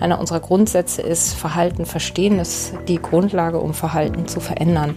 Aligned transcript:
einer 0.00 0.20
unserer 0.20 0.40
Grundsätze 0.40 1.02
ist, 1.02 1.34
Verhalten 1.34 1.86
verstehen 1.86 2.38
ist 2.38 2.72
die 2.86 3.00
Grundlage, 3.00 3.58
um 3.58 3.74
Verhalten 3.74 4.28
zu 4.28 4.40
verändern. 4.40 4.96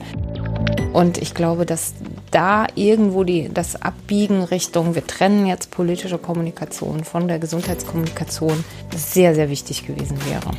Und 0.93 1.17
ich 1.17 1.33
glaube, 1.33 1.65
dass 1.65 1.93
da 2.31 2.67
irgendwo 2.75 3.23
die, 3.23 3.49
das 3.53 3.81
Abbiegen 3.81 4.43
Richtung, 4.43 4.95
wir 4.95 5.05
trennen 5.05 5.45
jetzt 5.45 5.71
politische 5.71 6.17
Kommunikation 6.17 7.03
von 7.03 7.27
der 7.27 7.39
Gesundheitskommunikation, 7.39 8.63
sehr, 8.95 9.33
sehr 9.35 9.49
wichtig 9.49 9.85
gewesen 9.87 10.17
wäre. 10.25 10.51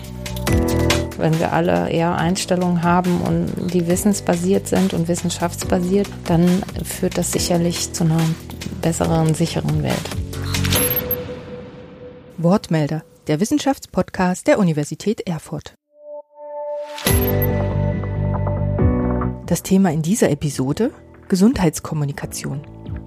Wenn 1.19 1.39
wir 1.39 1.53
alle 1.53 1.91
eher 1.91 2.17
Einstellungen 2.17 2.83
haben 2.83 3.21
und 3.21 3.73
die 3.73 3.87
wissensbasiert 3.87 4.67
sind 4.67 4.95
und 4.95 5.09
wissenschaftsbasiert, 5.09 6.09
dann 6.27 6.63
führt 6.83 7.19
das 7.19 7.33
sicherlich 7.33 7.93
zu 7.93 8.05
einer 8.05 8.21
besseren, 8.81 9.35
sicheren 9.35 9.83
Welt. 9.83 10.11
Wortmelder, 12.39 13.05
der 13.27 13.39
Wissenschaftspodcast 13.41 14.47
der 14.47 14.59
Universität 14.59 15.27
Erfurt. 15.27 15.75
Das 19.47 19.63
Thema 19.63 19.93
in 19.93 20.03
dieser 20.03 20.31
Episode 20.31 20.93
Gesundheitskommunikation. 21.29 22.63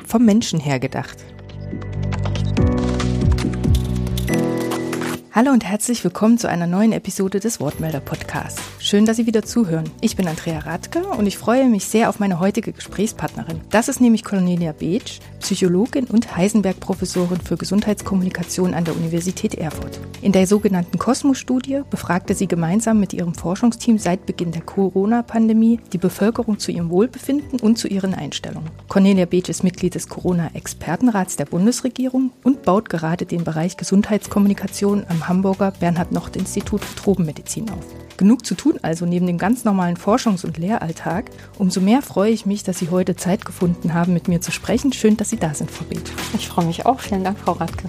Vom 0.06 0.26
Menschen 0.26 0.60
her 0.60 0.80
gedacht. 0.80 1.18
Hallo 5.32 5.52
und 5.52 5.66
herzlich 5.66 6.04
willkommen 6.04 6.38
zu 6.38 6.48
einer 6.48 6.68
neuen 6.68 6.94
Episode 6.94 7.42
des 7.42 7.60
Wortmelder 7.60 8.00
Podcasts. 8.00 8.75
Schön, 8.86 9.08
dass 9.08 9.18
Sie 9.18 9.26
wieder 9.26 9.42
zuhören. 9.42 9.90
Ich 10.00 10.16
bin 10.16 10.28
Andrea 10.28 10.60
Radke 10.60 11.08
und 11.08 11.26
ich 11.26 11.40
freue 11.40 11.68
mich 11.68 11.86
sehr 11.86 12.08
auf 12.08 12.20
meine 12.20 12.40
heutige 12.40 12.72
Gesprächspartnerin. 12.72 13.62
Das 13.72 13.88
ist 13.88 14.00
nämlich 14.00 14.24
Cornelia 14.24 14.74
Beetsch, 14.74 15.22
Psychologin 15.40 16.06
und 16.06 16.38
Heisenberg-Professorin 16.38 17.42
für 17.42 17.58
Gesundheitskommunikation 17.58 18.76
an 18.76 18.86
der 18.86 18.96
Universität 18.96 19.56
Erfurt. 19.56 20.00
In 20.22 20.34
der 20.34 20.46
sogenannten 20.46 21.00
Cosmos-Studie 21.00 21.82
befragte 21.90 22.36
sie 22.36 22.48
gemeinsam 22.48 23.00
mit 23.00 23.12
ihrem 23.12 23.34
Forschungsteam 23.34 23.98
seit 23.98 24.28
Beginn 24.28 24.52
der 24.52 24.62
Corona-Pandemie 24.62 25.80
die 25.92 25.98
Bevölkerung 25.98 26.60
zu 26.60 26.72
ihrem 26.72 26.92
Wohlbefinden 26.92 27.60
und 27.62 27.80
zu 27.80 27.88
ihren 27.88 28.14
Einstellungen. 28.14 28.70
Cornelia 28.88 29.26
Beetsch 29.26 29.50
ist 29.50 29.64
Mitglied 29.64 29.96
des 29.96 30.10
Corona-Expertenrats 30.10 31.38
der 31.38 31.46
Bundesregierung 31.46 32.34
und 32.44 32.62
baut 32.62 32.88
gerade 32.90 33.26
den 33.26 33.46
Bereich 33.46 33.78
Gesundheitskommunikation 33.78 35.08
am 35.10 35.28
Hamburger 35.28 35.72
Bernhard-Nocht-Institut 35.72 36.86
für 36.86 36.96
Tropenmedizin 36.96 37.68
auf. 37.72 38.05
Genug 38.18 38.46
zu 38.46 38.56
tun 38.56 38.80
also 38.82 39.06
neben 39.06 39.28
dem 39.28 39.38
ganz 39.38 39.66
normalen 39.66 39.98
Forschungs- 39.98 40.46
und 40.46 40.58
Lehralltag. 40.58 41.32
Umso 41.58 41.82
mehr 41.82 42.02
freue 42.02 42.32
ich 42.32 42.46
mich, 42.46 42.64
dass 42.64 42.80
Sie 42.80 42.90
heute 42.90 43.16
Zeit 43.16 43.46
gefunden 43.46 43.94
haben, 43.94 44.14
mit 44.14 44.28
mir 44.28 44.42
zu 44.42 44.52
sprechen. 44.52 44.94
Schön, 44.94 45.18
dass 45.18 45.30
Sie 45.30 45.38
da 45.38 45.54
sind, 45.54 45.72
Frau 45.72 45.86
Beeth. 45.86 46.12
Ich 46.34 46.48
freue 46.48 46.66
mich 46.66 46.86
auch. 46.86 47.00
Vielen 47.00 47.24
Dank, 47.24 47.40
Frau 47.40 47.54
Radke. 47.54 47.88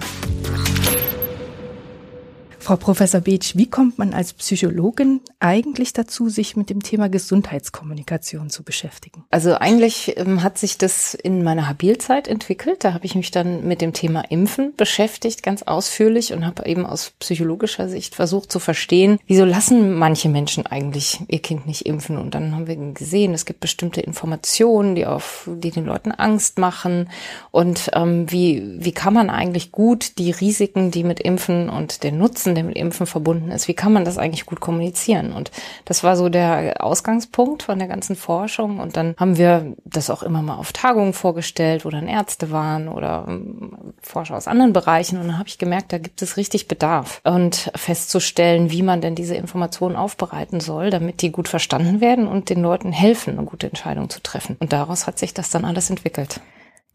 Frau 2.67 2.75
Professor 2.75 3.21
Beetsch, 3.21 3.55
wie 3.55 3.69
kommt 3.69 3.97
man 3.97 4.13
als 4.13 4.33
Psychologin 4.33 5.21
eigentlich 5.39 5.93
dazu, 5.93 6.27
sich 6.27 6.57
mit 6.57 6.69
dem 6.69 6.83
Thema 6.83 7.07
Gesundheitskommunikation 7.07 8.49
zu 8.49 8.63
beschäftigen? 8.63 9.23
Also 9.31 9.53
eigentlich 9.53 10.17
ähm, 10.17 10.43
hat 10.43 10.57
sich 10.57 10.77
das 10.77 11.13
in 11.13 11.45
meiner 11.45 11.69
Habilzeit 11.69 12.27
entwickelt. 12.27 12.83
Da 12.83 12.91
habe 12.93 13.05
ich 13.05 13.15
mich 13.15 13.31
dann 13.31 13.65
mit 13.65 13.79
dem 13.79 13.93
Thema 13.93 14.19
Impfen 14.29 14.73
beschäftigt, 14.75 15.43
ganz 15.43 15.63
ausführlich 15.63 16.33
und 16.33 16.45
habe 16.45 16.65
eben 16.65 16.85
aus 16.85 17.13
psychologischer 17.19 17.87
Sicht 17.87 18.15
versucht 18.15 18.51
zu 18.51 18.59
verstehen, 18.59 19.17
wieso 19.27 19.45
lassen 19.45 19.93
manche 19.93 20.27
Menschen 20.27 20.65
eigentlich 20.65 21.21
ihr 21.29 21.39
Kind 21.39 21.67
nicht 21.67 21.85
impfen? 21.85 22.17
Und 22.17 22.35
dann 22.35 22.53
haben 22.53 22.67
wir 22.67 22.75
gesehen, 22.75 23.33
es 23.33 23.45
gibt 23.45 23.61
bestimmte 23.61 24.01
Informationen, 24.01 24.95
die 24.95 25.05
auf, 25.05 25.49
die 25.49 25.71
den 25.71 25.85
Leuten 25.85 26.11
Angst 26.11 26.59
machen. 26.59 27.09
Und 27.51 27.91
ähm, 27.93 28.29
wie 28.29 28.61
wie 28.77 28.91
kann 28.91 29.13
man 29.13 29.29
eigentlich 29.29 29.71
gut 29.71 30.17
die 30.17 30.31
Risiken, 30.31 30.91
die 30.91 31.05
mit 31.05 31.21
Impfen 31.21 31.69
und 31.69 32.03
den 32.03 32.17
Nutzen 32.17 32.56
der 32.57 32.63
mit 32.63 32.75
Impfen 32.75 33.05
verbunden 33.05 33.51
ist. 33.51 33.67
Wie 33.67 33.73
kann 33.73 33.93
man 33.93 34.03
das 34.03 34.17
eigentlich 34.17 34.45
gut 34.45 34.59
kommunizieren? 34.59 35.31
Und 35.31 35.51
das 35.85 36.03
war 36.03 36.17
so 36.17 36.27
der 36.27 36.83
Ausgangspunkt 36.83 37.63
von 37.63 37.79
der 37.79 37.87
ganzen 37.87 38.15
Forschung. 38.15 38.79
Und 38.79 38.97
dann 38.97 39.15
haben 39.17 39.37
wir 39.37 39.75
das 39.85 40.09
auch 40.09 40.23
immer 40.23 40.41
mal 40.41 40.55
auf 40.55 40.73
Tagungen 40.73 41.13
vorgestellt, 41.13 41.85
wo 41.85 41.89
dann 41.89 42.07
Ärzte 42.07 42.51
waren 42.51 42.89
oder 42.89 43.25
ähm, 43.27 43.93
Forscher 44.01 44.35
aus 44.35 44.47
anderen 44.47 44.73
Bereichen. 44.73 45.17
Und 45.19 45.27
dann 45.27 45.37
habe 45.37 45.47
ich 45.47 45.57
gemerkt, 45.57 45.93
da 45.93 45.99
gibt 45.99 46.21
es 46.21 46.35
richtig 46.35 46.67
Bedarf. 46.67 47.21
Und 47.23 47.71
festzustellen, 47.75 48.71
wie 48.71 48.81
man 48.81 49.01
denn 49.01 49.15
diese 49.15 49.35
Informationen 49.35 49.95
aufbereiten 49.95 50.59
soll, 50.59 50.89
damit 50.89 51.21
die 51.21 51.31
gut 51.31 51.47
verstanden 51.47 52.01
werden 52.01 52.27
und 52.27 52.49
den 52.49 52.61
Leuten 52.61 52.91
helfen, 52.91 53.37
eine 53.37 53.45
gute 53.45 53.67
Entscheidung 53.67 54.09
zu 54.09 54.21
treffen. 54.21 54.57
Und 54.59 54.73
daraus 54.73 55.05
hat 55.05 55.19
sich 55.19 55.33
das 55.33 55.51
dann 55.51 55.63
alles 55.63 55.89
entwickelt. 55.89 56.41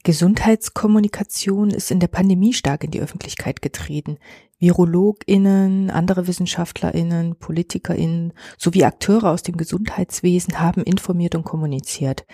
Gesundheitskommunikation 0.04 1.70
ist 1.70 1.92
in 1.92 2.00
der 2.00 2.08
Pandemie 2.08 2.52
stark 2.52 2.82
in 2.82 2.90
die 2.90 3.00
Öffentlichkeit 3.00 3.62
getreten. 3.62 4.18
VirologInnen, 4.58 5.90
andere 5.90 6.26
WissenschaftlerInnen, 6.26 7.36
PolitikerInnen 7.36 8.32
sowie 8.58 8.84
Akteure 8.84 9.30
aus 9.30 9.42
dem 9.42 9.56
Gesundheitswesen 9.56 10.60
haben 10.60 10.82
informiert 10.82 11.36
und 11.36 11.44
kommuniziert. 11.44 12.26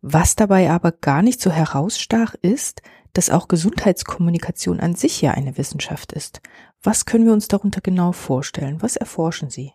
Was 0.00 0.34
dabei 0.34 0.70
aber 0.70 0.92
gar 0.92 1.20
nicht 1.20 1.42
so 1.42 1.50
herausstach 1.50 2.34
ist, 2.40 2.80
dass 3.12 3.28
auch 3.28 3.48
Gesundheitskommunikation 3.48 4.80
an 4.80 4.94
sich 4.94 5.20
ja 5.20 5.32
eine 5.32 5.58
Wissenschaft 5.58 6.12
ist. 6.12 6.40
Was 6.82 7.04
können 7.04 7.26
wir 7.26 7.32
uns 7.32 7.48
darunter 7.48 7.82
genau 7.82 8.12
vorstellen? 8.12 8.80
Was 8.80 8.96
erforschen 8.96 9.50
Sie? 9.50 9.72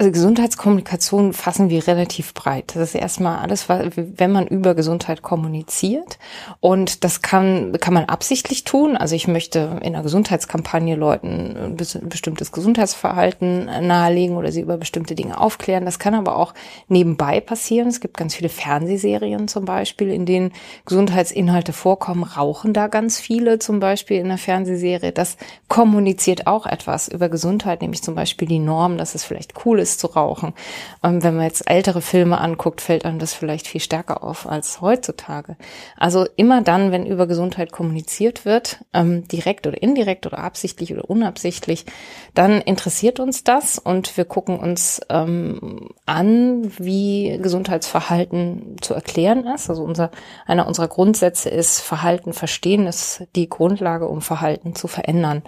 Also 0.00 0.12
Gesundheitskommunikation 0.12 1.32
fassen 1.32 1.70
wir 1.70 1.88
relativ 1.88 2.32
breit. 2.32 2.76
Das 2.76 2.90
ist 2.90 2.94
erstmal 2.94 3.38
alles, 3.38 3.68
wenn 3.68 4.30
man 4.30 4.46
über 4.46 4.76
Gesundheit 4.76 5.22
kommuniziert. 5.22 6.20
Und 6.60 7.02
das 7.02 7.20
kann, 7.20 7.72
kann 7.80 7.94
man 7.94 8.04
absichtlich 8.04 8.62
tun. 8.62 8.96
Also 8.96 9.16
ich 9.16 9.26
möchte 9.26 9.80
in 9.82 9.96
einer 9.96 10.04
Gesundheitskampagne 10.04 10.94
Leuten 10.94 11.56
ein 11.56 11.76
bestimmtes 11.76 12.52
Gesundheitsverhalten 12.52 13.64
nahelegen 13.88 14.36
oder 14.36 14.52
sie 14.52 14.60
über 14.60 14.76
bestimmte 14.76 15.16
Dinge 15.16 15.40
aufklären. 15.40 15.84
Das 15.84 15.98
kann 15.98 16.14
aber 16.14 16.36
auch 16.36 16.54
nebenbei 16.86 17.40
passieren. 17.40 17.88
Es 17.88 18.00
gibt 18.00 18.16
ganz 18.16 18.36
viele 18.36 18.50
Fernsehserien 18.50 19.48
zum 19.48 19.64
Beispiel, 19.64 20.10
in 20.12 20.26
denen 20.26 20.52
Gesundheitsinhalte 20.86 21.72
vorkommen. 21.72 22.22
Rauchen 22.22 22.72
da 22.72 22.86
ganz 22.86 23.18
viele 23.18 23.58
zum 23.58 23.80
Beispiel 23.80 24.18
in 24.18 24.28
der 24.28 24.38
Fernsehserie. 24.38 25.10
Das 25.10 25.36
kommuniziert 25.66 26.46
auch 26.46 26.66
etwas 26.66 27.08
über 27.08 27.28
Gesundheit, 27.28 27.82
nämlich 27.82 28.04
zum 28.04 28.14
Beispiel 28.14 28.46
die 28.46 28.60
Norm, 28.60 28.96
dass 28.96 29.16
es 29.16 29.24
vielleicht 29.24 29.66
cool 29.66 29.80
ist, 29.80 29.87
ist 29.88 30.00
zu 30.00 30.08
rauchen. 30.08 30.54
Ähm, 31.02 31.22
wenn 31.22 31.36
man 31.36 31.44
jetzt 31.44 31.68
ältere 31.70 32.00
Filme 32.02 32.40
anguckt, 32.40 32.80
fällt 32.80 33.04
einem 33.04 33.18
das 33.18 33.34
vielleicht 33.34 33.66
viel 33.66 33.80
stärker 33.80 34.22
auf 34.22 34.48
als 34.48 34.80
heutzutage. 34.80 35.56
Also 35.96 36.26
immer 36.36 36.62
dann, 36.62 36.92
wenn 36.92 37.06
über 37.06 37.26
Gesundheit 37.26 37.72
kommuniziert 37.72 38.44
wird, 38.44 38.84
ähm, 38.92 39.26
direkt 39.28 39.66
oder 39.66 39.82
indirekt 39.82 40.26
oder 40.26 40.38
absichtlich 40.38 40.92
oder 40.92 41.08
unabsichtlich, 41.08 41.86
dann 42.34 42.60
interessiert 42.60 43.20
uns 43.20 43.44
das 43.44 43.78
und 43.78 44.16
wir 44.16 44.24
gucken 44.24 44.58
uns 44.58 45.00
ähm, 45.08 45.90
an, 46.06 46.70
wie 46.78 47.38
Gesundheitsverhalten 47.40 48.76
zu 48.80 48.94
erklären 48.94 49.46
ist. 49.46 49.70
Also 49.70 49.82
unser, 49.82 50.10
einer 50.46 50.66
unserer 50.66 50.88
Grundsätze 50.88 51.48
ist, 51.48 51.80
Verhalten 51.80 52.32
verstehen 52.32 52.86
ist 52.86 53.24
die 53.34 53.48
Grundlage, 53.48 54.08
um 54.08 54.20
Verhalten 54.20 54.74
zu 54.74 54.88
verändern. 54.88 55.42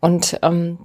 Und 0.00 0.38
ähm, 0.42 0.78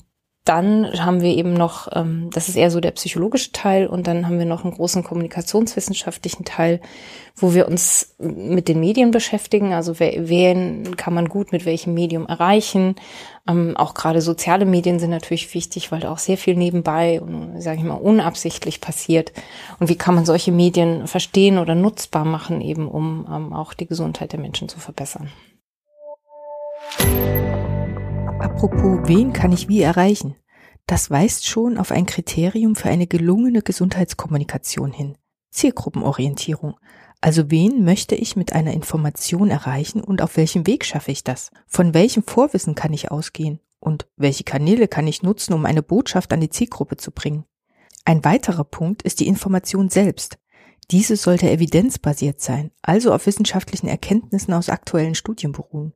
dann 0.47 0.87
haben 0.99 1.21
wir 1.21 1.35
eben 1.35 1.53
noch, 1.53 1.89
ähm, 1.93 2.29
das 2.31 2.47
ist 2.47 2.55
eher 2.55 2.71
so 2.71 2.79
der 2.79 2.91
psychologische 2.91 3.51
Teil, 3.51 3.87
und 3.87 4.07
dann 4.07 4.25
haben 4.25 4.39
wir 4.39 4.45
noch 4.45 4.63
einen 4.63 4.73
großen 4.73 5.03
kommunikationswissenschaftlichen 5.03 6.45
Teil, 6.45 6.79
wo 7.35 7.53
wir 7.53 7.67
uns 7.67 8.15
mit 8.17 8.67
den 8.67 8.79
Medien 8.79 9.11
beschäftigen. 9.11 9.73
Also 9.73 9.99
wen 9.99 10.95
kann 10.95 11.13
man 11.13 11.29
gut 11.29 11.51
mit 11.51 11.65
welchem 11.65 11.93
Medium 11.93 12.25
erreichen? 12.25 12.95
Ähm, 13.47 13.77
auch 13.77 13.93
gerade 13.93 14.21
soziale 14.21 14.65
Medien 14.65 14.99
sind 14.99 15.11
natürlich 15.11 15.53
wichtig, 15.53 15.91
weil 15.91 15.99
da 15.99 16.11
auch 16.11 16.17
sehr 16.17 16.37
viel 16.37 16.55
nebenbei 16.55 17.21
und, 17.21 17.61
sage 17.61 17.77
ich 17.77 17.83
mal, 17.83 17.95
unabsichtlich 17.95 18.81
passiert. 18.81 19.33
Und 19.79 19.89
wie 19.89 19.95
kann 19.95 20.15
man 20.15 20.25
solche 20.25 20.51
Medien 20.51 21.07
verstehen 21.07 21.57
oder 21.57 21.75
nutzbar 21.75 22.25
machen, 22.25 22.61
eben 22.61 22.87
um 22.87 23.27
ähm, 23.31 23.53
auch 23.53 23.73
die 23.73 23.87
Gesundheit 23.87 24.31
der 24.31 24.39
Menschen 24.39 24.69
zu 24.69 24.79
verbessern? 24.79 25.29
Apropos, 28.39 28.99
wen 29.07 29.33
kann 29.33 29.51
ich 29.51 29.67
wie 29.67 29.81
erreichen? 29.81 30.35
Das 30.85 31.09
weist 31.09 31.47
schon 31.47 31.77
auf 31.77 31.91
ein 31.91 32.05
Kriterium 32.05 32.75
für 32.75 32.89
eine 32.89 33.07
gelungene 33.07 33.61
Gesundheitskommunikation 33.61 34.91
hin. 34.91 35.17
Zielgruppenorientierung. 35.51 36.75
Also 37.19 37.49
wen 37.49 37.83
möchte 37.83 38.13
ich 38.15 38.35
mit 38.35 38.53
einer 38.53 38.73
Information 38.73 39.49
erreichen 39.49 40.01
und 40.01 40.21
auf 40.21 40.37
welchem 40.37 40.67
Weg 40.67 40.85
schaffe 40.85 41.11
ich 41.11 41.23
das? 41.23 41.49
Von 41.65 41.95
welchem 41.95 42.23
Vorwissen 42.23 42.75
kann 42.75 42.93
ich 42.93 43.11
ausgehen? 43.11 43.59
Und 43.79 44.07
welche 44.17 44.43
Kanäle 44.43 44.87
kann 44.87 45.07
ich 45.07 45.23
nutzen, 45.23 45.53
um 45.53 45.65
eine 45.65 45.81
Botschaft 45.81 46.31
an 46.31 46.41
die 46.41 46.49
Zielgruppe 46.49 46.97
zu 46.97 47.11
bringen? 47.11 47.45
Ein 48.05 48.23
weiterer 48.23 48.63
Punkt 48.63 49.01
ist 49.01 49.19
die 49.19 49.27
Information 49.27 49.89
selbst. 49.89 50.37
Diese 50.91 51.17
sollte 51.17 51.49
evidenzbasiert 51.49 52.39
sein, 52.39 52.71
also 52.81 53.13
auf 53.13 53.25
wissenschaftlichen 53.25 53.87
Erkenntnissen 53.87 54.53
aus 54.53 54.69
aktuellen 54.69 55.15
Studien 55.15 55.51
beruhen. 55.51 55.93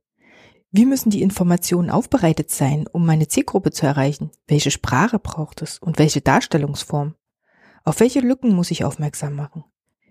Wie 0.74 0.86
müssen 0.86 1.10
die 1.10 1.20
Informationen 1.20 1.90
aufbereitet 1.90 2.50
sein, 2.50 2.86
um 2.90 3.04
meine 3.04 3.28
Zielgruppe 3.28 3.72
zu 3.72 3.84
erreichen? 3.84 4.30
Welche 4.46 4.70
Sprache 4.70 5.18
braucht 5.18 5.60
es 5.60 5.78
und 5.78 5.98
welche 5.98 6.22
Darstellungsform? 6.22 7.14
Auf 7.84 8.00
welche 8.00 8.20
Lücken 8.20 8.54
muss 8.54 8.70
ich 8.70 8.82
aufmerksam 8.82 9.36
machen? 9.36 9.64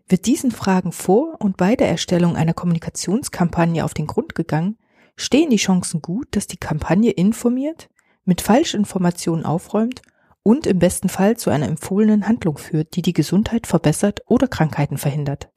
Wird 0.07 0.27
diesen 0.27 0.51
Fragen 0.51 0.91
vor 0.91 1.37
und 1.39 1.57
bei 1.57 1.75
der 1.75 1.89
Erstellung 1.89 2.35
einer 2.35 2.53
Kommunikationskampagne 2.53 3.83
auf 3.83 3.95
den 3.95 4.05
Grund 4.05 4.35
gegangen, 4.35 4.77
stehen 5.15 5.49
die 5.49 5.55
Chancen 5.55 5.99
gut, 5.99 6.27
dass 6.35 6.45
die 6.45 6.57
Kampagne 6.57 7.09
informiert, 7.09 7.89
mit 8.23 8.41
Falschinformationen 8.41 9.45
aufräumt 9.45 10.03
und 10.43 10.67
im 10.67 10.77
besten 10.77 11.09
Fall 11.09 11.37
zu 11.37 11.49
einer 11.49 11.67
empfohlenen 11.67 12.27
Handlung 12.27 12.59
führt, 12.59 12.95
die 12.95 13.01
die 13.01 13.13
Gesundheit 13.13 13.65
verbessert 13.65 14.21
oder 14.27 14.47
Krankheiten 14.47 14.99
verhindert. 14.99 15.49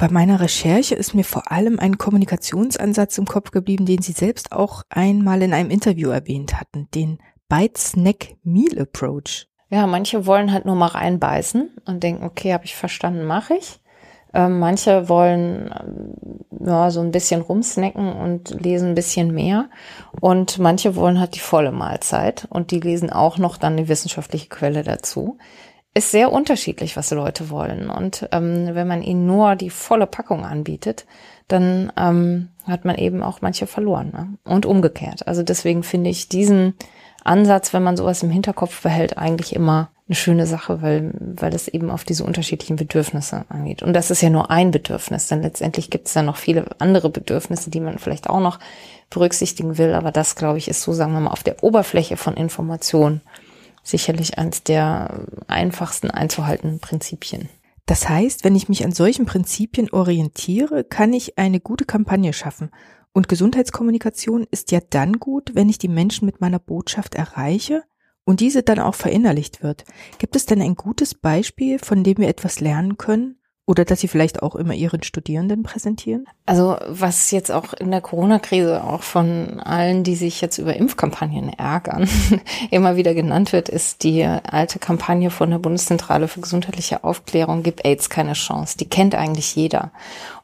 Bei 0.00 0.08
meiner 0.08 0.40
Recherche 0.40 0.94
ist 0.94 1.12
mir 1.12 1.24
vor 1.24 1.52
allem 1.52 1.78
ein 1.78 1.98
Kommunikationsansatz 1.98 3.18
im 3.18 3.26
Kopf 3.26 3.50
geblieben, 3.50 3.84
den 3.84 4.00
Sie 4.00 4.12
selbst 4.12 4.50
auch 4.50 4.82
einmal 4.88 5.42
in 5.42 5.52
einem 5.52 5.68
Interview 5.68 6.08
erwähnt 6.08 6.58
hatten, 6.58 6.88
den 6.94 7.18
Bite 7.50 7.78
Snack 7.78 8.36
Meal 8.42 8.78
Approach. 8.78 9.46
Ja, 9.68 9.86
manche 9.86 10.24
wollen 10.24 10.54
halt 10.54 10.64
nur 10.64 10.74
mal 10.74 10.86
reinbeißen 10.86 11.68
und 11.84 12.02
denken, 12.02 12.24
okay, 12.24 12.54
habe 12.54 12.64
ich 12.64 12.76
verstanden, 12.76 13.26
mache 13.26 13.56
ich. 13.56 13.78
Ähm, 14.32 14.58
manche 14.58 15.10
wollen 15.10 15.70
ähm, 15.78 16.14
ja 16.66 16.90
so 16.90 17.00
ein 17.00 17.10
bisschen 17.10 17.42
rumsnacken 17.42 18.10
und 18.10 18.58
lesen 18.58 18.90
ein 18.90 18.94
bisschen 18.94 19.34
mehr. 19.34 19.68
Und 20.18 20.58
manche 20.58 20.96
wollen 20.96 21.20
halt 21.20 21.34
die 21.34 21.40
volle 21.40 21.72
Mahlzeit 21.72 22.46
und 22.48 22.70
die 22.70 22.80
lesen 22.80 23.10
auch 23.10 23.36
noch 23.36 23.58
dann 23.58 23.76
die 23.76 23.88
wissenschaftliche 23.88 24.48
Quelle 24.48 24.82
dazu 24.82 25.36
ist 25.94 26.10
sehr 26.10 26.32
unterschiedlich, 26.32 26.96
was 26.96 27.10
Leute 27.10 27.50
wollen. 27.50 27.90
Und 27.90 28.28
ähm, 28.32 28.68
wenn 28.72 28.86
man 28.86 29.02
ihnen 29.02 29.26
nur 29.26 29.56
die 29.56 29.70
volle 29.70 30.06
Packung 30.06 30.44
anbietet, 30.44 31.06
dann 31.48 31.92
ähm, 31.96 32.48
hat 32.66 32.84
man 32.84 32.96
eben 32.96 33.22
auch 33.22 33.40
manche 33.40 33.66
verloren. 33.66 34.10
Ne? 34.12 34.38
Und 34.44 34.66
umgekehrt. 34.66 35.26
Also 35.26 35.42
deswegen 35.42 35.82
finde 35.82 36.10
ich 36.10 36.28
diesen 36.28 36.74
Ansatz, 37.24 37.72
wenn 37.72 37.82
man 37.82 37.96
sowas 37.96 38.22
im 38.22 38.30
Hinterkopf 38.30 38.82
behält, 38.82 39.18
eigentlich 39.18 39.54
immer 39.54 39.90
eine 40.08 40.16
schöne 40.16 40.46
Sache, 40.46 40.80
weil, 40.82 41.12
weil 41.18 41.54
es 41.54 41.68
eben 41.68 41.90
auf 41.90 42.04
diese 42.04 42.24
unterschiedlichen 42.24 42.76
Bedürfnisse 42.76 43.44
angeht. 43.48 43.82
Und 43.82 43.92
das 43.92 44.10
ist 44.10 44.22
ja 44.22 44.30
nur 44.30 44.50
ein 44.50 44.70
Bedürfnis, 44.70 45.26
denn 45.26 45.42
letztendlich 45.42 45.90
gibt 45.90 46.08
es 46.08 46.14
ja 46.14 46.22
noch 46.22 46.36
viele 46.36 46.66
andere 46.78 47.10
Bedürfnisse, 47.10 47.70
die 47.70 47.80
man 47.80 47.98
vielleicht 47.98 48.28
auch 48.28 48.40
noch 48.40 48.58
berücksichtigen 49.08 49.76
will. 49.76 49.94
Aber 49.94 50.12
das, 50.12 50.34
glaube 50.34 50.58
ich, 50.58 50.68
ist 50.68 50.82
so, 50.82 50.92
sagen 50.92 51.12
wir 51.12 51.20
mal, 51.20 51.30
auf 51.30 51.42
der 51.42 51.62
Oberfläche 51.62 52.16
von 52.16 52.34
Informationen 52.34 53.20
sicherlich 53.82 54.38
eines 54.38 54.62
der 54.62 55.26
einfachsten 55.46 56.10
einzuhaltenden 56.10 56.80
Prinzipien. 56.80 57.48
Das 57.86 58.08
heißt, 58.08 58.44
wenn 58.44 58.54
ich 58.54 58.68
mich 58.68 58.84
an 58.84 58.92
solchen 58.92 59.26
Prinzipien 59.26 59.90
orientiere, 59.90 60.84
kann 60.84 61.12
ich 61.12 61.38
eine 61.38 61.58
gute 61.58 61.84
Kampagne 61.84 62.32
schaffen. 62.32 62.70
Und 63.12 63.28
Gesundheitskommunikation 63.28 64.46
ist 64.50 64.70
ja 64.70 64.80
dann 64.90 65.14
gut, 65.14 65.54
wenn 65.54 65.68
ich 65.68 65.78
die 65.78 65.88
Menschen 65.88 66.26
mit 66.26 66.40
meiner 66.40 66.60
Botschaft 66.60 67.16
erreiche 67.16 67.82
und 68.24 68.38
diese 68.38 68.62
dann 68.62 68.78
auch 68.78 68.94
verinnerlicht 68.94 69.64
wird. 69.64 69.84
Gibt 70.18 70.36
es 70.36 70.46
denn 70.46 70.62
ein 70.62 70.76
gutes 70.76 71.16
Beispiel, 71.16 71.80
von 71.80 72.04
dem 72.04 72.18
wir 72.18 72.28
etwas 72.28 72.60
lernen 72.60 72.96
können? 72.96 73.39
Oder 73.66 73.84
dass 73.84 74.00
Sie 74.00 74.08
vielleicht 74.08 74.42
auch 74.42 74.56
immer 74.56 74.74
Ihren 74.74 75.02
Studierenden 75.04 75.62
präsentieren? 75.62 76.26
Also 76.44 76.76
was 76.88 77.30
jetzt 77.30 77.52
auch 77.52 77.72
in 77.72 77.92
der 77.92 78.00
Corona-Krise 78.00 78.82
auch 78.82 79.02
von 79.02 79.60
allen, 79.60 80.02
die 80.02 80.16
sich 80.16 80.40
jetzt 80.40 80.58
über 80.58 80.74
Impfkampagnen 80.74 81.50
ärgern, 81.50 82.08
immer 82.70 82.96
wieder 82.96 83.14
genannt 83.14 83.52
wird, 83.52 83.68
ist 83.68 84.02
die 84.02 84.24
alte 84.24 84.80
Kampagne 84.80 85.30
von 85.30 85.50
der 85.50 85.58
Bundeszentrale 85.58 86.26
für 86.26 86.40
gesundheitliche 86.40 87.04
Aufklärung, 87.04 87.62
gibt 87.62 87.84
AIDS 87.84 88.10
keine 88.10 88.32
Chance. 88.32 88.76
Die 88.76 88.88
kennt 88.88 89.14
eigentlich 89.14 89.54
jeder. 89.54 89.92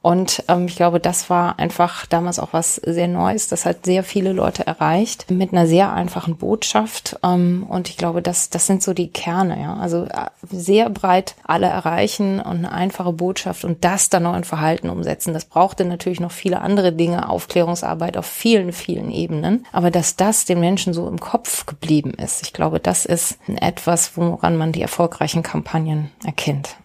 Und 0.06 0.44
ähm, 0.46 0.66
ich 0.66 0.76
glaube, 0.76 1.00
das 1.00 1.30
war 1.30 1.58
einfach 1.58 2.06
damals 2.06 2.38
auch 2.38 2.52
was 2.52 2.76
sehr 2.76 3.08
Neues. 3.08 3.48
Das 3.48 3.66
hat 3.66 3.84
sehr 3.84 4.04
viele 4.04 4.32
Leute 4.32 4.64
erreicht 4.64 5.32
mit 5.32 5.52
einer 5.52 5.66
sehr 5.66 5.92
einfachen 5.92 6.36
Botschaft. 6.36 7.18
Ähm, 7.24 7.66
und 7.68 7.88
ich 7.88 7.96
glaube, 7.96 8.22
das, 8.22 8.48
das 8.48 8.68
sind 8.68 8.84
so 8.84 8.94
die 8.94 9.10
Kerne. 9.10 9.60
Ja? 9.60 9.74
Also 9.74 10.04
äh, 10.04 10.28
sehr 10.48 10.90
breit 10.90 11.34
alle 11.42 11.66
erreichen 11.66 12.38
und 12.38 12.58
eine 12.58 12.70
einfache 12.70 13.12
Botschaft 13.12 13.64
und 13.64 13.84
das 13.84 14.08
dann 14.08 14.22
noch 14.22 14.36
in 14.36 14.44
Verhalten 14.44 14.90
umsetzen. 14.90 15.34
Das 15.34 15.44
brauchte 15.44 15.84
natürlich 15.84 16.20
noch 16.20 16.30
viele 16.30 16.60
andere 16.60 16.92
Dinge, 16.92 17.28
Aufklärungsarbeit 17.28 18.16
auf 18.16 18.26
vielen, 18.26 18.72
vielen 18.72 19.10
Ebenen. 19.10 19.66
Aber 19.72 19.90
dass 19.90 20.14
das 20.14 20.44
den 20.44 20.60
Menschen 20.60 20.94
so 20.94 21.08
im 21.08 21.18
Kopf 21.18 21.66
geblieben 21.66 22.14
ist, 22.14 22.42
ich 22.42 22.52
glaube, 22.52 22.78
das 22.78 23.06
ist 23.06 23.40
etwas, 23.48 24.16
woran 24.16 24.56
man 24.56 24.70
die 24.70 24.82
erfolgreichen 24.82 25.42
Kampagnen 25.42 26.12
erkennt 26.24 26.76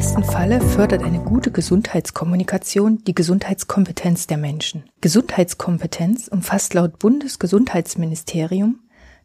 besten 0.00 0.24
Falle 0.24 0.62
fördert 0.62 1.02
eine 1.02 1.22
gute 1.22 1.50
Gesundheitskommunikation 1.50 3.04
die 3.04 3.14
Gesundheitskompetenz 3.14 4.26
der 4.26 4.38
Menschen. 4.38 4.84
Gesundheitskompetenz 5.02 6.28
umfasst 6.28 6.72
laut 6.72 6.98
Bundesgesundheitsministerium 6.98 8.78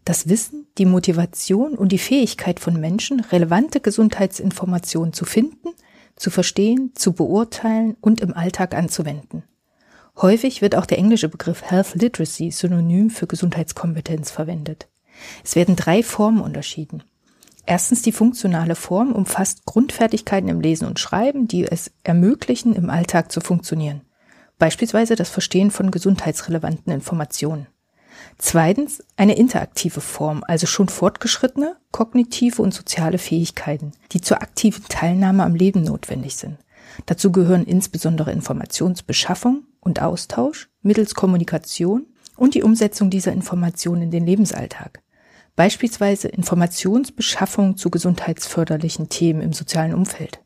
das 0.04 0.28
Wissen, 0.28 0.68
die 0.78 0.86
Motivation 0.86 1.76
und 1.76 1.94
die 1.94 1.98
Fähigkeit 1.98 2.60
von 2.60 2.78
Menschen, 2.78 3.22
relevante 3.22 3.80
Gesundheitsinformationen 3.80 5.14
zu 5.14 5.24
finden, 5.24 5.70
zu 6.18 6.30
verstehen, 6.30 6.92
zu 6.94 7.14
beurteilen 7.14 7.96
und 8.02 8.20
im 8.20 8.34
Alltag 8.34 8.76
anzuwenden. 8.76 9.44
Häufig 10.18 10.62
wird 10.62 10.76
auch 10.76 10.86
der 10.86 10.98
englische 10.98 11.30
Begriff 11.30 11.62
Health 11.62 11.96
Literacy 11.96 12.52
synonym 12.52 13.12
für 13.12 13.28
Gesundheitskompetenz 13.28 14.30
verwendet. 14.30 14.90
Es 15.42 15.56
werden 15.56 15.78
drei 15.78 16.04
Formen 16.04 16.42
unterschieden. 16.42 17.02
Erstens 17.66 18.04
die 18.04 18.12
funktionale 18.12 18.76
Form 18.76 19.12
umfasst 19.12 19.66
Grundfertigkeiten 19.66 20.50
im 20.50 20.62
Lesen 20.62 20.88
und 20.88 21.00
Schreiben, 21.00 21.48
die 21.48 21.66
es 21.66 21.92
ermöglichen, 22.04 22.76
im 22.76 22.90
Alltag 22.90 23.32
zu 23.32 23.42
funktionieren. 23.42 24.02
Beispielsweise 24.60 25.16
das 25.16 25.30
Verstehen 25.30 25.72
von 25.72 25.92
gesundheitsrelevanten 25.92 26.94
Informationen. 26.94 27.68
Zweitens 28.38 29.04
eine 29.18 29.36
interaktive 29.36 30.02
Form, 30.02 30.44
also 30.48 30.68
schon 30.68 30.90
fortgeschrittene 30.90 31.76
kognitive 31.92 32.62
und 32.62 32.74
soziale 32.74 33.18
Fähigkeiten, 33.18 33.92
die 34.12 34.22
zur 34.22 34.42
aktiven 34.42 34.86
Teilnahme 34.88 35.44
am 35.44 35.56
Leben 35.56 35.84
notwendig 35.84 36.36
sind. 36.36 36.58
Dazu 37.06 37.32
gehören 37.32 37.66
insbesondere 37.66 38.32
Informationsbeschaffung 38.32 39.64
und 39.80 40.02
Austausch 40.02 40.70
mittels 40.82 41.16
Kommunikation 41.16 42.06
und 42.38 42.54
die 42.54 42.64
Umsetzung 42.64 43.10
dieser 43.10 43.32
Informationen 43.32 44.04
in 44.04 44.12
den 44.12 44.26
Lebensalltag 44.26 45.02
beispielsweise 45.56 46.28
Informationsbeschaffung 46.28 47.78
zu 47.78 47.90
gesundheitsförderlichen 47.90 49.10
Themen 49.10 49.42
im 49.42 49.54
sozialen 49.54 49.94
Umfeld. 49.94 50.40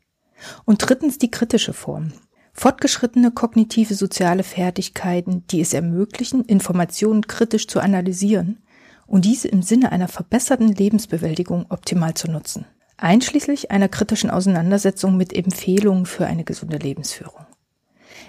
Und 0.64 0.78
drittens 0.78 1.18
die 1.18 1.30
kritische 1.30 1.72
Form. 1.72 2.12
Fortgeschrittene 2.52 3.30
kognitive 3.30 3.94
soziale 3.94 4.42
Fertigkeiten, 4.42 5.46
die 5.48 5.60
es 5.60 5.72
ermöglichen, 5.72 6.44
Informationen 6.44 7.26
kritisch 7.26 7.68
zu 7.68 7.80
analysieren 7.80 8.62
und 9.06 9.24
diese 9.24 9.48
im 9.48 9.62
Sinne 9.62 9.92
einer 9.92 10.08
verbesserten 10.08 10.68
Lebensbewältigung 10.68 11.66
optimal 11.68 12.14
zu 12.14 12.30
nutzen, 12.30 12.66
einschließlich 12.96 13.70
einer 13.70 13.88
kritischen 13.88 14.30
Auseinandersetzung 14.30 15.16
mit 15.16 15.32
Empfehlungen 15.32 16.06
für 16.06 16.26
eine 16.26 16.44
gesunde 16.44 16.76
Lebensführung. 16.76 17.46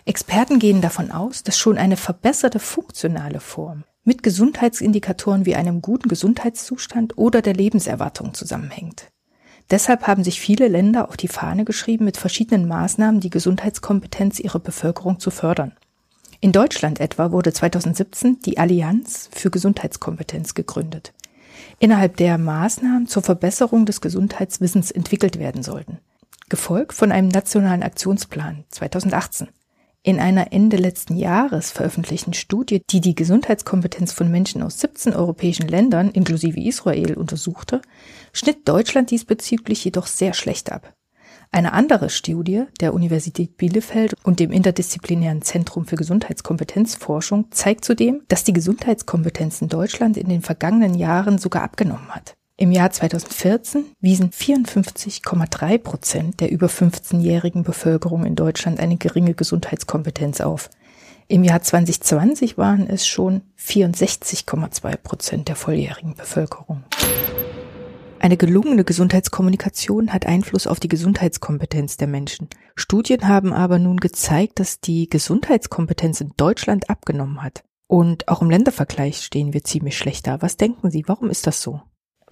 Experten 0.06 0.60
gehen 0.60 0.81
davon 0.81 1.12
aus, 1.12 1.44
dass 1.44 1.57
schon 1.57 1.77
eine 1.77 1.98
verbesserte 1.98 2.60
funktionale 2.60 3.39
Form 3.39 3.84
mit 4.03 4.24
Gesundheitsindikatoren 4.24 5.46
wie 5.46 5.55
einem 5.55 5.81
guten 5.81 6.10
Gesundheitszustand 6.10 7.17
oder 7.17 7.41
der 7.41 7.53
Lebenserwartung 7.53 8.34
zusammenhängt. 8.34 9.12
Deshalb 9.70 10.08
haben 10.08 10.24
sich 10.24 10.41
viele 10.41 10.67
Länder 10.67 11.08
auf 11.08 11.17
die 11.17 11.27
Fahne 11.27 11.63
geschrieben, 11.63 12.05
mit 12.05 12.17
verschiedenen 12.17 12.67
Maßnahmen 12.67 13.22
die 13.22 13.29
Gesundheitskompetenz 13.29 14.39
ihrer 14.39 14.60
Bevölkerung 14.60 15.20
zu 15.20 15.31
fördern. 15.31 15.74
In 16.41 16.51
Deutschland 16.51 17.00
etwa 17.00 17.31
wurde 17.31 17.53
2017 17.53 18.39
die 18.39 18.58
Allianz 18.58 19.29
für 19.31 19.51
Gesundheitskompetenz 19.51 20.55
gegründet, 20.55 21.13
innerhalb 21.79 22.17
der 22.17 22.38
Maßnahmen 22.38 23.08
zur 23.08 23.22
Verbesserung 23.22 23.86
des 23.86 24.01
Gesundheitswissens 24.01 24.89
entwickelt 24.89 25.38
werden 25.38 25.62
sollten, 25.62 26.00
gefolgt 26.50 26.93
von 26.93 27.12
einem 27.12 27.27
nationalen 27.27 27.84
Aktionsplan 27.84 28.65
2018. 28.70 29.50
In 30.03 30.20
einer 30.20 30.51
Ende 30.51 30.77
letzten 30.77 31.15
Jahres 31.15 31.70
veröffentlichten 31.70 32.34
Studie, 32.34 32.81
die 32.89 33.01
die 33.01 33.13
Gesundheitskompetenz 33.13 34.12
von 34.12 34.31
Menschen 34.31 34.63
aus 34.63 34.79
17 34.79 35.13
europäischen 35.13 35.67
Ländern 35.67 36.10
inklusive 36.10 36.60
Israel 36.60 37.13
untersuchte, 37.13 37.84
schnitt 38.34 38.67
Deutschland 38.67 39.12
diesbezüglich 39.12 39.86
jedoch 39.86 40.08
sehr 40.08 40.34
schlecht 40.34 40.72
ab. 40.72 40.96
Eine 41.51 41.74
andere 41.74 42.10
Studie 42.10 42.63
der 42.79 42.96
Universität 42.96 43.58
Bielefeld 43.58 44.15
und 44.24 44.39
dem 44.39 44.51
Interdisziplinären 44.51 45.43
Zentrum 45.43 45.86
für 45.86 45.98
Gesundheitskompetenzforschung 45.98 47.51
zeigt 47.51 47.86
zudem, 47.86 48.24
dass 48.27 48.43
die 48.43 48.53
Gesundheitskompetenz 48.53 49.62
in 49.62 49.70
Deutschland 49.70 50.17
in 50.17 50.29
den 50.29 50.41
vergangenen 50.41 50.96
Jahren 50.96 51.38
sogar 51.38 51.62
abgenommen 51.62 52.10
hat. 52.10 52.34
Im 52.62 52.72
Jahr 52.72 52.91
2014 52.91 53.86
wiesen 54.01 54.30
54,3 54.30 55.80
Prozent 55.80 56.41
der 56.41 56.51
über 56.51 56.68
15-jährigen 56.68 57.63
Bevölkerung 57.63 58.24
in 58.24 58.36
Deutschland 58.36 58.80
eine 58.80 58.98
geringe 58.98 59.34
Gesundheitskompetenz 59.34 60.41
auf. 60.41 60.70
Im 61.27 61.44
Jahr 61.44 61.63
2020 61.63 62.60
waren 62.60 62.86
es 62.86 63.08
schon 63.08 63.41
64,2 63.60 64.96
Prozent 64.98 65.48
der 65.48 65.56
volljährigen 65.56 66.13
Bevölkerung. 66.13 66.84
Eine 68.20 68.38
gelungene 68.38 68.84
Gesundheitskommunikation 68.84 70.13
hat 70.13 70.27
Einfluss 70.27 70.68
auf 70.68 70.80
die 70.80 70.88
Gesundheitskompetenz 70.88 71.98
der 71.98 72.10
Menschen. 72.10 72.48
Studien 72.75 73.27
haben 73.27 73.53
aber 73.53 73.80
nun 73.80 73.98
gezeigt, 73.98 74.60
dass 74.60 74.80
die 74.80 75.10
Gesundheitskompetenz 75.10 76.22
in 76.22 76.34
Deutschland 76.38 76.91
abgenommen 76.91 77.41
hat. 77.41 77.63
Und 77.88 78.27
auch 78.27 78.44
im 78.44 78.51
Ländervergleich 78.51 79.24
stehen 79.24 79.51
wir 79.51 79.63
ziemlich 79.63 79.98
schlecht 79.98 80.27
da. 80.27 80.44
Was 80.44 80.58
denken 80.58 80.91
Sie, 80.91 81.06
warum 81.08 81.32
ist 81.32 81.48
das 81.48 81.60
so? 81.63 81.82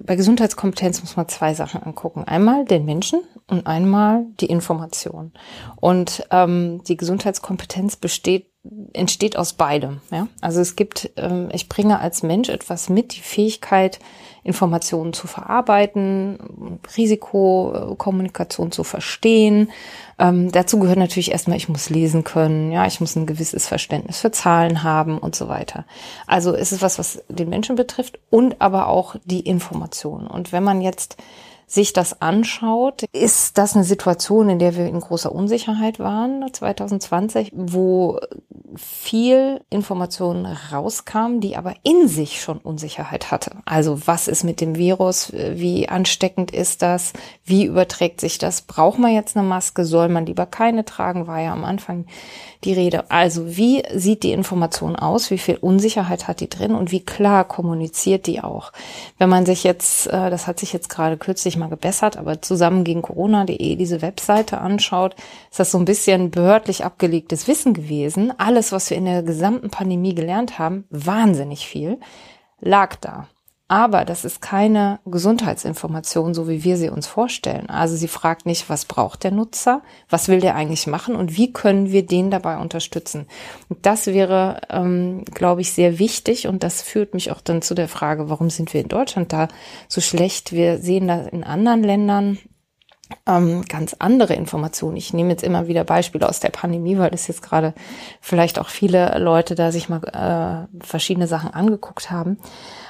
Bei 0.06 0.16
Gesundheitskompetenz 0.16 1.02
muss 1.02 1.16
man 1.16 1.28
zwei 1.28 1.54
Sachen 1.54 1.84
angucken. 1.84 2.24
Einmal 2.24 2.66
den 2.66 2.86
Menschen 2.86 3.22
und 3.48 3.68
einmal 3.68 4.26
die 4.40 4.48
Information. 4.48 5.34
Und 5.76 6.28
ähm, 6.32 6.84
die 6.88 6.98
Gesundheitskompetenz 6.98 7.96
besteht 7.96 8.48
entsteht 8.94 9.38
aus 9.38 9.54
beidem. 9.54 10.02
Ja? 10.12 10.28
Also 10.42 10.60
es 10.60 10.76
gibt, 10.76 11.12
ähm, 11.16 11.50
ich 11.54 11.70
bringe 11.70 12.00
als 12.00 12.24
Mensch 12.24 12.50
etwas 12.50 12.90
mit, 12.90 13.16
die 13.16 13.22
Fähigkeit, 13.22 14.00
Informationen 14.44 15.14
zu 15.14 15.28
verarbeiten, 15.28 16.80
Risikokommunikation 16.98 18.72
zu 18.72 18.84
verstehen. 18.84 19.70
Ähm, 20.18 20.52
dazu 20.52 20.80
gehört 20.80 20.98
natürlich 20.98 21.32
erstmal, 21.32 21.58
ich 21.58 21.70
muss 21.70 21.90
lesen 21.90 22.24
können, 22.24 22.72
ja, 22.72 22.86
ich 22.86 23.00
muss 23.00 23.16
ein 23.16 23.26
gewisses 23.26 23.68
Verständnis 23.68 24.20
für 24.20 24.32
Zahlen 24.32 24.84
haben 24.84 25.18
und 25.18 25.36
so 25.36 25.48
weiter. 25.48 25.86
Also 26.26 26.54
es 26.54 26.72
ist 26.72 26.82
was, 26.82 27.00
was 27.00 27.24
den 27.30 27.50
Menschen 27.50 27.76
betrifft 27.76 28.20
und 28.30 28.62
aber 28.62 28.88
auch 28.88 29.16
die 29.24 29.42
Information. 29.42 30.28
Und 30.28 30.52
wenn 30.52 30.64
man 30.64 30.82
jetzt 30.82 31.18
sich 31.70 31.94
das 31.94 32.20
anschaut, 32.20 33.04
ist 33.14 33.60
das 33.60 33.76
eine 33.76 33.86
Situation, 33.86 34.50
in 34.50 34.58
der 34.58 34.76
wir 34.76 34.88
in 34.88 35.00
großer 35.00 35.32
Unsicherheit 35.32 36.00
waren 36.00 36.52
2020, 36.52 37.52
wo 37.54 38.20
viel 38.76 39.62
Information 39.70 40.46
rauskam, 40.46 41.40
die 41.40 41.56
aber 41.56 41.76
in 41.84 42.08
sich 42.08 42.42
schon 42.42 42.58
Unsicherheit 42.58 43.30
hatte. 43.30 43.52
Also 43.66 44.08
was 44.08 44.28
ist 44.28 44.44
mit 44.44 44.62
dem 44.62 44.78
Virus? 44.78 45.32
Wie 45.32 45.88
ansteckend 45.88 46.52
ist 46.52 46.82
das? 46.82 47.14
Wie 47.46 47.66
überträgt 47.66 48.20
sich 48.20 48.40
das? 48.40 48.62
Braucht 48.62 48.98
man 48.98 49.14
jetzt 49.14 49.38
eine 49.38 49.48
Maske? 49.48 49.86
Soll 49.86 50.10
man 50.10 50.26
lieber 50.26 50.48
keine 50.48 50.86
tragen? 50.86 51.28
War 51.28 51.40
ja 51.40 51.54
am 51.54 51.66
Anfang 51.66 52.06
die 52.64 52.74
Rede. 52.74 53.10
Also 53.10 53.56
wie 53.58 53.84
sieht 53.94 54.24
die 54.24 54.34
Information 54.34 54.96
aus? 54.96 55.32
Wie 55.32 55.38
viel 55.38 55.56
Unsicherheit 55.56 56.28
hat 56.28 56.42
die 56.42 56.50
drin? 56.50 56.76
Und 56.76 56.92
wie 56.92 57.06
klar 57.06 57.46
kommuniziert 57.46 58.28
die 58.28 58.42
auch? 58.42 58.74
Wenn 59.18 59.30
man 59.30 59.46
sich 59.46 59.64
jetzt, 59.64 60.08
äh, 60.08 60.30
das 60.30 60.46
hat 60.46 60.60
sich 60.60 60.74
jetzt 60.74 60.90
gerade 60.90 61.18
kürzlich 61.18 61.58
mal 61.60 61.70
gebessert, 61.70 62.18
aber 62.18 62.42
zusammen 62.42 62.84
gegen 62.84 63.02
Corona.de 63.02 63.76
diese 63.76 64.02
Webseite 64.02 64.60
anschaut, 64.60 65.16
ist 65.52 65.60
das 65.60 65.72
so 65.72 65.78
ein 65.78 65.86
bisschen 65.86 66.32
behördlich 66.32 66.84
abgelegtes 66.84 67.48
Wissen 67.48 67.74
gewesen. 67.74 68.34
Alles, 68.38 68.72
was 68.72 68.90
wir 68.90 68.98
in 68.98 69.06
der 69.06 69.24
gesamten 69.24 69.70
Pandemie 69.70 70.16
gelernt 70.16 70.58
haben, 70.58 70.86
wahnsinnig 70.90 71.68
viel, 71.68 72.00
lag 72.60 72.96
da. 72.96 73.28
Aber 73.72 74.04
das 74.04 74.26
ist 74.26 74.42
keine 74.42 75.00
Gesundheitsinformation, 75.06 76.34
so 76.34 76.50
wie 76.50 76.64
wir 76.64 76.76
sie 76.76 76.90
uns 76.90 77.06
vorstellen. 77.06 77.70
Also 77.70 77.96
sie 77.96 78.08
fragt 78.08 78.48
nicht, 78.48 78.68
was 78.68 78.86
braucht 78.86 79.24
der 79.24 79.30
Nutzer, 79.30 79.84
was 80.10 80.28
will 80.28 80.40
der 80.40 80.56
eigentlich 80.56 80.88
machen 80.88 81.16
und 81.16 81.38
wie 81.38 81.54
können 81.54 81.92
wir 81.92 82.04
den 82.04 82.32
dabei 82.32 82.58
unterstützen. 82.58 83.28
Und 83.70 83.86
das 83.86 84.08
wäre, 84.08 84.62
ähm, 84.72 85.24
glaube 85.36 85.62
ich, 85.62 85.72
sehr 85.72 86.00
wichtig 86.00 86.48
und 86.48 86.64
das 86.64 86.82
führt 86.82 87.14
mich 87.14 87.32
auch 87.32 87.42
dann 87.42 87.62
zu 87.62 87.76
der 87.76 87.88
Frage, 87.88 88.28
warum 88.28 88.50
sind 88.50 88.74
wir 88.74 88.82
in 88.82 88.88
Deutschland 88.88 89.32
da 89.32 89.50
so 89.88 90.02
schlecht? 90.02 90.52
Wir 90.52 90.80
sehen 90.80 91.08
da 91.08 91.28
in 91.28 91.44
anderen 91.44 91.84
Ländern 91.84 92.40
ähm, 93.26 93.64
ganz 93.68 93.96
andere 94.00 94.34
Informationen. 94.34 94.98
Ich 94.98 95.14
nehme 95.14 95.32
jetzt 95.32 95.44
immer 95.44 95.68
wieder 95.68 95.84
Beispiele 95.84 96.28
aus 96.28 96.40
der 96.40 96.50
Pandemie, 96.50 96.98
weil 96.98 97.14
es 97.14 97.28
jetzt 97.28 97.42
gerade 97.42 97.74
vielleicht 98.22 98.60
auch 98.60 98.70
viele 98.70 99.18
Leute 99.20 99.56
da 99.56 99.72
sich 99.72 99.90
mal 99.90 100.68
äh, 100.70 100.86
verschiedene 100.86 101.28
Sachen 101.28 101.52
angeguckt 101.54 102.12
haben 102.12 102.38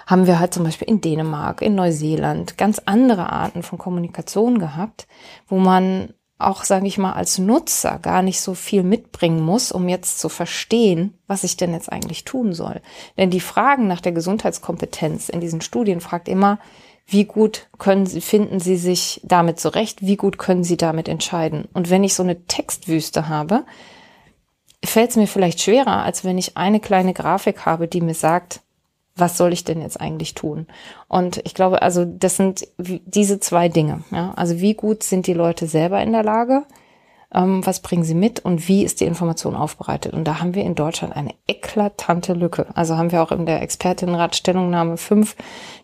haben 0.10 0.26
wir 0.26 0.40
halt 0.40 0.56
zum 0.56 0.64
Beispiel 0.64 0.88
in 0.88 1.02
Dänemark, 1.02 1.62
in 1.62 1.76
Neuseeland 1.76 2.58
ganz 2.58 2.82
andere 2.84 3.32
Arten 3.32 3.62
von 3.62 3.78
Kommunikation 3.78 4.58
gehabt, 4.58 5.08
wo 5.48 5.60
man 5.60 6.16
auch, 6.40 6.64
sage 6.64 6.88
ich 6.88 6.98
mal, 6.98 7.14
als 7.14 7.38
Nutzer 7.38 8.00
gar 8.00 8.24
nicht 8.24 8.42
so 8.42 8.56
viel 8.56 8.82
mitbringen 8.82 9.42
muss, 9.42 9.72
um 9.72 9.88
jetzt 9.88 10.20
zu 10.20 10.30
verstehen, 10.30 11.20
was 11.28 11.44
ich 11.44 11.58
denn 11.58 11.74
jetzt 11.74 11.92
eigentlich 11.92 12.24
tun 12.24 12.54
soll. 12.54 12.82
Denn 13.18 13.30
die 13.30 13.42
Fragen 13.42 13.88
nach 13.88 14.02
der 14.02 14.14
Gesundheitskompetenz 14.14 15.30
in 15.30 15.42
diesen 15.42 15.62
Studien 15.62 16.02
fragt 16.02 16.28
immer, 16.28 16.58
wie 17.12 17.26
gut 17.26 17.68
können 17.78 18.06
Sie, 18.06 18.22
finden 18.22 18.60
Sie 18.60 18.78
sich 18.78 19.22
damit 19.24 19.60
zurecht? 19.60 20.02
Wie 20.02 20.16
gut 20.16 20.38
können 20.38 20.64
Sie 20.64 20.78
damit 20.78 21.08
entscheiden? 21.08 21.68
Und 21.74 21.90
wenn 21.90 22.04
ich 22.04 22.14
so 22.14 22.24
eine 22.24 22.46
Textwüste 22.46 23.28
habe, 23.28 23.64
fällt 24.84 25.12
es 25.12 25.16
mir 25.16 25.28
vielleicht 25.28 25.62
schwerer, 25.62 26.04
als 26.04 26.24
wenn 26.24 26.38
ich 26.38 26.56
eine 26.58 26.80
kleine 26.80 27.14
Grafik 27.14 27.66
habe, 27.66 27.88
die 27.88 28.02
mir 28.02 28.14
sagt, 28.14 28.62
was 29.16 29.38
soll 29.38 29.54
ich 29.54 29.64
denn 29.64 29.82
jetzt 29.82 30.00
eigentlich 30.00 30.34
tun? 30.34 30.68
Und 31.08 31.42
ich 31.44 31.54
glaube, 31.54 31.82
also 31.82 32.06
das 32.06 32.38
sind 32.38 32.68
diese 32.78 33.40
zwei 33.40 33.70
Dinge. 33.70 34.04
Ja? 34.12 34.34
Also 34.36 34.60
wie 34.60 34.76
gut 34.76 35.04
sind 35.04 35.28
die 35.28 35.34
Leute 35.34 35.68
selber 35.68 36.02
in 36.02 36.14
der 36.14 36.24
Lage? 36.24 36.64
Ähm, 37.34 37.66
was 37.66 37.82
bringen 37.82 38.04
sie 38.04 38.16
mit 38.16 38.40
und 38.40 38.68
wie 38.68 38.84
ist 38.84 39.02
die 39.02 39.06
Information 39.06 39.56
aufbereitet? 39.56 40.14
Und 40.14 40.26
da 40.26 40.40
haben 40.40 40.56
wir 40.56 40.64
in 40.64 40.76
Deutschland 40.76 41.16
eine 41.16 41.36
eklatante 41.48 42.34
Lücke. 42.34 42.68
Also 42.74 42.98
haben 42.98 43.12
wir 43.12 43.22
auch 43.22 43.32
in 43.32 43.46
der 43.46 43.62
Expertinnenrat 43.62 44.36
Stellungnahme 44.36 44.98
5, 44.98 45.36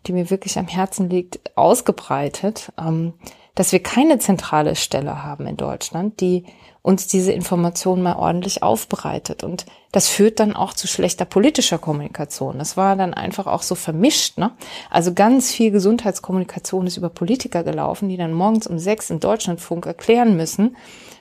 die 0.07 0.13
mir 0.13 0.29
wirklich 0.29 0.57
am 0.57 0.67
Herzen 0.67 1.09
liegt, 1.09 1.39
ausgebreitet, 1.55 2.71
ähm, 2.79 3.13
dass 3.53 3.71
wir 3.71 3.81
keine 3.81 4.19
zentrale 4.19 4.75
Stelle 4.75 5.23
haben 5.23 5.47
in 5.47 5.55
Deutschland, 5.55 6.19
die 6.19 6.45
uns 6.81 7.07
diese 7.07 7.31
Information 7.31 8.03
mal 8.03 8.15
ordentlich 8.15 8.61
aufbereitet. 8.61 9.43
Und 9.43 9.65
das 9.91 10.07
führt 10.07 10.39
dann 10.39 10.55
auch 10.55 10.73
zu 10.73 10.87
schlechter 10.87 11.25
politischer 11.25 11.79
Kommunikation. 11.79 12.59
Das 12.59 12.77
war 12.77 12.95
dann 12.95 13.13
einfach 13.13 13.47
auch 13.47 13.63
so 13.63 13.73
vermischt. 13.73 14.37
Ne? 14.37 14.51
Also 14.91 15.13
ganz 15.13 15.51
viel 15.51 15.71
Gesundheitskommunikation 15.71 16.85
ist 16.85 16.97
über 16.97 17.09
Politiker 17.09 17.63
gelaufen, 17.63 18.07
die 18.09 18.17
dann 18.17 18.33
morgens 18.33 18.67
um 18.67 18.77
sechs 18.77 19.09
im 19.09 19.19
Deutschlandfunk 19.19 19.87
erklären 19.87 20.37
müssen, 20.37 20.75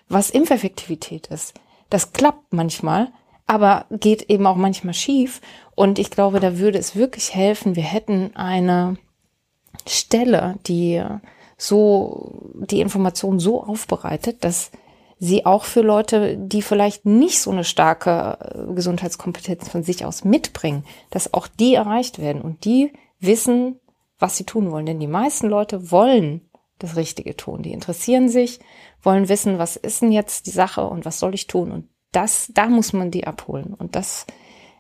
was 0.09 0.31
Impfeffektivität 0.31 1.29
ist. 1.29 1.55
Das 1.91 2.13
klappt 2.13 2.53
manchmal, 2.53 3.09
aber 3.47 3.87
geht 3.91 4.31
eben 4.31 4.47
auch 4.47 4.57
manchmal 4.57 4.95
schief. 4.95 5.41
Und 5.75 5.99
ich 5.99 6.11
glaube, 6.11 6.41
da 6.41 6.59
würde 6.59 6.79
es 6.79 6.97
wirklich 6.97 7.35
helfen, 7.35 7.77
wir 7.77 7.83
hätten 7.83 8.35
eine 8.35 8.97
Stelle, 9.87 10.57
die 10.67 11.03
so 11.57 12.53
die 12.55 12.81
Information 12.81 13.39
so 13.39 13.63
aufbereitet, 13.63 14.45
dass 14.45 14.71
sie 15.19 15.47
auch 15.47 15.65
für 15.65 15.81
Leute, 15.81 16.37
die 16.37 16.63
vielleicht 16.63 17.07
nicht 17.07 17.41
so 17.41 17.51
eine 17.51 17.65
starke 17.65 18.39
äh, 18.41 18.75
Gesundheitskompetenz 18.75 19.69
von 19.69 19.83
sich 19.83 20.05
aus 20.05 20.25
mitbringen, 20.25 20.85
dass 21.11 21.33
auch 21.33 21.47
die 21.47 21.75
erreicht 21.75 22.19
werden 22.19 22.43
und 22.43 22.65
die 22.65 22.93
wissen, 23.21 23.81
was 24.19 24.37
sie 24.37 24.45
tun 24.45 24.71
wollen. 24.71 24.87
Denn 24.87 25.01
die 25.01 25.07
meisten 25.07 25.49
Leute 25.49 25.91
wollen 25.91 26.43
das 26.85 26.97
Richtige 26.97 27.37
tun. 27.37 27.63
Die 27.63 27.73
interessieren 27.73 28.29
sich, 28.29 28.61
wollen 29.03 29.29
wissen, 29.29 29.59
was 29.59 29.77
ist 29.77 30.03
denn 30.03 30.13
jetzt 30.13 30.47
die 30.47 30.51
Sache 30.51 30.87
und 30.87 31.05
was 31.05 31.19
soll 31.19 31.35
ich 31.35 31.47
tun? 31.47 31.71
Und 31.71 31.89
das, 32.13 32.51
da 32.55 32.69
muss 32.69 32.93
man 32.93 33.11
die 33.11 33.27
abholen. 33.27 33.75
Und 33.75 33.97
das 33.97 34.27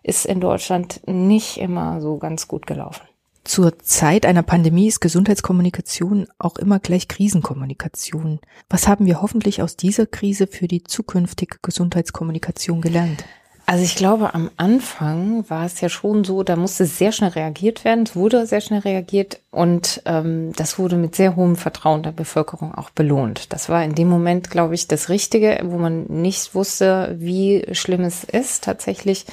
ist 0.03 0.27
in 0.27 0.41
Deutschland 0.41 1.01
nicht 1.07 1.59
immer 1.59 2.01
so 2.01 2.19
ganz 2.19 2.47
gut 2.47 2.67
gelaufen. 2.67 3.03
Zur 3.45 3.79
Zeit 3.79 4.25
einer 4.25 4.43
Pandemie 4.43 4.87
ist 4.87 5.01
Gesundheitskommunikation 5.01 6.29
auch 6.39 6.57
immer 6.57 6.79
gleich 6.79 7.09
Krisenkommunikation. 7.09 8.41
Was 8.71 8.89
haben 8.89 9.05
wir 9.05 9.21
hoffentlich 9.21 9.61
aus 9.61 9.77
dieser 9.77 10.07
Krise 10.07 10.47
für 10.47 10.67
die 10.67 10.83
zukünftige 10.83 11.59
Gesundheitskommunikation 11.61 12.81
gelernt? 12.81 13.25
Also 13.67 13.83
ich 13.83 13.97
glaube, 13.97 14.35
am 14.35 14.51
Anfang 14.59 15.49
war 15.49 15.65
es 15.65 15.81
ja 15.81 15.89
schon 15.89 16.25
so, 16.25 16.43
da 16.43 16.55
musste 16.55 16.85
sehr 16.85 17.13
schnell 17.13 17.31
reagiert 17.31 17.85
werden. 17.85 18.05
Es 18.05 18.15
wurde 18.15 18.47
sehr 18.47 18.61
schnell 18.61 18.81
reagiert 18.81 19.41
und 19.51 20.03
ähm, 20.05 20.53
das 20.57 20.79
wurde 20.79 20.97
mit 20.97 21.15
sehr 21.15 21.35
hohem 21.35 21.57
Vertrauen 21.57 22.03
der 22.03 22.13
Bevölkerung 22.13 22.75
auch 22.75 22.91
belohnt. 22.91 23.53
Das 23.55 23.71
war 23.71 23.83
in 23.83 23.95
dem 23.95 24.09
Moment, 24.09 24.51
glaube 24.51 24.75
ich, 24.75 24.87
das 24.87 25.09
Richtige, 25.09 25.61
wo 25.65 25.79
man 25.79 26.05
nicht 26.05 26.55
wusste, 26.55 27.17
wie 27.19 27.65
schlimm 27.73 28.03
es 28.03 28.25
ist 28.25 28.65
tatsächlich. 28.65 29.25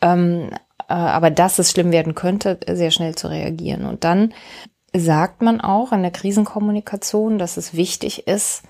Ähm, 0.00 0.50
äh, 0.88 0.94
aber 0.94 1.30
dass 1.30 1.58
es 1.58 1.72
schlimm 1.72 1.90
werden 1.90 2.14
könnte, 2.14 2.60
sehr 2.70 2.92
schnell 2.92 3.16
zu 3.16 3.26
reagieren. 3.26 3.86
Und 3.86 4.04
dann 4.04 4.32
sagt 4.96 5.42
man 5.42 5.60
auch 5.60 5.90
in 5.90 6.02
der 6.02 6.12
Krisenkommunikation, 6.12 7.38
dass 7.38 7.56
es 7.56 7.74
wichtig 7.74 8.28
ist, 8.28 8.62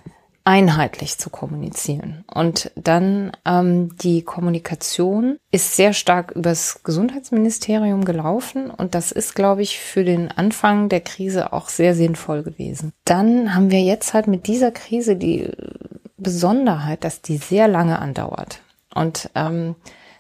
einheitlich 0.44 1.18
zu 1.18 1.30
kommunizieren. 1.30 2.24
Und 2.32 2.70
dann 2.76 3.32
ähm, 3.46 3.96
die 3.96 4.22
Kommunikation 4.22 5.38
ist 5.50 5.74
sehr 5.74 5.94
stark 5.94 6.32
übers 6.32 6.82
Gesundheitsministerium 6.84 8.04
gelaufen 8.04 8.70
und 8.70 8.94
das 8.94 9.10
ist, 9.10 9.34
glaube 9.34 9.62
ich, 9.62 9.80
für 9.80 10.04
den 10.04 10.30
Anfang 10.30 10.90
der 10.90 11.00
Krise 11.00 11.52
auch 11.54 11.70
sehr 11.70 11.94
sinnvoll 11.94 12.42
gewesen. 12.42 12.92
Dann 13.06 13.54
haben 13.54 13.70
wir 13.70 13.80
jetzt 13.80 14.12
halt 14.12 14.26
mit 14.26 14.46
dieser 14.46 14.70
Krise 14.70 15.16
die 15.16 15.50
Besonderheit, 16.18 17.04
dass 17.04 17.22
die 17.22 17.38
sehr 17.38 17.66
lange 17.66 17.98
andauert. 17.98 18.60
Und 18.94 19.30
ähm, 19.34 19.74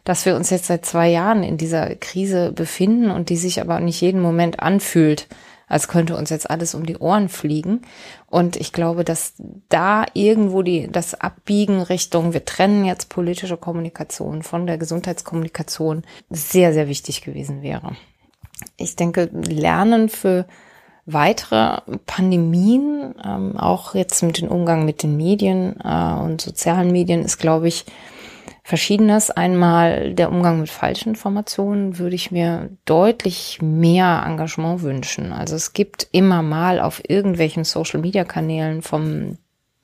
dass 0.04 0.26
wir 0.26 0.36
uns 0.36 0.50
jetzt 0.50 0.66
seit 0.66 0.84
zwei 0.84 1.08
Jahren 1.08 1.42
in 1.42 1.56
dieser 1.56 1.94
Krise 1.96 2.52
befinden 2.52 3.10
und 3.10 3.30
die 3.30 3.36
sich 3.36 3.60
aber 3.60 3.80
nicht 3.80 4.00
jeden 4.00 4.20
Moment 4.20 4.60
anfühlt, 4.60 5.28
als 5.68 5.88
könnte 5.88 6.16
uns 6.16 6.30
jetzt 6.30 6.48
alles 6.48 6.74
um 6.74 6.86
die 6.86 6.98
Ohren 6.98 7.28
fliegen. 7.28 7.82
Und 8.26 8.56
ich 8.56 8.72
glaube, 8.72 9.04
dass 9.04 9.34
da 9.68 10.06
irgendwo 10.14 10.62
die, 10.62 10.90
das 10.90 11.14
Abbiegen 11.14 11.80
Richtung, 11.80 12.32
wir 12.32 12.44
trennen 12.44 12.84
jetzt 12.84 13.08
politische 13.08 13.56
Kommunikation 13.56 14.42
von 14.42 14.66
der 14.66 14.78
Gesundheitskommunikation 14.78 16.02
sehr, 16.30 16.72
sehr 16.72 16.88
wichtig 16.88 17.22
gewesen 17.22 17.62
wäre. 17.62 17.96
Ich 18.76 18.96
denke, 18.96 19.30
Lernen 19.32 20.08
für 20.08 20.46
weitere 21.06 21.80
Pandemien, 22.06 23.14
ähm, 23.24 23.56
auch 23.58 23.94
jetzt 23.94 24.22
mit 24.22 24.40
dem 24.40 24.48
Umgang 24.48 24.84
mit 24.84 25.02
den 25.02 25.16
Medien 25.16 25.76
äh, 25.84 26.14
und 26.14 26.40
sozialen 26.40 26.92
Medien, 26.92 27.22
ist, 27.22 27.38
glaube 27.38 27.68
ich, 27.68 27.84
Verschiedenes. 28.66 29.30
Einmal 29.30 30.14
der 30.14 30.32
Umgang 30.32 30.58
mit 30.58 30.70
falschen 30.70 31.10
Informationen 31.10 31.98
würde 31.98 32.16
ich 32.16 32.30
mir 32.30 32.70
deutlich 32.86 33.58
mehr 33.60 34.24
Engagement 34.26 34.80
wünschen. 34.80 35.34
Also 35.34 35.54
es 35.54 35.74
gibt 35.74 36.08
immer 36.12 36.40
mal 36.42 36.80
auf 36.80 37.02
irgendwelchen 37.06 37.64
Social-Media-Kanälen 37.64 38.80
vom 38.80 39.36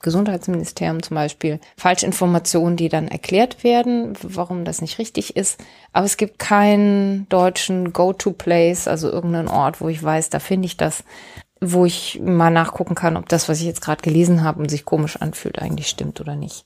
Gesundheitsministerium 0.03 1.03
zum 1.03 1.17
Beispiel, 1.17 1.61
Falschinformationen, 1.77 2.79
die 2.79 2.89
dann 2.89 3.09
erklärt 3.09 3.65
werden, 3.65 4.15
warum 4.23 4.65
das 4.65 4.81
nicht 4.81 4.99
richtig 4.99 5.37
ist. 5.37 5.63
Aber 5.93 6.07
es 6.07 6.17
gibt 6.17 6.39
keinen 6.39 7.29
deutschen 7.29 7.93
Go-to-Place, 7.93 8.89
also 8.89 9.11
irgendeinen 9.11 9.49
Ort, 9.49 9.83
wo 9.83 9.89
ich 9.89 10.03
weiß, 10.03 10.31
da 10.31 10.39
finde 10.39 10.65
ich 10.65 10.79
das, 10.79 11.05
wo 11.61 11.85
ich 11.85 12.19
mal 12.25 12.51
nachgucken 12.51 12.95
kann, 12.95 13.19
ob 13.19 13.29
das, 13.29 13.51
was 13.51 13.61
ich 13.61 13.67
jetzt 13.67 13.83
gerade 13.83 14.01
gelesen 14.01 14.43
habe 14.43 14.61
und 14.63 14.71
sich 14.71 14.87
komisch 14.87 15.17
anfühlt, 15.17 15.59
eigentlich 15.59 15.89
stimmt 15.89 16.19
oder 16.19 16.35
nicht. 16.35 16.65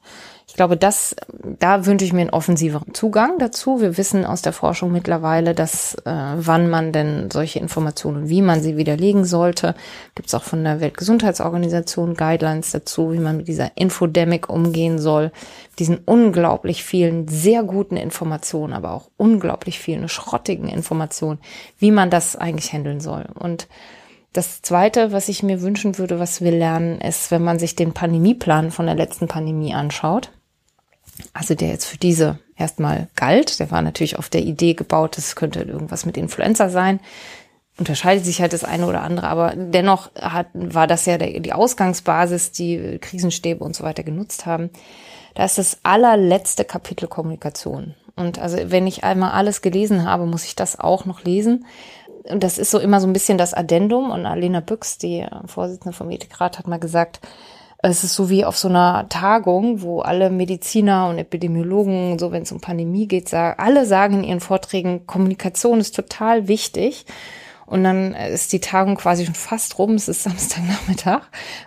Ich 0.54 0.56
glaube, 0.56 0.76
das, 0.76 1.16
da 1.58 1.84
wünsche 1.84 2.04
ich 2.04 2.12
mir 2.12 2.20
einen 2.20 2.30
offensiveren 2.30 2.94
Zugang 2.94 3.40
dazu. 3.40 3.80
Wir 3.80 3.96
wissen 3.96 4.24
aus 4.24 4.40
der 4.40 4.52
Forschung 4.52 4.92
mittlerweile, 4.92 5.52
dass 5.52 5.96
äh, 6.04 6.12
wann 6.36 6.70
man 6.70 6.92
denn 6.92 7.28
solche 7.28 7.58
Informationen, 7.58 8.28
wie 8.28 8.40
man 8.40 8.62
sie 8.62 8.76
widerlegen 8.76 9.24
sollte, 9.24 9.74
gibt 10.14 10.28
es 10.28 10.34
auch 10.34 10.44
von 10.44 10.62
der 10.62 10.78
Weltgesundheitsorganisation 10.78 12.14
Guidelines 12.14 12.70
dazu, 12.70 13.10
wie 13.10 13.18
man 13.18 13.38
mit 13.38 13.48
dieser 13.48 13.76
Infodemic 13.76 14.48
umgehen 14.48 15.00
soll, 15.00 15.32
diesen 15.80 15.98
unglaublich 16.06 16.84
vielen 16.84 17.26
sehr 17.26 17.64
guten 17.64 17.96
Informationen, 17.96 18.74
aber 18.74 18.92
auch 18.92 19.10
unglaublich 19.16 19.80
vielen 19.80 20.08
schrottigen 20.08 20.68
Informationen, 20.68 21.40
wie 21.78 21.90
man 21.90 22.10
das 22.10 22.36
eigentlich 22.36 22.72
handeln 22.72 23.00
soll. 23.00 23.26
Und 23.34 23.66
das 24.32 24.62
Zweite, 24.62 25.10
was 25.10 25.28
ich 25.28 25.42
mir 25.42 25.62
wünschen 25.62 25.98
würde, 25.98 26.20
was 26.20 26.40
wir 26.42 26.52
lernen, 26.52 27.00
ist, 27.00 27.32
wenn 27.32 27.42
man 27.42 27.58
sich 27.58 27.74
den 27.74 27.92
Pandemieplan 27.92 28.70
von 28.70 28.86
der 28.86 28.94
letzten 28.94 29.26
Pandemie 29.26 29.74
anschaut, 29.74 30.30
also 31.32 31.54
der 31.54 31.68
jetzt 31.68 31.86
für 31.86 31.98
diese 31.98 32.38
erstmal 32.56 33.08
galt, 33.16 33.60
der 33.60 33.70
war 33.70 33.82
natürlich 33.82 34.18
auf 34.18 34.28
der 34.28 34.42
Idee 34.42 34.74
gebaut, 34.74 35.18
es 35.18 35.36
könnte 35.36 35.62
irgendwas 35.62 36.06
mit 36.06 36.16
Influenza 36.16 36.68
sein, 36.68 37.00
unterscheidet 37.78 38.24
sich 38.24 38.40
halt 38.40 38.52
das 38.52 38.64
eine 38.64 38.86
oder 38.86 39.02
andere, 39.02 39.28
aber 39.28 39.54
dennoch 39.56 40.14
hat, 40.14 40.46
war 40.54 40.86
das 40.86 41.06
ja 41.06 41.18
der, 41.18 41.40
die 41.40 41.52
Ausgangsbasis, 41.52 42.52
die 42.52 42.98
Krisenstäbe 43.00 43.64
und 43.64 43.74
so 43.74 43.82
weiter 43.84 44.02
genutzt 44.02 44.46
haben. 44.46 44.70
Da 45.34 45.44
ist 45.44 45.58
das 45.58 45.78
allerletzte 45.82 46.64
Kapitel 46.64 47.08
Kommunikation. 47.08 47.94
Und 48.14 48.38
also 48.38 48.56
wenn 48.66 48.86
ich 48.86 49.02
einmal 49.02 49.32
alles 49.32 49.60
gelesen 49.60 50.04
habe, 50.04 50.26
muss 50.26 50.44
ich 50.44 50.54
das 50.54 50.78
auch 50.78 51.04
noch 51.04 51.24
lesen 51.24 51.64
und 52.24 52.42
das 52.42 52.58
ist 52.58 52.70
so 52.70 52.78
immer 52.78 53.00
so 53.00 53.06
ein 53.06 53.12
bisschen 53.12 53.38
das 53.38 53.54
Addendum. 53.54 54.10
Und 54.10 54.26
Alena 54.26 54.60
Büchs, 54.60 54.98
die 54.98 55.26
Vorsitzende 55.46 55.94
vom 55.94 56.10
Ethikrat, 56.10 56.58
hat 56.58 56.66
mal 56.66 56.78
gesagt, 56.78 57.20
es 57.90 58.04
ist 58.04 58.14
so 58.14 58.30
wie 58.30 58.44
auf 58.44 58.56
so 58.56 58.68
einer 58.68 59.08
Tagung, 59.08 59.82
wo 59.82 60.00
alle 60.00 60.30
Mediziner 60.30 61.08
und 61.08 61.18
Epidemiologen, 61.18 62.18
so 62.18 62.32
wenn 62.32 62.42
es 62.42 62.52
um 62.52 62.60
Pandemie 62.60 63.06
geht, 63.06 63.28
sagen, 63.28 63.58
alle 63.58 63.84
sagen 63.86 64.18
in 64.18 64.24
ihren 64.24 64.40
Vorträgen, 64.40 65.06
Kommunikation 65.06 65.80
ist 65.80 65.94
total 65.94 66.48
wichtig. 66.48 67.04
Und 67.66 67.84
dann 67.84 68.14
ist 68.14 68.52
die 68.52 68.60
Tagung 68.60 68.96
quasi 68.96 69.24
schon 69.24 69.34
fast 69.34 69.78
rum, 69.78 69.94
es 69.94 70.08
ist 70.08 70.22
Samstagnachmittag. 70.24 71.22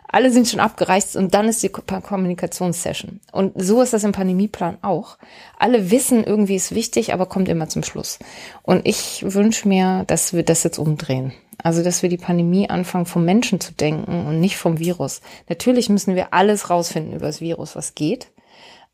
Alle 0.08 0.32
sind 0.32 0.48
schon 0.48 0.60
abgereist 0.60 1.16
und 1.16 1.34
dann 1.34 1.48
ist 1.48 1.64
die 1.64 1.70
Kommunikationssession. 1.70 3.20
Und 3.32 3.54
so 3.56 3.82
ist 3.82 3.94
das 3.94 4.04
im 4.04 4.12
Pandemieplan 4.12 4.78
auch. 4.82 5.18
Alle 5.58 5.92
wissen, 5.92 6.24
irgendwie 6.24 6.56
ist 6.56 6.74
wichtig, 6.74 7.14
aber 7.14 7.26
kommt 7.26 7.50
immer 7.50 7.68
zum 7.68 7.84
Schluss. 7.84 8.20
Und 8.64 8.88
ich 8.88 9.26
wünsche 9.28 9.68
mir, 9.68 10.04
dass 10.08 10.34
wir 10.34 10.44
das 10.44 10.64
jetzt 10.64 10.78
umdrehen. 10.78 11.34
Also, 11.64 11.84
dass 11.84 12.04
wir 12.04 12.10
die 12.10 12.18
Pandemie 12.18 12.70
anfangen, 12.70 13.08
vom 13.08 13.26
Menschen 13.26 13.60
zu 13.60 13.74
denken 13.74 14.28
und 14.28 14.40
nicht 14.40 14.58
vom 14.58 14.78
Virus. 14.78 15.22
Natürlich 15.50 15.90
müssen 15.90 16.16
wir 16.16 16.34
alles 16.34 16.70
rausfinden 16.70 17.14
über 17.14 17.26
das 17.26 17.42
Virus, 17.42 17.76
was 17.76 17.96
geht. 17.96 18.28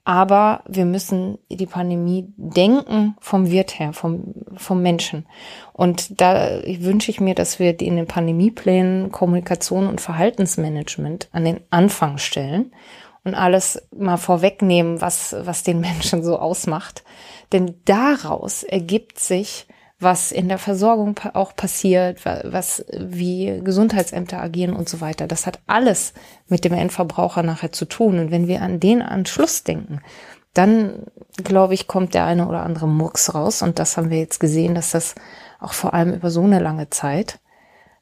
Aber 0.06 0.64
wir 0.68 0.86
müssen 0.86 1.38
die 1.50 1.66
Pandemie 1.66 2.26
denken 2.36 3.16
vom 3.22 3.50
Wirt 3.50 3.80
her, 3.80 3.94
vom, 3.94 4.34
vom 4.58 4.82
Menschen. 4.82 5.26
Und 5.72 6.20
da 6.20 6.62
wünsche 6.66 7.10
ich 7.10 7.22
mir, 7.22 7.36
dass 7.36 7.58
wir 7.58 7.80
in 7.80 7.96
den 7.96 8.08
Pandemieplänen 8.08 9.12
Kommunikation 9.12 9.88
und 9.88 10.02
Verhaltensmanagement 10.02 11.30
an 11.32 11.46
den 11.46 11.62
Anfang 11.70 12.18
stellen 12.18 12.74
und 13.24 13.34
alles 13.34 13.82
mal 13.96 14.18
vorwegnehmen, 14.18 15.00
was, 15.00 15.36
was 15.40 15.64
den 15.64 15.80
Menschen 15.80 16.22
so 16.22 16.38
ausmacht. 16.38 17.04
Denn 17.54 17.76
daraus 17.86 18.64
ergibt 18.64 19.20
sich 19.20 19.68
was 20.04 20.32
in 20.32 20.50
der 20.50 20.58
Versorgung 20.58 21.20
auch 21.34 21.56
passiert, 21.56 22.26
was, 22.26 22.86
wie 22.92 23.62
Gesundheitsämter 23.64 24.42
agieren 24.42 24.76
und 24.76 24.90
so 24.90 25.02
weiter. 25.02 25.28
Das 25.28 25.48
hat 25.48 25.60
alles 25.68 26.14
mit 26.48 26.66
dem 26.66 26.74
Endverbraucher 26.74 27.44
nachher 27.44 27.72
zu 27.72 27.86
tun. 27.86 28.20
Und 28.20 28.32
wenn 28.32 28.48
wir 28.48 28.62
an 28.62 28.80
den 28.80 29.02
Anschluss 29.02 29.64
denken, 29.64 30.02
dann 30.54 31.08
glaube 31.44 31.74
ich, 31.74 31.88
kommt 31.88 32.14
der 32.14 32.26
eine 32.26 32.48
oder 32.48 32.64
andere 32.64 32.88
Murks 32.88 33.34
raus. 33.34 33.62
Und 33.62 33.80
das 33.80 33.98
haben 33.98 34.10
wir 34.10 34.20
jetzt 34.20 34.40
gesehen, 34.40 34.76
dass 34.76 34.92
das 34.92 35.16
auch 35.60 35.74
vor 35.74 35.94
allem 35.94 36.14
über 36.14 36.30
so 36.30 36.44
eine 36.44 36.60
lange 36.60 36.90
Zeit 36.90 37.40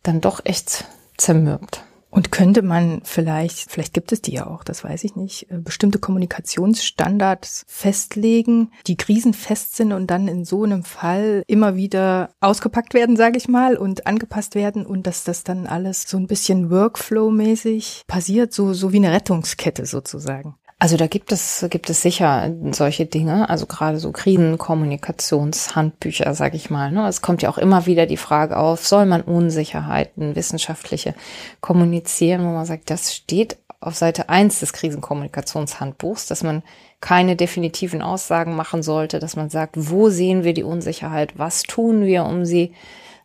dann 0.04 0.20
doch 0.20 0.42
echt 0.44 0.86
zermürbt. 1.18 1.84
Und 2.12 2.32
könnte 2.32 2.62
man 2.62 3.02
vielleicht, 3.06 3.72
vielleicht 3.72 3.94
gibt 3.94 4.12
es 4.12 4.22
die 4.22 4.34
ja 4.34 4.46
auch, 4.46 4.66
das 4.66 4.84
weiß 4.84 5.06
ich 5.06 5.16
nicht, 5.16 5.50
äh, 5.50 5.58
bestimmte 5.58 5.98
Kommunikationsstandards 5.98 7.64
festlegen, 7.68 8.72
die 8.86 8.98
krisenfest 8.98 9.78
sind 9.78 9.94
und 9.94 10.12
dann 10.12 10.28
in 10.28 10.44
so 10.44 10.64
einem 10.64 10.84
Fall 10.84 11.44
immer 11.48 11.78
wieder 11.78 12.32
ausgepackt 12.42 12.94
werden, 12.94 13.16
sage 13.16 13.38
ich 13.38 13.48
mal, 13.48 13.78
und 13.78 14.08
angepasst 14.08 14.56
werden 14.56 14.86
und 14.86 15.08
dass 15.08 15.24
das 15.24 15.46
dann 15.46 15.68
alles 15.68 16.04
so 16.04 16.18
ein 16.18 16.28
bisschen 16.28 16.70
Workflow-mäßig 16.70 18.04
passiert, 18.08 18.52
so, 18.52 18.74
so 18.74 18.92
wie 18.92 18.98
eine 18.98 19.14
Rettungskette 19.14 19.86
sozusagen. 19.86 20.58
Also 20.82 20.98
da 20.98 21.06
gibt 21.06 21.32
es 21.32 21.64
gibt 21.70 21.92
es 21.92 22.02
sicher 22.02 22.52
solche 22.72 23.06
Dinge, 23.06 23.48
also 23.52 23.68
gerade 23.68 24.00
so 24.00 24.12
Krisenkommunikationshandbücher, 24.12 26.34
sage 26.34 26.58
ich 26.58 26.72
mal. 26.72 26.92
Ne? 26.92 27.08
Es 27.08 27.22
kommt 27.22 27.44
ja 27.44 27.52
auch 27.52 27.60
immer 27.60 27.86
wieder 27.86 28.08
die 28.08 28.18
Frage 28.18 28.58
auf, 28.58 28.88
soll 28.88 29.06
man 29.06 29.22
Unsicherheiten, 29.22 30.36
wissenschaftliche 30.36 31.14
kommunizieren, 31.60 32.42
wo 32.42 32.50
man 32.50 32.66
sagt, 32.66 32.90
das 32.90 33.14
steht 33.14 33.58
auf 33.80 33.94
Seite 33.94 34.30
eins 34.30 34.60
des 34.60 34.74
Krisenkommunikationshandbuchs, 34.74 36.26
dass 36.26 36.42
man 36.42 36.64
keine 37.00 37.36
definitiven 37.36 38.02
Aussagen 38.02 38.56
machen 38.56 38.82
sollte, 38.82 39.20
dass 39.20 39.36
man 39.36 39.52
sagt, 39.52 39.76
wo 39.78 40.10
sehen 40.10 40.44
wir 40.44 40.56
die 40.56 40.64
Unsicherheit, 40.64 41.38
was 41.38 41.62
tun 41.62 42.08
wir, 42.08 42.26
um 42.26 42.44
sie 42.44 42.74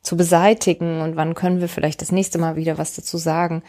zu 0.03 0.19
beseitigen 0.19 1.01
und 1.01 1.17
wann 1.17 1.33
können 1.33 1.63
wir 1.63 1.71
vielleicht 1.71 2.03
das 2.03 2.13
nächste 2.13 2.37
Mal 2.37 2.57
wieder 2.57 2.77
was 2.77 2.95
dazu 2.95 3.17
sagen 3.17 3.63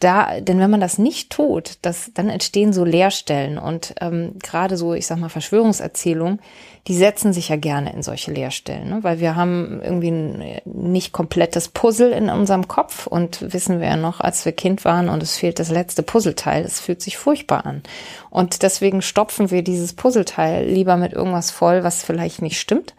da, 0.00 0.40
denn 0.40 0.58
wenn 0.58 0.70
man 0.70 0.80
das 0.80 0.96
nicht 0.96 1.30
tut, 1.30 1.78
das, 1.82 2.10
dann 2.14 2.30
entstehen 2.30 2.72
so 2.72 2.84
Leerstellen 2.84 3.58
und 3.58 3.94
ähm, 4.00 4.32
gerade 4.42 4.78
so, 4.78 4.94
ich 4.94 5.06
sag 5.06 5.18
mal, 5.18 5.28
Verschwörungserzählungen, 5.28 6.40
die 6.88 6.96
setzen 6.96 7.34
sich 7.34 7.50
ja 7.50 7.56
gerne 7.56 7.92
in 7.92 8.02
solche 8.02 8.32
Leerstellen, 8.32 8.88
ne? 8.88 8.98
weil 9.02 9.20
wir 9.20 9.36
haben 9.36 9.82
irgendwie 9.84 10.10
ein 10.10 10.60
nicht 10.64 11.12
komplettes 11.12 11.68
Puzzle 11.68 12.12
in 12.12 12.30
unserem 12.30 12.66
Kopf 12.66 13.06
und 13.06 13.52
wissen 13.52 13.78
wir 13.78 13.88
ja 13.88 13.96
noch, 13.96 14.20
als 14.20 14.46
wir 14.46 14.52
Kind 14.52 14.86
waren 14.86 15.10
und 15.10 15.22
es 15.22 15.36
fehlt 15.36 15.58
das 15.58 15.70
letzte 15.70 16.02
Puzzleteil, 16.02 16.64
es 16.64 16.80
fühlt 16.80 17.02
sich 17.02 17.18
furchtbar 17.18 17.66
an. 17.66 17.82
Und 18.30 18.62
deswegen 18.62 19.02
stopfen 19.02 19.50
wir 19.50 19.62
dieses 19.62 19.92
Puzzleteil 19.92 20.66
lieber 20.66 20.96
mit 20.96 21.12
irgendwas 21.12 21.50
voll, 21.50 21.84
was 21.84 22.02
vielleicht 22.02 22.40
nicht 22.40 22.58
stimmt, 22.58 22.94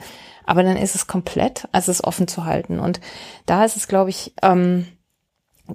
aber 0.46 0.62
dann 0.62 0.78
ist 0.78 0.94
es 0.94 1.08
komplett, 1.08 1.68
als 1.72 1.88
es 1.88 2.04
offen 2.04 2.28
zu 2.28 2.46
halten. 2.46 2.80
Und 2.80 3.02
da 3.48 3.66
ist 3.66 3.76
es, 3.76 3.88
glaube 3.88 4.12
ich, 4.12 4.34
ähm, 4.44 4.86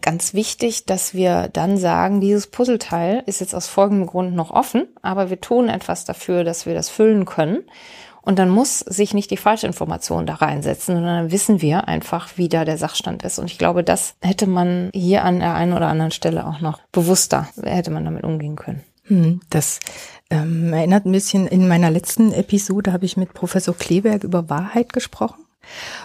ganz 0.01 0.35
wichtig, 0.35 0.85
dass 0.85 1.15
wir 1.15 1.49
dann 1.53 1.77
sagen, 1.77 2.21
dieses 2.21 2.47
Puzzleteil 2.47 3.23
ist 3.27 3.41
jetzt 3.41 3.55
aus 3.55 3.67
folgendem 3.67 4.07
Grund 4.07 4.35
noch 4.35 4.51
offen, 4.51 4.87
aber 5.03 5.31
wir 5.31 5.41
tun 5.41 5.69
etwas 5.69 6.05
dafür, 6.05 6.45
dass 6.45 6.67
wir 6.67 6.75
das 6.75 6.89
füllen 6.89 7.25
können. 7.25 7.65
Und 8.23 8.41
dann 8.41 8.51
muss 8.51 8.81
sich 8.81 9.15
nicht 9.15 9.31
die 9.31 9.37
Falschinformation 9.37 10.27
da 10.27 10.35
reinsetzen, 10.35 10.97
sondern 10.97 11.17
dann 11.23 11.31
wissen 11.31 11.63
wir 11.63 11.87
einfach, 11.87 12.31
wie 12.37 12.49
da 12.49 12.65
der 12.65 12.77
Sachstand 12.77 13.23
ist. 13.23 13.39
Und 13.39 13.47
ich 13.47 13.57
glaube, 13.57 13.85
das 13.85 14.17
hätte 14.21 14.49
man 14.49 14.91
hier 14.93 15.25
an 15.25 15.39
der 15.39 15.55
einen 15.55 15.73
oder 15.73 15.87
anderen 15.87 16.11
Stelle 16.11 16.45
auch 16.45 16.61
noch 16.61 16.81
bewusster, 16.91 17.49
hätte 17.63 17.93
man 17.93 18.05
damit 18.05 18.25
umgehen 18.25 18.57
können. 18.57 18.83
Hm, 19.05 19.41
das 19.51 19.79
ähm, 20.29 20.73
erinnert 20.73 21.07
ein 21.07 21.13
bisschen, 21.13 21.47
in 21.47 21.69
meiner 21.69 21.91
letzten 21.91 22.33
Episode 22.33 22.93
habe 22.93 23.05
ich 23.05 23.17
mit 23.17 23.33
Professor 23.33 23.77
Kleberg 23.77 24.25
über 24.25 24.51
Wahrheit 24.51 24.93
gesprochen. 24.93 25.46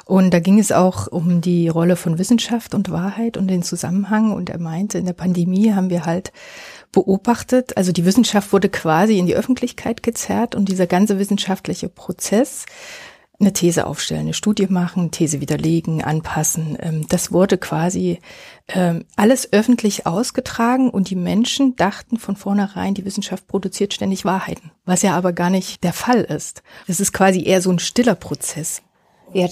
Und 0.06 0.34
da 0.34 0.40
ging 0.40 0.60
es 0.60 0.72
auch 0.72 1.08
um 1.08 1.42
die 1.42 1.68
Rolle 1.68 1.96
von 1.96 2.18
Wissenschaft 2.18 2.74
und 2.74 2.92
Wahrheit 2.92 3.38
und 3.38 3.48
den 3.48 3.64
Zusammenhang. 3.64 4.32
Und 4.32 4.50
er 4.50 4.60
meinte, 4.60 4.98
in 4.98 5.06
der 5.06 5.14
Pandemie 5.14 5.74
haben 5.74 5.90
wir 5.90 6.06
halt 6.06 6.32
beobachtet, 6.92 7.78
also 7.78 7.92
die 7.92 8.06
Wissenschaft 8.06 8.52
wurde 8.52 8.70
quasi 8.70 9.18
in 9.18 9.26
die 9.26 9.36
Öffentlichkeit 9.36 10.04
gezerrt 10.04 10.56
und 10.56 10.68
dieser 10.70 10.88
ganze 10.88 11.20
wissenschaftliche 11.20 11.90
Prozess, 11.90 12.66
eine 13.42 13.54
These 13.54 13.88
aufstellen, 13.88 14.22
eine 14.22 14.34
Studie 14.34 14.68
machen, 14.68 15.10
These 15.12 15.42
widerlegen, 15.42 16.04
anpassen, 16.04 16.78
ähm, 16.80 17.08
das 17.10 17.32
wurde 17.32 17.58
quasi 17.58 18.20
ähm, 18.68 19.06
alles 19.16 19.52
öffentlich 19.52 20.06
ausgetragen 20.06 20.90
und 20.90 21.10
die 21.10 21.16
Menschen 21.16 21.76
dachten 21.76 22.18
von 22.18 22.36
vornherein, 22.36 22.94
die 22.94 23.04
Wissenschaft 23.04 23.48
produziert 23.48 23.94
ständig 23.94 24.26
Wahrheiten, 24.26 24.72
was 24.86 25.02
ja 25.02 25.16
aber 25.16 25.34
gar 25.34 25.50
nicht 25.50 25.84
der 25.84 25.94
Fall 25.94 26.22
ist. 26.22 26.62
Es 26.88 27.00
ist 27.00 27.14
quasi 27.14 27.44
eher 27.44 27.62
so 27.62 27.72
ein 27.72 27.80
stiller 27.80 28.16
Prozess. 28.16 28.84
Ja, 29.34 29.48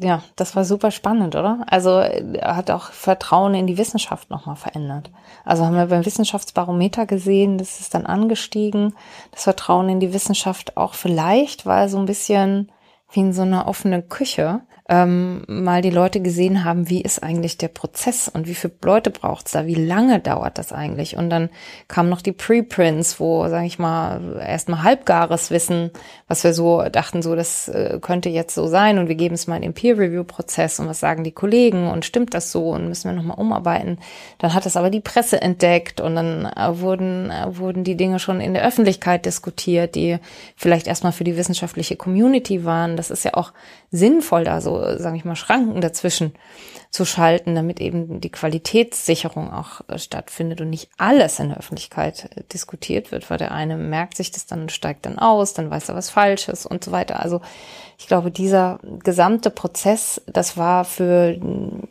ja, 0.00 0.22
das 0.36 0.54
war 0.56 0.64
super 0.64 0.90
spannend, 0.90 1.36
oder? 1.36 1.64
Also 1.66 1.90
er 1.90 2.56
hat 2.56 2.70
auch 2.70 2.90
Vertrauen 2.90 3.54
in 3.54 3.66
die 3.66 3.78
Wissenschaft 3.78 4.30
nochmal 4.30 4.56
verändert. 4.56 5.10
Also 5.44 5.64
haben 5.64 5.76
wir 5.76 5.86
beim 5.86 6.04
Wissenschaftsbarometer 6.04 7.06
gesehen, 7.06 7.56
das 7.56 7.80
ist 7.80 7.94
dann 7.94 8.04
angestiegen. 8.04 8.94
Das 9.30 9.44
Vertrauen 9.44 9.88
in 9.88 10.00
die 10.00 10.12
Wissenschaft 10.12 10.76
auch 10.76 10.94
vielleicht, 10.94 11.64
weil 11.64 11.88
so 11.88 11.98
ein 11.98 12.06
bisschen 12.06 12.70
wie 13.10 13.20
in 13.20 13.32
so 13.32 13.42
einer 13.42 13.68
offenen 13.68 14.08
Küche 14.08 14.60
ähm, 14.92 15.42
mal 15.46 15.80
die 15.80 15.88
Leute 15.88 16.20
gesehen 16.20 16.64
haben, 16.64 16.90
wie 16.90 17.00
ist 17.00 17.22
eigentlich 17.22 17.56
der 17.56 17.68
Prozess 17.68 18.28
und 18.28 18.46
wie 18.46 18.54
viele 18.54 18.74
Leute 18.84 19.08
braucht's 19.08 19.52
da, 19.52 19.66
wie 19.66 19.74
lange 19.74 20.20
dauert 20.20 20.58
das 20.58 20.70
eigentlich? 20.70 21.16
Und 21.16 21.30
dann 21.30 21.48
kamen 21.88 22.10
noch 22.10 22.20
die 22.20 22.32
Preprints, 22.32 23.18
wo, 23.18 23.48
sage 23.48 23.64
ich 23.64 23.78
mal, 23.78 24.42
erstmal 24.46 24.82
halbgares 24.82 25.50
Wissen, 25.50 25.92
was 26.28 26.44
wir 26.44 26.52
so 26.52 26.82
dachten, 26.82 27.22
so 27.22 27.34
das 27.34 27.68
äh, 27.68 28.00
könnte 28.02 28.28
jetzt 28.28 28.54
so 28.54 28.66
sein 28.66 28.98
und 28.98 29.08
wir 29.08 29.14
geben 29.14 29.34
es 29.34 29.46
mal 29.46 29.56
in 29.56 29.62
den 29.62 29.72
Peer-Review-Prozess 29.72 30.78
und 30.78 30.88
was 30.88 31.00
sagen 31.00 31.24
die 31.24 31.32
Kollegen 31.32 31.88
und 31.88 32.04
stimmt 32.04 32.34
das 32.34 32.52
so 32.52 32.68
und 32.68 32.88
müssen 32.88 33.08
wir 33.08 33.16
nochmal 33.16 33.38
umarbeiten. 33.38 33.98
Dann 34.40 34.52
hat 34.52 34.66
es 34.66 34.76
aber 34.76 34.90
die 34.90 35.00
Presse 35.00 35.40
entdeckt 35.40 36.02
und 36.02 36.16
dann 36.16 36.44
äh, 36.44 36.80
wurden, 36.80 37.30
äh, 37.30 37.56
wurden 37.56 37.82
die 37.82 37.96
Dinge 37.96 38.18
schon 38.18 38.42
in 38.42 38.52
der 38.52 38.66
Öffentlichkeit 38.66 39.24
diskutiert, 39.24 39.94
die 39.94 40.18
vielleicht 40.54 40.86
erstmal 40.86 41.12
für 41.12 41.24
die 41.24 41.38
wissenschaftliche 41.38 41.96
Community 41.96 42.66
waren. 42.66 42.98
Das 42.98 43.10
ist 43.10 43.24
ja 43.24 43.32
auch 43.32 43.54
sinnvoll, 43.90 44.44
da 44.44 44.60
so, 44.60 44.81
sage 44.98 45.16
ich 45.16 45.24
mal, 45.24 45.36
Schranken 45.36 45.80
dazwischen 45.80 46.32
zu 46.92 47.06
schalten, 47.06 47.54
damit 47.54 47.80
eben 47.80 48.20
die 48.20 48.30
Qualitätssicherung 48.30 49.50
auch 49.50 49.80
äh, 49.88 49.98
stattfindet 49.98 50.60
und 50.60 50.68
nicht 50.68 50.90
alles 50.98 51.40
in 51.40 51.48
der 51.48 51.56
Öffentlichkeit 51.56 52.28
äh, 52.36 52.42
diskutiert 52.52 53.10
wird, 53.12 53.30
weil 53.30 53.38
der 53.38 53.52
eine 53.52 53.78
merkt 53.78 54.16
sich 54.16 54.30
das 54.30 54.44
dann 54.44 54.68
steigt 54.68 55.06
dann 55.06 55.18
aus, 55.18 55.54
dann 55.54 55.70
weiß 55.70 55.88
er 55.88 55.94
was 55.94 56.10
Falsches 56.10 56.66
und 56.66 56.84
so 56.84 56.92
weiter. 56.92 57.20
Also 57.20 57.40
ich 57.98 58.08
glaube, 58.08 58.30
dieser 58.30 58.78
gesamte 59.02 59.48
Prozess, 59.48 60.20
das 60.26 60.58
war 60.58 60.84
für, 60.84 61.40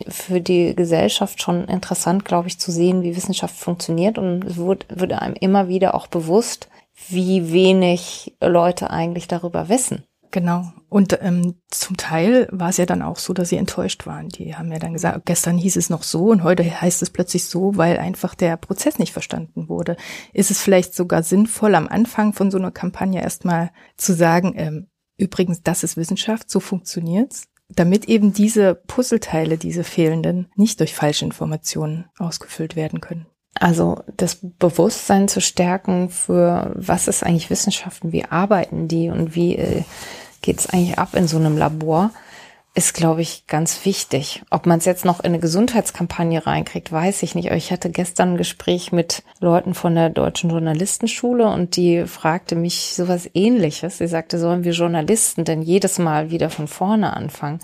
für 0.07 0.39
die 0.39 0.75
Gesellschaft 0.75 1.41
schon 1.41 1.65
interessant, 1.65 2.23
glaube 2.23 2.47
ich, 2.47 2.59
zu 2.59 2.71
sehen, 2.71 3.01
wie 3.01 3.15
Wissenschaft 3.15 3.55
funktioniert 3.55 4.19
und 4.19 4.45
es 4.45 4.57
wurde, 4.57 4.85
wurde 4.93 5.19
einem 5.19 5.35
immer 5.35 5.67
wieder 5.67 5.95
auch 5.95 6.05
bewusst, 6.07 6.69
wie 7.07 7.51
wenig 7.51 8.35
Leute 8.39 8.91
eigentlich 8.91 9.27
darüber 9.27 9.67
wissen. 9.67 10.03
Genau. 10.31 10.71
Und 10.87 11.17
ähm, 11.21 11.55
zum 11.69 11.97
Teil 11.97 12.47
war 12.51 12.69
es 12.69 12.77
ja 12.77 12.85
dann 12.85 13.01
auch 13.01 13.17
so, 13.17 13.33
dass 13.33 13.49
sie 13.49 13.57
enttäuscht 13.57 14.05
waren. 14.05 14.29
Die 14.29 14.55
haben 14.55 14.71
ja 14.71 14.79
dann 14.79 14.93
gesagt, 14.93 15.25
gestern 15.25 15.57
hieß 15.57 15.75
es 15.75 15.89
noch 15.89 16.03
so 16.03 16.29
und 16.29 16.43
heute 16.43 16.63
heißt 16.63 17.01
es 17.01 17.09
plötzlich 17.09 17.45
so, 17.45 17.75
weil 17.75 17.97
einfach 17.97 18.33
der 18.33 18.55
Prozess 18.55 18.97
nicht 18.97 19.11
verstanden 19.11 19.67
wurde. 19.67 19.97
Ist 20.33 20.49
es 20.49 20.61
vielleicht 20.61 20.93
sogar 20.95 21.23
sinnvoll, 21.23 21.75
am 21.75 21.87
Anfang 21.87 22.33
von 22.33 22.49
so 22.49 22.57
einer 22.57 22.71
Kampagne 22.71 23.21
erstmal 23.21 23.71
zu 23.97 24.13
sagen, 24.13 24.53
ähm, 24.55 24.87
übrigens, 25.17 25.63
das 25.63 25.83
ist 25.83 25.97
Wissenschaft, 25.97 26.49
so 26.49 26.61
funktioniert's, 26.61 27.47
damit 27.67 28.05
eben 28.05 28.33
diese 28.33 28.75
Puzzleteile, 28.75 29.57
diese 29.57 29.83
fehlenden, 29.83 30.49
nicht 30.55 30.79
durch 30.79 30.95
falsche 30.95 31.25
Informationen 31.25 32.05
ausgefüllt 32.17 32.75
werden 32.75 33.01
können. 33.01 33.27
Also 33.59 34.03
das 34.17 34.37
Bewusstsein 34.41 35.27
zu 35.27 35.41
stärken 35.41 36.09
für 36.09 36.71
was 36.75 37.07
ist 37.07 37.23
eigentlich 37.23 37.49
Wissenschaften, 37.49 38.11
wie 38.11 38.25
arbeiten 38.25 38.87
die? 38.87 39.09
Und 39.09 39.35
wie 39.35 39.57
äh, 39.57 39.83
geht 40.41 40.59
es 40.59 40.69
eigentlich 40.69 40.97
ab 40.97 41.15
in 41.15 41.27
so 41.27 41.37
einem 41.37 41.57
Labor, 41.57 42.11
ist, 42.73 42.93
glaube 42.93 43.21
ich, 43.21 43.47
ganz 43.47 43.85
wichtig. 43.85 44.43
Ob 44.49 44.65
man 44.65 44.79
es 44.79 44.85
jetzt 44.85 45.03
noch 45.03 45.19
in 45.19 45.27
eine 45.27 45.39
Gesundheitskampagne 45.39 46.45
reinkriegt, 46.47 46.91
weiß 46.91 47.21
ich 47.23 47.35
nicht. 47.35 47.47
Aber 47.47 47.57
ich 47.57 47.71
hatte 47.71 47.89
gestern 47.89 48.33
ein 48.33 48.37
Gespräch 48.37 48.93
mit 48.93 49.23
Leuten 49.41 49.73
von 49.73 49.93
der 49.93 50.09
Deutschen 50.09 50.51
Journalistenschule 50.51 51.49
und 51.49 51.75
die 51.75 52.05
fragte 52.07 52.55
mich 52.55 52.93
sowas 52.95 53.29
ähnliches. 53.33 53.97
Sie 53.97 54.07
sagte, 54.07 54.39
sollen 54.39 54.63
wir 54.63 54.71
Journalisten 54.71 55.43
denn 55.43 55.61
jedes 55.61 55.99
Mal 55.99 56.31
wieder 56.31 56.49
von 56.49 56.67
vorne 56.67 57.13
anfangen? 57.13 57.59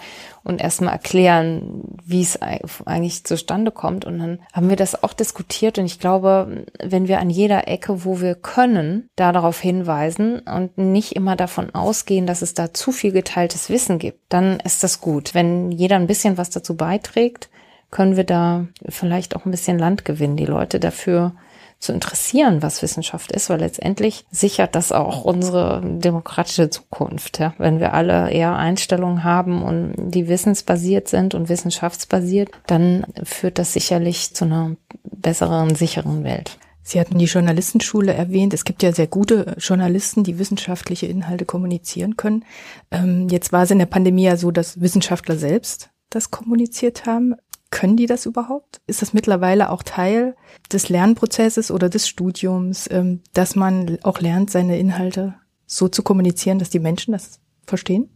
und 0.47 0.61
erstmal 0.61 0.93
erklären, 0.93 1.83
wie 2.05 2.21
es 2.21 2.39
eigentlich 2.41 3.25
zustande 3.25 3.69
kommt. 3.69 4.05
Und 4.05 4.19
dann 4.19 4.39
haben 4.53 4.69
wir 4.69 4.77
das 4.77 5.03
auch 5.03 5.11
diskutiert. 5.11 5.77
Und 5.77 5.85
ich 5.85 5.99
glaube, 5.99 6.65
wenn 6.81 7.09
wir 7.09 7.19
an 7.19 7.29
jeder 7.29 7.67
Ecke, 7.67 8.05
wo 8.05 8.21
wir 8.21 8.33
können, 8.33 9.09
da 9.17 9.33
darauf 9.33 9.59
hinweisen 9.59 10.39
und 10.39 10.77
nicht 10.77 11.17
immer 11.17 11.35
davon 11.35 11.75
ausgehen, 11.75 12.27
dass 12.27 12.41
es 12.41 12.53
da 12.53 12.73
zu 12.73 12.93
viel 12.93 13.11
geteiltes 13.11 13.69
Wissen 13.69 13.99
gibt, 13.99 14.21
dann 14.29 14.61
ist 14.61 14.83
das 14.83 14.96
gut. 15.01 15.33
Wenn 15.33 15.71
jeder 15.71 15.95
ein 15.95 16.07
bisschen 16.07 16.37
was 16.37 16.49
dazu 16.49 16.75
beiträgt, 16.75 17.49
können 17.91 18.17
wir 18.17 18.23
da 18.23 18.67
vielleicht 18.87 19.35
auch 19.35 19.45
ein 19.45 19.51
bisschen 19.51 19.79
Land 19.79 20.05
gewinnen, 20.05 20.37
die 20.37 20.45
Leute 20.45 20.79
dafür 20.79 21.33
zu 21.79 21.93
interessieren, 21.93 22.63
was 22.63 22.81
Wissenschaft 22.81 23.31
ist, 23.31 23.49
weil 23.49 23.59
letztendlich 23.59 24.25
sichert 24.31 24.73
das 24.73 24.91
auch 24.91 25.23
unsere 25.23 25.81
demokratische 25.83 26.69
Zukunft. 26.69 27.39
Ja? 27.39 27.53
Wenn 27.59 27.79
wir 27.79 27.93
alle 27.93 28.31
eher 28.31 28.55
Einstellungen 28.55 29.23
haben 29.23 29.61
und 29.61 29.93
die 29.97 30.27
wissensbasiert 30.27 31.07
sind 31.07 31.35
und 31.35 31.49
wissenschaftsbasiert, 31.49 32.49
dann 32.65 33.05
führt 33.23 33.59
das 33.59 33.73
sicherlich 33.73 34.33
zu 34.33 34.45
einer 34.45 34.75
besseren, 35.03 35.75
sicheren 35.75 36.23
Welt. 36.23 36.57
Sie 36.87 37.01
hatten 37.01 37.17
die 37.17 37.25
Journalistenschule 37.25 38.13
erwähnt. 38.13 38.53
Es 38.53 38.63
gibt 38.63 38.81
ja 38.81 38.93
sehr 38.93 39.07
gute 39.07 39.57
Journalisten, 39.59 40.23
die 40.23 40.39
wissenschaftliche 40.39 41.05
Inhalte 41.05 41.43
kommunizieren 41.43 42.15
können. 42.15 42.45
Ähm, 42.91 43.27
jetzt 43.27 43.51
war 43.51 43.63
es 43.63 43.71
in 43.71 43.79
der 43.79 43.87
Pandemie 43.87 44.23
ja 44.23 44.37
so, 44.37 44.51
dass 44.51 44.79
Wissenschaftler 44.79 45.37
selbst 45.37 45.89
das 46.09 46.31
kommuniziert 46.31 47.05
haben. 47.05 47.35
Können 47.71 47.97
die 47.97 48.05
das 48.05 48.25
überhaupt? 48.25 48.79
Ist 48.87 49.01
das 49.01 49.11
mittlerweile 49.11 49.69
auch 49.69 49.83
Teil 49.83 50.37
des 50.71 50.87
Lernprozesses 50.87 51.71
oder 51.71 51.89
des 51.89 52.07
Studiums, 52.07 52.89
ähm, 52.89 53.19
dass 53.33 53.57
man 53.57 53.97
auch 54.03 54.21
lernt, 54.21 54.49
seine 54.49 54.79
Inhalte 54.79 55.35
so 55.65 55.89
zu 55.89 56.03
kommunizieren, 56.03 56.57
dass 56.57 56.69
die 56.69 56.79
Menschen 56.79 57.11
das 57.11 57.41
verstehen? 57.65 58.09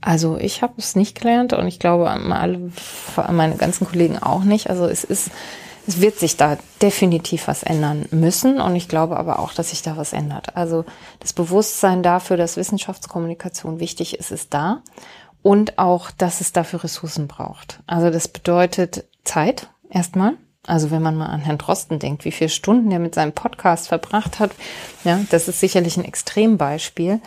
Also 0.00 0.38
ich 0.38 0.62
habe 0.62 0.72
es 0.78 0.96
nicht 0.96 1.20
gelernt 1.20 1.52
und 1.52 1.66
ich 1.66 1.78
glaube 1.78 2.08
alle 2.08 2.70
meine 3.30 3.56
ganzen 3.56 3.86
Kollegen 3.86 4.16
auch 4.16 4.44
nicht. 4.44 4.70
Also 4.70 4.86
es 4.86 5.04
ist 5.04 5.30
es 5.90 6.00
wird 6.00 6.20
sich 6.20 6.36
da 6.36 6.56
definitiv 6.80 7.48
was 7.48 7.64
ändern 7.64 8.06
müssen 8.12 8.60
und 8.60 8.76
ich 8.76 8.86
glaube 8.86 9.16
aber 9.16 9.40
auch, 9.40 9.52
dass 9.52 9.70
sich 9.70 9.82
da 9.82 9.96
was 9.96 10.12
ändert. 10.12 10.56
Also 10.56 10.84
das 11.18 11.32
Bewusstsein 11.32 12.04
dafür, 12.04 12.36
dass 12.36 12.56
Wissenschaftskommunikation 12.56 13.80
wichtig 13.80 14.16
ist, 14.16 14.30
ist 14.30 14.54
da 14.54 14.82
und 15.42 15.78
auch, 15.78 16.12
dass 16.12 16.40
es 16.40 16.52
dafür 16.52 16.84
Ressourcen 16.84 17.26
braucht. 17.26 17.80
Also 17.88 18.10
das 18.10 18.28
bedeutet 18.28 19.04
Zeit 19.24 19.68
erstmal. 19.88 20.34
Also 20.64 20.92
wenn 20.92 21.02
man 21.02 21.16
mal 21.16 21.26
an 21.26 21.40
Herrn 21.40 21.58
Drosten 21.58 21.98
denkt, 21.98 22.24
wie 22.24 22.30
viele 22.30 22.50
Stunden 22.50 22.92
er 22.92 23.00
mit 23.00 23.16
seinem 23.16 23.32
Podcast 23.32 23.88
verbracht 23.88 24.38
hat, 24.38 24.52
ja, 25.02 25.18
das 25.30 25.48
ist 25.48 25.58
sicherlich 25.58 25.96
ein 25.96 26.04
Extrembeispiel. 26.04 27.20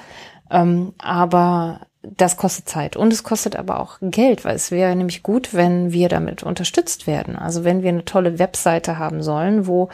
Ähm, 0.49 0.93
aber 0.99 1.81
das 2.03 2.37
kostet 2.37 2.67
Zeit 2.67 2.95
und 2.95 3.13
es 3.13 3.23
kostet 3.23 3.55
aber 3.55 3.79
auch 3.79 3.97
Geld, 4.01 4.45
weil 4.45 4.55
es 4.55 4.71
wäre 4.71 4.95
nämlich 4.95 5.23
gut, 5.23 5.53
wenn 5.53 5.91
wir 5.91 6.09
damit 6.09 6.43
unterstützt 6.43 7.07
werden. 7.07 7.35
Also 7.35 7.63
wenn 7.63 7.81
wir 7.81 7.89
eine 7.89 8.05
tolle 8.05 8.39
Webseite 8.39 8.97
haben 8.99 9.23
sollen, 9.23 9.67
wo 9.67 9.89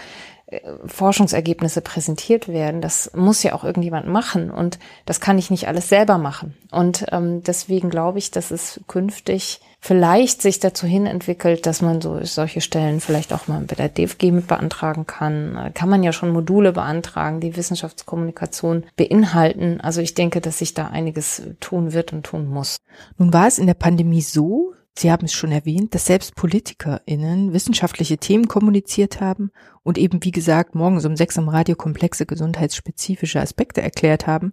Forschungsergebnisse 0.86 1.82
präsentiert 1.82 2.48
werden. 2.48 2.82
Das 2.82 3.12
muss 3.16 3.44
ja 3.44 3.54
auch 3.54 3.64
irgendjemand 3.64 4.08
machen 4.08 4.50
und 4.50 4.80
das 5.06 5.20
kann 5.20 5.38
ich 5.38 5.52
nicht 5.52 5.68
alles 5.68 5.90
selber 5.90 6.18
machen. 6.18 6.58
Und 6.72 7.06
ähm, 7.12 7.44
deswegen 7.44 7.90
glaube 7.90 8.18
ich, 8.18 8.32
dass 8.32 8.50
es 8.50 8.82
künftig 8.88 9.62
vielleicht 9.80 10.42
sich 10.42 10.60
dazu 10.60 10.86
hin 10.86 11.06
entwickelt, 11.06 11.66
dass 11.66 11.82
man 11.82 12.02
so 12.02 12.20
solche 12.24 12.62
Stellen 12.62 13.00
vielleicht 13.00 13.34
auch 13.34 13.48
mal 13.48 13.62
bei 13.62 13.76
der 13.76 13.90
DFG 13.90 14.32
mit 14.32 14.48
beantragen 14.48 15.06
kann. 15.08 15.54
Da 15.54 15.70
kann 15.70 15.90
man 15.90 16.04
ja 16.04 16.12
schon 16.12 16.32
Module 16.32 16.74
beantragen, 16.74 17.40
die 17.40 17.56
Wissenschaftskommunikation 17.56 18.86
beinhalten. 18.98 19.80
Also 19.82 20.02
ich 20.02 20.14
denke, 20.14 20.42
dass 20.42 20.60
sich 20.60 20.74
da 20.74 20.88
einiges 20.88 21.44
tun 21.60 21.94
wird 21.94 22.14
und 22.14 22.24
tun 22.24 22.48
muss. 22.48 22.78
Nun 23.18 23.34
war 23.34 23.48
es 23.48 23.58
in 23.58 23.68
der 23.68 23.74
Pandemie 23.74 24.22
so, 24.22 24.74
Sie 25.00 25.14
haben 25.14 25.28
es 25.28 25.34
schon 25.34 25.54
erwähnt, 25.54 25.96
dass 25.96 26.08
selbst 26.08 26.36
PolitikerInnen 26.36 27.54
wissenschaftliche 27.54 28.18
Themen 28.18 28.50
kommuniziert 28.50 29.22
haben 29.22 29.50
und 29.82 29.98
eben, 29.98 30.26
wie 30.26 30.32
gesagt, 30.32 30.76
morgens 30.76 31.06
um 31.06 31.16
sechs 31.16 31.38
im 31.38 31.48
Radio 31.48 31.78
komplexe 31.78 32.26
gesundheitsspezifische 32.26 33.40
Aspekte 33.40 33.82
erklärt 33.82 34.28
haben. 34.28 34.52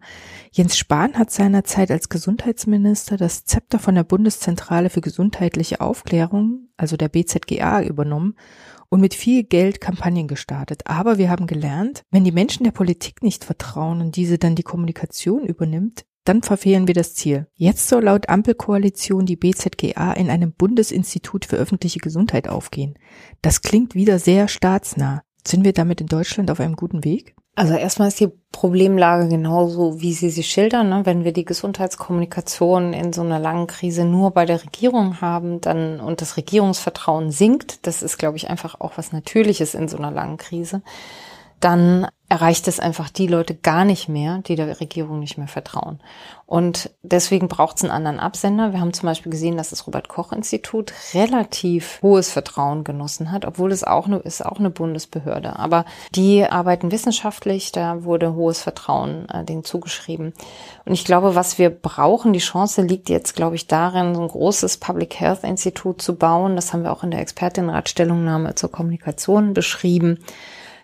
Jens 0.52 0.78
Spahn 0.78 1.18
hat 1.18 1.32
seinerzeit 1.32 1.90
als 1.90 2.09
Gesundheitsminister 2.09 3.16
das 3.16 3.44
Zepter 3.44 3.80
von 3.80 3.96
der 3.96 4.04
Bundeszentrale 4.04 4.88
für 4.88 5.00
gesundheitliche 5.00 5.80
Aufklärung, 5.80 6.68
also 6.76 6.96
der 6.96 7.09
BZGA, 7.09 7.82
übernommen 7.82 8.37
und 8.88 9.00
mit 9.00 9.14
viel 9.14 9.42
Geld 9.42 9.80
Kampagnen 9.80 10.28
gestartet. 10.28 10.82
Aber 10.87 11.18
wir 11.18 11.28
haben 11.28 11.48
gelernt, 11.48 12.02
wenn 12.12 12.22
die 12.22 12.30
Menschen 12.30 12.62
der 12.62 12.70
Politik 12.70 13.20
nicht 13.24 13.44
vertrauen 13.44 14.00
und 14.00 14.14
diese 14.14 14.38
dann 14.38 14.54
die 14.54 14.62
Kommunikation 14.62 15.44
übernimmt, 15.44 16.04
dann 16.28 16.42
verfehlen 16.42 16.86
wir 16.86 16.94
das 16.94 17.14
Ziel. 17.14 17.46
Jetzt 17.54 17.88
soll 17.88 18.04
laut 18.04 18.28
Ampelkoalition 18.28 19.26
die 19.26 19.36
BZGA 19.36 20.12
in 20.12 20.28
einem 20.28 20.52
Bundesinstitut 20.52 21.44
für 21.44 21.56
öffentliche 21.56 22.00
Gesundheit 22.00 22.48
aufgehen. 22.48 22.98
Das 23.42 23.62
klingt 23.62 23.94
wieder 23.94 24.18
sehr 24.18 24.48
staatsnah. 24.48 25.22
Sind 25.46 25.64
wir 25.64 25.72
damit 25.72 26.00
in 26.00 26.08
Deutschland 26.08 26.50
auf 26.50 26.58
einem 26.58 26.74
guten 26.74 27.04
Weg? 27.04 27.36
Also 27.54 27.74
erstmal 27.74 28.08
ist 28.08 28.20
die 28.20 28.30
Problemlage 28.52 29.28
genauso, 29.28 30.00
wie 30.00 30.12
Sie 30.12 30.28
sie 30.28 30.42
schildern. 30.42 30.90
Ne? 30.90 31.06
Wenn 31.06 31.24
wir 31.24 31.32
die 31.32 31.46
Gesundheitskommunikation 31.46 32.92
in 32.92 33.14
so 33.14 33.22
einer 33.22 33.38
langen 33.38 33.66
Krise 33.66 34.04
nur 34.04 34.32
bei 34.32 34.44
der 34.44 34.62
Regierung 34.62 35.22
haben, 35.22 35.62
dann 35.62 36.00
und 36.00 36.20
das 36.20 36.36
Regierungsvertrauen 36.36 37.30
sinkt, 37.30 37.86
das 37.86 38.02
ist, 38.02 38.18
glaube 38.18 38.36
ich, 38.36 38.50
einfach 38.50 38.78
auch 38.80 38.98
was 38.98 39.12
Natürliches 39.12 39.74
in 39.74 39.88
so 39.88 39.96
einer 39.96 40.10
langen 40.10 40.36
Krise, 40.36 40.82
dann 41.60 42.08
erreicht 42.28 42.66
es 42.66 42.80
einfach 42.80 43.08
die 43.08 43.28
Leute 43.28 43.54
gar 43.54 43.84
nicht 43.84 44.08
mehr, 44.08 44.38
die 44.38 44.56
der 44.56 44.80
Regierung 44.80 45.20
nicht 45.20 45.38
mehr 45.38 45.46
vertrauen. 45.46 46.00
Und 46.44 46.90
deswegen 47.02 47.46
braucht 47.46 47.76
es 47.76 47.84
einen 47.84 47.92
anderen 47.92 48.18
Absender. 48.18 48.72
Wir 48.72 48.80
haben 48.80 48.92
zum 48.92 49.06
Beispiel 49.06 49.30
gesehen, 49.30 49.56
dass 49.56 49.70
das 49.70 49.86
Robert-Koch-Institut 49.86 50.92
relativ 51.14 52.00
hohes 52.02 52.30
Vertrauen 52.30 52.82
genossen 52.82 53.30
hat, 53.30 53.44
obwohl 53.44 53.70
es 53.70 53.84
auch 53.84 54.06
eine, 54.06 54.18
ist 54.18 54.44
auch 54.44 54.58
eine 54.58 54.70
Bundesbehörde. 54.70 55.56
Aber 55.56 55.84
die 56.14 56.44
arbeiten 56.44 56.90
wissenschaftlich, 56.90 57.70
da 57.70 58.04
wurde 58.04 58.34
hohes 58.34 58.60
Vertrauen 58.60 59.28
äh, 59.28 59.44
denen 59.44 59.64
zugeschrieben. 59.64 60.32
Und 60.84 60.92
ich 60.92 61.04
glaube, 61.04 61.36
was 61.36 61.58
wir 61.58 61.70
brauchen, 61.70 62.32
die 62.32 62.40
Chance 62.40 62.82
liegt 62.82 63.08
jetzt, 63.08 63.36
glaube 63.36 63.54
ich, 63.56 63.68
darin, 63.68 64.14
so 64.14 64.22
ein 64.22 64.28
großes 64.28 64.78
Public 64.78 65.20
Health 65.20 65.44
Institut 65.44 66.02
zu 66.02 66.16
bauen. 66.16 66.56
Das 66.56 66.72
haben 66.72 66.82
wir 66.82 66.92
auch 66.92 67.04
in 67.04 67.12
der 67.12 67.20
Expertinnenratstellungnahme 67.20 68.56
zur 68.56 68.70
Kommunikation 68.70 69.54
beschrieben 69.54 70.18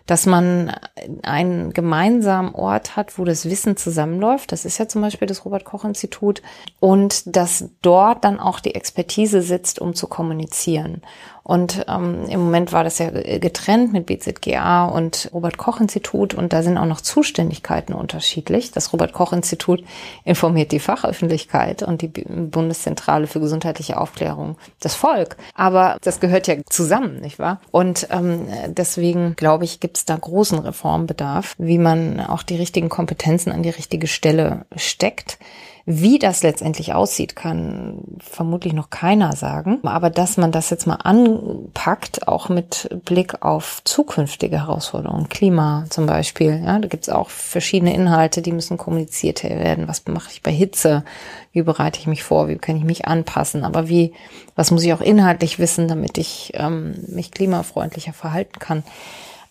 dass 0.05 0.25
man 0.25 0.75
einen 1.21 1.71
gemeinsamen 1.71 2.53
Ort 2.53 2.97
hat, 2.97 3.17
wo 3.17 3.23
das 3.23 3.45
Wissen 3.45 3.77
zusammenläuft. 3.77 4.51
Das 4.51 4.65
ist 4.65 4.77
ja 4.77 4.87
zum 4.87 5.01
Beispiel 5.01 5.27
das 5.27 5.45
Robert 5.45 5.63
Koch 5.63 5.85
Institut. 5.85 6.41
Und 6.79 7.35
dass 7.35 7.69
dort 7.81 8.25
dann 8.25 8.39
auch 8.39 8.59
die 8.59 8.75
Expertise 8.75 9.41
sitzt, 9.41 9.79
um 9.79 9.95
zu 9.95 10.07
kommunizieren. 10.07 11.01
Und 11.43 11.85
ähm, 11.89 12.25
im 12.29 12.39
Moment 12.39 12.71
war 12.71 12.85
das 12.85 12.99
ja 12.99 13.09
getrennt 13.09 13.91
mit 13.91 14.05
BZGA 14.05 14.85
und 14.85 15.29
Robert 15.33 15.57
Koch 15.57 15.81
Institut 15.81 16.33
und 16.33 16.53
da 16.53 16.63
sind 16.63 16.77
auch 16.77 16.85
noch 16.85 17.01
Zuständigkeiten 17.01 17.93
unterschiedlich. 17.93 18.71
Das 18.71 18.93
Robert 18.93 19.11
Koch 19.11 19.33
Institut 19.33 19.83
informiert 20.23 20.71
die 20.71 20.79
Fachöffentlichkeit 20.79 21.83
und 21.83 22.01
die 22.01 22.07
Bundeszentrale 22.07 23.27
für 23.27 23.41
gesundheitliche 23.41 23.99
Aufklärung 23.99 24.57
das 24.79 24.95
Volk. 24.95 25.35
Aber 25.53 25.97
das 26.01 26.21
gehört 26.21 26.47
ja 26.47 26.55
zusammen, 26.65 27.19
nicht 27.19 27.39
wahr? 27.39 27.59
Und 27.71 28.07
ähm, 28.09 28.47
deswegen 28.67 29.35
glaube 29.35 29.65
ich, 29.65 29.81
gibt 29.81 29.97
es 29.97 30.05
da 30.05 30.15
großen 30.15 30.59
Reformbedarf, 30.59 31.55
wie 31.57 31.77
man 31.77 32.21
auch 32.21 32.43
die 32.43 32.55
richtigen 32.55 32.87
Kompetenzen 32.87 33.51
an 33.51 33.63
die 33.63 33.69
richtige 33.69 34.07
Stelle 34.07 34.65
steckt. 34.77 35.39
Wie 35.85 36.17
das 36.17 36.43
letztendlich 36.43 36.93
aussieht, 36.93 37.35
kann 37.35 37.97
vermutlich 38.19 38.71
noch 38.71 38.89
keiner 38.89 39.35
sagen. 39.35 39.79
Aber 39.83 40.09
dass 40.09 40.37
man 40.37 40.53
das 40.53 40.69
jetzt 40.69 40.87
mal 40.87 40.95
anpackt, 40.95 42.25
auch 42.25 42.47
mit 42.47 42.87
Blick 43.03 43.43
auf 43.43 43.81
zukünftige 43.83 44.59
Herausforderungen, 44.59 45.27
Klima 45.27 45.85
zum 45.89 46.05
Beispiel, 46.05 46.61
ja, 46.63 46.79
da 46.79 46.87
gibt 46.87 47.03
es 47.03 47.09
auch 47.09 47.29
verschiedene 47.29 47.93
Inhalte, 47.93 48.41
die 48.41 48.53
müssen 48.53 48.77
kommuniziert 48.77 49.43
werden. 49.43 49.89
Was 49.89 50.05
mache 50.07 50.29
ich 50.31 50.41
bei 50.41 50.51
Hitze? 50.51 51.03
Wie 51.51 51.63
bereite 51.63 51.99
ich 51.99 52.07
mich 52.07 52.23
vor? 52.23 52.47
Wie 52.47 52.57
kann 52.57 52.77
ich 52.77 52.85
mich 52.85 53.05
anpassen? 53.05 53.65
Aber 53.65 53.89
wie, 53.89 54.13
was 54.55 54.71
muss 54.71 54.83
ich 54.83 54.93
auch 54.93 55.01
inhaltlich 55.01 55.59
wissen, 55.59 55.89
damit 55.89 56.17
ich 56.17 56.53
ähm, 56.55 56.95
mich 57.09 57.31
klimafreundlicher 57.31 58.13
verhalten 58.13 58.57
kann? 58.57 58.83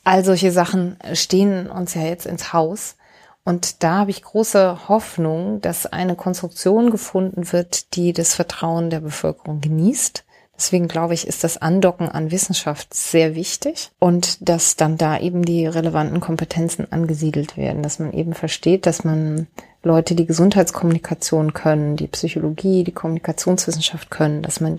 All 0.02 0.24
solche 0.24 0.50
Sachen 0.50 0.96
stehen 1.12 1.70
uns 1.70 1.92
ja 1.92 2.02
jetzt 2.02 2.24
ins 2.24 2.54
Haus. 2.54 2.96
Und 3.44 3.82
da 3.82 3.98
habe 3.98 4.10
ich 4.10 4.22
große 4.22 4.88
Hoffnung, 4.88 5.60
dass 5.60 5.86
eine 5.86 6.14
Konstruktion 6.14 6.90
gefunden 6.90 7.52
wird, 7.52 7.96
die 7.96 8.12
das 8.12 8.34
Vertrauen 8.34 8.88
der 8.90 9.00
Bevölkerung 9.00 9.60
genießt. 9.60 10.24
Deswegen 10.56 10.86
glaube 10.86 11.14
ich, 11.14 11.26
ist 11.26 11.42
das 11.42 11.56
Andocken 11.60 12.08
an 12.08 12.30
Wissenschaft 12.30 12.94
sehr 12.94 13.34
wichtig 13.34 13.90
und 13.98 14.48
dass 14.48 14.76
dann 14.76 14.96
da 14.96 15.18
eben 15.18 15.44
die 15.44 15.66
relevanten 15.66 16.20
Kompetenzen 16.20 16.92
angesiedelt 16.92 17.56
werden, 17.56 17.82
dass 17.82 17.98
man 17.98 18.12
eben 18.12 18.32
versteht, 18.34 18.86
dass 18.86 19.02
man 19.02 19.48
Leute, 19.82 20.14
die 20.14 20.26
Gesundheitskommunikation 20.26 21.52
können, 21.52 21.96
die 21.96 22.06
Psychologie, 22.06 22.84
die 22.84 22.92
Kommunikationswissenschaft 22.92 24.10
können, 24.10 24.42
dass 24.42 24.60
man 24.60 24.78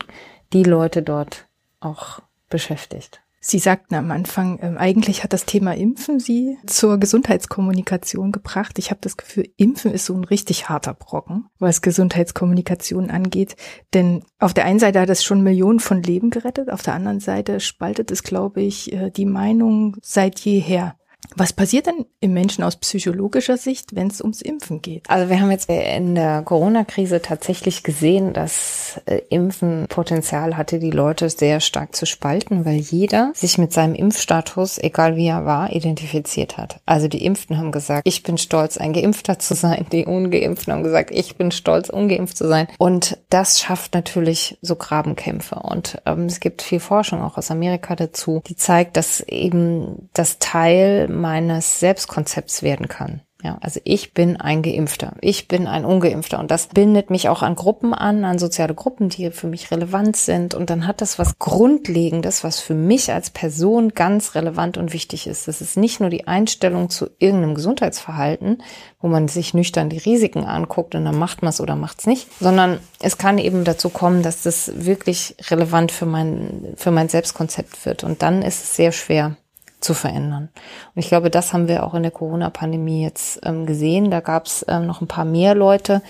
die 0.53 0.63
Leute 0.63 1.01
dort 1.01 1.47
auch 1.81 2.21
beschäftigt. 2.49 3.22
Sie 3.45 3.59
sagten 3.59 3.95
am 3.95 4.09
Anfang, 4.09 4.57
ähm, 4.61 4.77
eigentlich 4.77 5.21
hat 5.21 5.33
das 5.33 5.43
Thema 5.43 5.75
Impfen 5.75 6.21
Sie 6.21 6.57
zur 6.65 6.97
Gesundheitskommunikation 6.97 8.31
gebracht. 8.31 8.79
Ich 8.79 8.89
habe 8.89 9.01
das 9.01 9.17
Gefühl, 9.17 9.49
Impfen 9.57 9.91
ist 9.91 10.05
so 10.05 10.13
ein 10.13 10.23
richtig 10.23 10.69
harter 10.69 10.93
Brocken, 10.93 11.49
was 11.59 11.81
Gesundheitskommunikation 11.81 13.11
angeht. 13.11 13.57
Denn 13.93 14.23
auf 14.39 14.53
der 14.53 14.63
einen 14.63 14.79
Seite 14.79 15.01
hat 15.01 15.09
es 15.09 15.25
schon 15.25 15.43
Millionen 15.43 15.81
von 15.81 16.01
Leben 16.01 16.29
gerettet, 16.29 16.71
auf 16.71 16.83
der 16.83 16.93
anderen 16.93 17.19
Seite 17.19 17.59
spaltet 17.59 18.11
es, 18.11 18.23
glaube 18.23 18.61
ich, 18.61 18.93
äh, 18.93 19.11
die 19.11 19.25
Meinung 19.25 19.97
seit 20.01 20.39
jeher. 20.39 20.95
Was 21.35 21.53
passiert 21.53 21.87
denn 21.87 22.05
im 22.19 22.33
Menschen 22.33 22.63
aus 22.63 22.75
psychologischer 22.75 23.57
Sicht, 23.57 23.95
wenn 23.95 24.07
es 24.07 24.21
ums 24.21 24.41
Impfen 24.41 24.81
geht? 24.81 25.09
Also 25.09 25.29
wir 25.29 25.39
haben 25.39 25.51
jetzt 25.51 25.69
in 25.69 26.15
der 26.15 26.41
Corona-Krise 26.43 27.21
tatsächlich 27.21 27.83
gesehen, 27.83 28.33
dass 28.33 29.01
äh, 29.05 29.21
Impfen 29.29 29.85
Potenzial 29.89 30.57
hatte, 30.57 30.79
die 30.79 30.91
Leute 30.91 31.29
sehr 31.29 31.59
stark 31.59 31.95
zu 31.95 32.05
spalten, 32.05 32.65
weil 32.65 32.75
jeder 32.75 33.31
sich 33.33 33.57
mit 33.57 33.73
seinem 33.73 33.95
Impfstatus, 33.95 34.77
egal 34.77 35.15
wie 35.15 35.27
er 35.27 35.45
war, 35.45 35.73
identifiziert 35.73 36.57
hat. 36.57 36.79
Also 36.85 37.07
die 37.07 37.25
Impften 37.25 37.57
haben 37.57 37.71
gesagt, 37.71 38.07
ich 38.07 38.23
bin 38.23 38.37
stolz, 38.37 38.77
ein 38.77 38.93
Geimpfter 38.93 39.39
zu 39.39 39.55
sein. 39.55 39.85
Die 39.91 40.05
Ungeimpften 40.05 40.73
haben 40.73 40.83
gesagt, 40.83 41.11
ich 41.11 41.35
bin 41.35 41.51
stolz, 41.51 41.89
ungeimpft 41.89 42.37
zu 42.37 42.47
sein. 42.47 42.67
Und 42.77 43.17
das 43.29 43.59
schafft 43.59 43.93
natürlich 43.93 44.57
so 44.61 44.75
Grabenkämpfe. 44.75 45.55
Und 45.55 46.01
ähm, 46.05 46.25
es 46.25 46.39
gibt 46.39 46.61
viel 46.61 46.79
Forschung 46.79 47.21
auch 47.21 47.37
aus 47.37 47.51
Amerika 47.51 47.95
dazu, 47.95 48.41
die 48.47 48.55
zeigt, 48.55 48.97
dass 48.97 49.21
eben 49.21 50.09
das 50.13 50.39
Teil 50.39 51.07
meines 51.13 51.79
Selbstkonzepts 51.79 52.63
werden 52.63 52.87
kann. 52.87 53.21
Ja, 53.43 53.57
also 53.59 53.81
ich 53.83 54.13
bin 54.13 54.37
ein 54.37 54.61
Geimpfter, 54.61 55.15
ich 55.19 55.49
bin 55.49 55.67
ein 55.67 55.83
Ungeimpfter 55.83 56.39
und 56.39 56.49
das 56.49 56.67
bindet 56.67 57.09
mich 57.09 57.27
auch 57.27 57.41
an 57.41 57.55
Gruppen 57.55 57.93
an, 57.93 58.23
an 58.23 58.39
soziale 58.39 58.73
Gruppen, 58.73 59.09
die 59.09 59.31
für 59.31 59.47
mich 59.47 59.69
relevant 59.69 60.15
sind 60.15 60.55
und 60.55 60.69
dann 60.69 60.87
hat 60.87 61.01
das 61.01 61.19
was 61.19 61.39
Grundlegendes, 61.39 62.45
was 62.45 62.61
für 62.61 62.73
mich 62.73 63.11
als 63.11 63.31
Person 63.31 63.89
ganz 63.89 64.35
relevant 64.35 64.77
und 64.77 64.93
wichtig 64.93 65.27
ist. 65.27 65.49
Das 65.49 65.59
ist 65.59 65.75
nicht 65.75 65.99
nur 65.99 66.09
die 66.09 66.25
Einstellung 66.25 66.89
zu 66.89 67.09
irgendeinem 67.19 67.55
Gesundheitsverhalten, 67.55 68.63
wo 69.01 69.09
man 69.09 69.27
sich 69.27 69.53
nüchtern 69.53 69.89
die 69.89 69.97
Risiken 69.97 70.45
anguckt 70.45 70.95
und 70.95 71.03
dann 71.03 71.19
macht 71.19 71.41
man 71.41 71.49
es 71.49 71.59
oder 71.59 71.75
macht 71.75 71.99
es 71.99 72.07
nicht, 72.07 72.29
sondern 72.39 72.79
es 73.01 73.17
kann 73.17 73.39
eben 73.39 73.65
dazu 73.65 73.89
kommen, 73.89 74.23
dass 74.23 74.43
das 74.43 74.71
wirklich 74.73 75.35
relevant 75.51 75.91
für 75.91 76.05
mein, 76.05 76.75
für 76.77 76.91
mein 76.91 77.09
Selbstkonzept 77.09 77.85
wird 77.85 78.05
und 78.05 78.21
dann 78.21 78.41
ist 78.41 78.63
es 78.63 78.77
sehr 78.77 78.93
schwer, 78.93 79.35
zu 79.83 79.93
verändern. 79.93 80.49
Und 80.95 80.99
ich 80.99 81.09
glaube, 81.09 81.29
das 81.29 81.53
haben 81.53 81.67
wir 81.67 81.85
auch 81.85 81.93
in 81.93 82.03
der 82.03 82.11
Corona-Pandemie 82.11 83.03
jetzt 83.03 83.41
ähm, 83.43 83.65
gesehen. 83.65 84.11
Da 84.11 84.21
gab 84.21 84.45
es 84.45 84.65
ähm, 84.67 84.87
noch 84.87 85.01
ein 85.01 85.07
paar 85.07 85.25
mehr 85.25 85.55
Leute, 85.55 86.01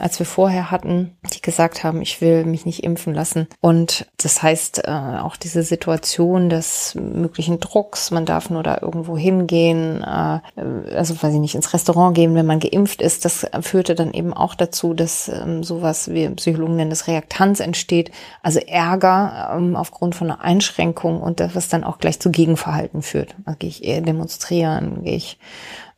als 0.00 0.18
wir 0.18 0.26
vorher 0.26 0.70
hatten, 0.70 1.16
die 1.32 1.42
gesagt 1.42 1.84
haben, 1.84 2.00
ich 2.02 2.20
will 2.20 2.44
mich 2.44 2.64
nicht 2.64 2.82
impfen 2.82 3.14
lassen. 3.14 3.46
Und 3.60 4.06
das 4.16 4.42
heißt 4.42 4.84
äh, 4.86 4.90
auch 4.90 5.36
diese 5.36 5.62
Situation 5.62 6.48
des 6.48 6.94
möglichen 6.94 7.60
Drucks, 7.60 8.10
man 8.10 8.24
darf 8.24 8.50
nur 8.50 8.62
da 8.62 8.78
irgendwo 8.80 9.16
hingehen, 9.16 10.02
äh, 10.02 10.40
also 10.94 11.22
weiß 11.22 11.34
ich 11.34 11.40
nicht, 11.40 11.54
ins 11.54 11.72
Restaurant 11.72 12.14
gehen, 12.14 12.34
wenn 12.34 12.46
man 12.46 12.60
geimpft 12.60 13.02
ist, 13.02 13.24
das 13.24 13.46
führte 13.60 13.94
dann 13.94 14.12
eben 14.12 14.32
auch 14.32 14.54
dazu, 14.54 14.94
dass 14.94 15.28
ähm, 15.28 15.62
sowas 15.62 16.10
wie 16.10 16.28
Psychologen 16.30 16.76
nennen 16.76 16.90
das 16.90 17.06
Reaktanz 17.06 17.60
entsteht, 17.60 18.10
also 18.42 18.58
Ärger 18.60 19.50
ähm, 19.54 19.76
aufgrund 19.76 20.14
von 20.14 20.30
einer 20.30 20.40
Einschränkung 20.40 21.20
und 21.20 21.40
das, 21.40 21.54
was 21.54 21.68
dann 21.68 21.84
auch 21.84 21.98
gleich 21.98 22.18
zu 22.20 22.30
Gegenverhalten 22.30 23.02
führt. 23.02 23.19
Also 23.44 23.58
gehe 23.58 23.70
ich 23.70 23.84
eher 23.84 24.00
demonstrieren, 24.00 25.04
gehe 25.04 25.16
ich 25.16 25.38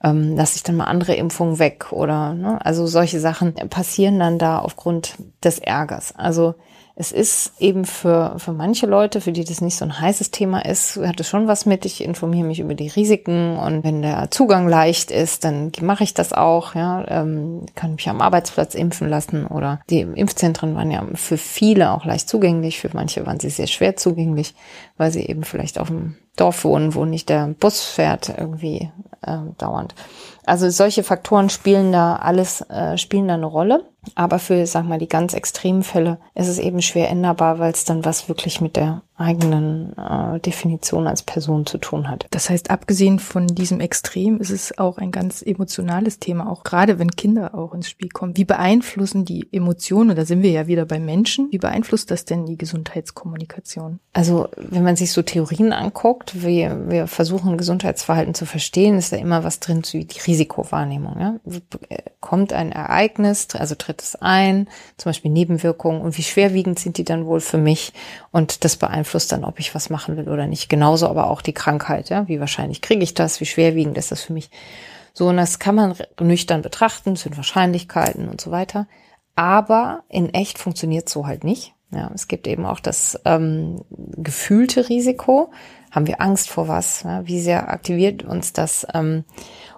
ähm, 0.02 0.36
lasse 0.36 0.56
ich 0.56 0.62
dann 0.62 0.76
mal 0.76 0.84
andere 0.84 1.14
Impfungen 1.14 1.58
weg 1.58 1.92
oder 1.92 2.34
ne? 2.34 2.64
also 2.64 2.86
solche 2.86 3.20
Sachen 3.20 3.54
passieren 3.54 4.18
dann 4.18 4.38
da 4.38 4.58
aufgrund 4.58 5.14
des 5.44 5.58
Ärgers. 5.58 6.14
Also 6.16 6.54
es 7.02 7.10
ist 7.10 7.52
eben 7.58 7.84
für, 7.84 8.36
für 8.38 8.52
manche 8.52 8.86
Leute, 8.86 9.20
für 9.20 9.32
die 9.32 9.42
das 9.42 9.60
nicht 9.60 9.76
so 9.76 9.84
ein 9.84 10.00
heißes 10.00 10.30
Thema 10.30 10.64
ist, 10.64 10.96
hat 10.98 11.18
es 11.18 11.28
schon 11.28 11.48
was 11.48 11.66
mit. 11.66 11.84
Ich 11.84 12.04
informiere 12.04 12.46
mich 12.46 12.60
über 12.60 12.74
die 12.74 12.86
Risiken 12.86 13.56
und 13.56 13.82
wenn 13.82 14.02
der 14.02 14.30
Zugang 14.30 14.68
leicht 14.68 15.10
ist, 15.10 15.42
dann 15.42 15.72
mache 15.80 16.04
ich 16.04 16.14
das 16.14 16.32
auch. 16.32 16.76
Ja, 16.76 17.04
ähm, 17.08 17.66
kann 17.74 17.96
mich 17.96 18.08
am 18.08 18.20
Arbeitsplatz 18.20 18.76
impfen 18.76 19.08
lassen 19.08 19.48
oder 19.48 19.80
die 19.90 20.02
Impfzentren 20.02 20.76
waren 20.76 20.92
ja 20.92 21.04
für 21.14 21.38
viele 21.38 21.90
auch 21.90 22.04
leicht 22.04 22.28
zugänglich. 22.28 22.78
Für 22.78 22.90
manche 22.92 23.26
waren 23.26 23.40
sie 23.40 23.50
sehr 23.50 23.66
schwer 23.66 23.96
zugänglich, 23.96 24.54
weil 24.96 25.10
sie 25.10 25.26
eben 25.26 25.42
vielleicht 25.42 25.80
auf 25.80 25.88
dem 25.88 26.14
Dorf 26.36 26.62
wohnen, 26.64 26.94
wo 26.94 27.04
nicht 27.04 27.28
der 27.28 27.48
Bus 27.48 27.82
fährt 27.82 28.32
irgendwie 28.38 28.92
äh, 29.22 29.38
dauernd. 29.58 29.96
Also 30.46 30.70
solche 30.70 31.02
Faktoren 31.02 31.50
spielen 31.50 31.90
da 31.90 32.14
alles, 32.14 32.60
äh, 32.70 32.96
spielen 32.96 33.26
da 33.26 33.34
eine 33.34 33.46
Rolle. 33.46 33.91
Aber 34.14 34.38
für, 34.38 34.66
sag 34.66 34.84
mal, 34.84 34.98
die 34.98 35.08
ganz 35.08 35.32
extremen 35.32 35.82
Fälle 35.82 36.18
ist 36.34 36.48
es 36.48 36.58
eben 36.58 36.82
schwer 36.82 37.08
änderbar, 37.08 37.58
weil 37.58 37.72
es 37.72 37.84
dann 37.84 38.04
was 38.04 38.28
wirklich 38.28 38.60
mit 38.60 38.76
der 38.76 39.02
eigenen 39.16 39.96
äh, 39.96 40.40
Definition 40.40 41.06
als 41.06 41.22
Person 41.22 41.66
zu 41.66 41.78
tun 41.78 42.08
hat. 42.08 42.26
Das 42.30 42.50
heißt, 42.50 42.70
abgesehen 42.70 43.18
von 43.18 43.46
diesem 43.46 43.80
Extrem 43.80 44.40
ist 44.40 44.50
es 44.50 44.78
auch 44.78 44.98
ein 44.98 45.12
ganz 45.12 45.42
emotionales 45.42 46.18
Thema, 46.18 46.50
auch 46.50 46.64
gerade 46.64 46.98
wenn 46.98 47.10
Kinder 47.10 47.54
auch 47.54 47.74
ins 47.74 47.90
Spiel 47.90 48.08
kommen. 48.08 48.36
Wie 48.36 48.44
beeinflussen 48.44 49.24
die 49.24 49.46
Emotionen, 49.52 50.16
da 50.16 50.24
sind 50.24 50.42
wir 50.42 50.50
ja 50.50 50.66
wieder 50.66 50.86
bei 50.86 50.98
Menschen, 50.98 51.48
wie 51.52 51.58
beeinflusst 51.58 52.10
das 52.10 52.24
denn 52.24 52.46
die 52.46 52.56
Gesundheitskommunikation? 52.56 54.00
Also 54.14 54.48
wenn 54.56 54.82
man 54.82 54.96
sich 54.96 55.12
so 55.12 55.22
Theorien 55.22 55.72
anguckt, 55.72 56.42
wir, 56.42 56.88
wir 56.88 57.06
versuchen 57.06 57.58
Gesundheitsverhalten 57.58 58.34
zu 58.34 58.46
verstehen, 58.46 58.96
ist 58.96 59.12
da 59.12 59.16
immer 59.16 59.44
was 59.44 59.60
drin 59.60 59.82
wie 59.92 60.04
die 60.04 60.20
Risikowahrnehmung. 60.20 61.20
Ja? 61.20 61.34
Kommt 62.20 62.52
ein 62.52 62.72
Ereignis, 62.72 63.48
also 63.54 63.74
tritt 63.74 64.00
es 64.00 64.16
ein, 64.16 64.68
zum 64.96 65.10
Beispiel 65.10 65.30
Nebenwirkungen 65.30 66.00
und 66.00 66.16
wie 66.16 66.22
schwerwiegend 66.22 66.78
sind 66.78 66.96
die 66.96 67.04
dann 67.04 67.26
wohl 67.26 67.40
für 67.40 67.58
mich 67.58 67.92
und 68.30 68.64
das 68.64 68.76
beeinflusst 68.76 69.01
beeinflusst 69.02 69.32
dann, 69.32 69.44
ob 69.44 69.58
ich 69.58 69.74
was 69.74 69.90
machen 69.90 70.16
will 70.16 70.28
oder 70.28 70.46
nicht. 70.46 70.68
Genauso 70.68 71.08
aber 71.08 71.28
auch 71.28 71.42
die 71.42 71.52
Krankheit, 71.52 72.08
ja, 72.08 72.28
wie 72.28 72.40
wahrscheinlich 72.40 72.80
kriege 72.80 73.02
ich 73.02 73.14
das, 73.14 73.40
wie 73.40 73.46
schwerwiegend 73.46 73.98
ist 73.98 74.12
das 74.12 74.22
für 74.22 74.32
mich. 74.32 74.50
So, 75.12 75.28
und 75.28 75.36
das 75.36 75.58
kann 75.58 75.74
man 75.74 75.94
nüchtern 76.20 76.62
betrachten, 76.62 77.16
sind 77.16 77.36
Wahrscheinlichkeiten 77.36 78.28
und 78.28 78.40
so 78.40 78.50
weiter. 78.50 78.86
Aber 79.34 80.04
in 80.08 80.32
echt 80.32 80.58
funktioniert 80.58 81.08
so 81.08 81.26
halt 81.26 81.44
nicht. 81.44 81.74
Ja, 81.90 82.10
es 82.14 82.28
gibt 82.28 82.46
eben 82.46 82.64
auch 82.64 82.80
das 82.80 83.20
ähm, 83.24 83.82
gefühlte 83.90 84.88
Risiko. 84.88 85.50
Haben 85.90 86.06
wir 86.06 86.22
Angst 86.22 86.48
vor 86.48 86.68
was? 86.68 87.02
Ja, 87.02 87.26
wie 87.26 87.40
sehr 87.40 87.68
aktiviert 87.68 88.22
uns 88.22 88.54
das? 88.54 88.86
Ähm, 88.94 89.24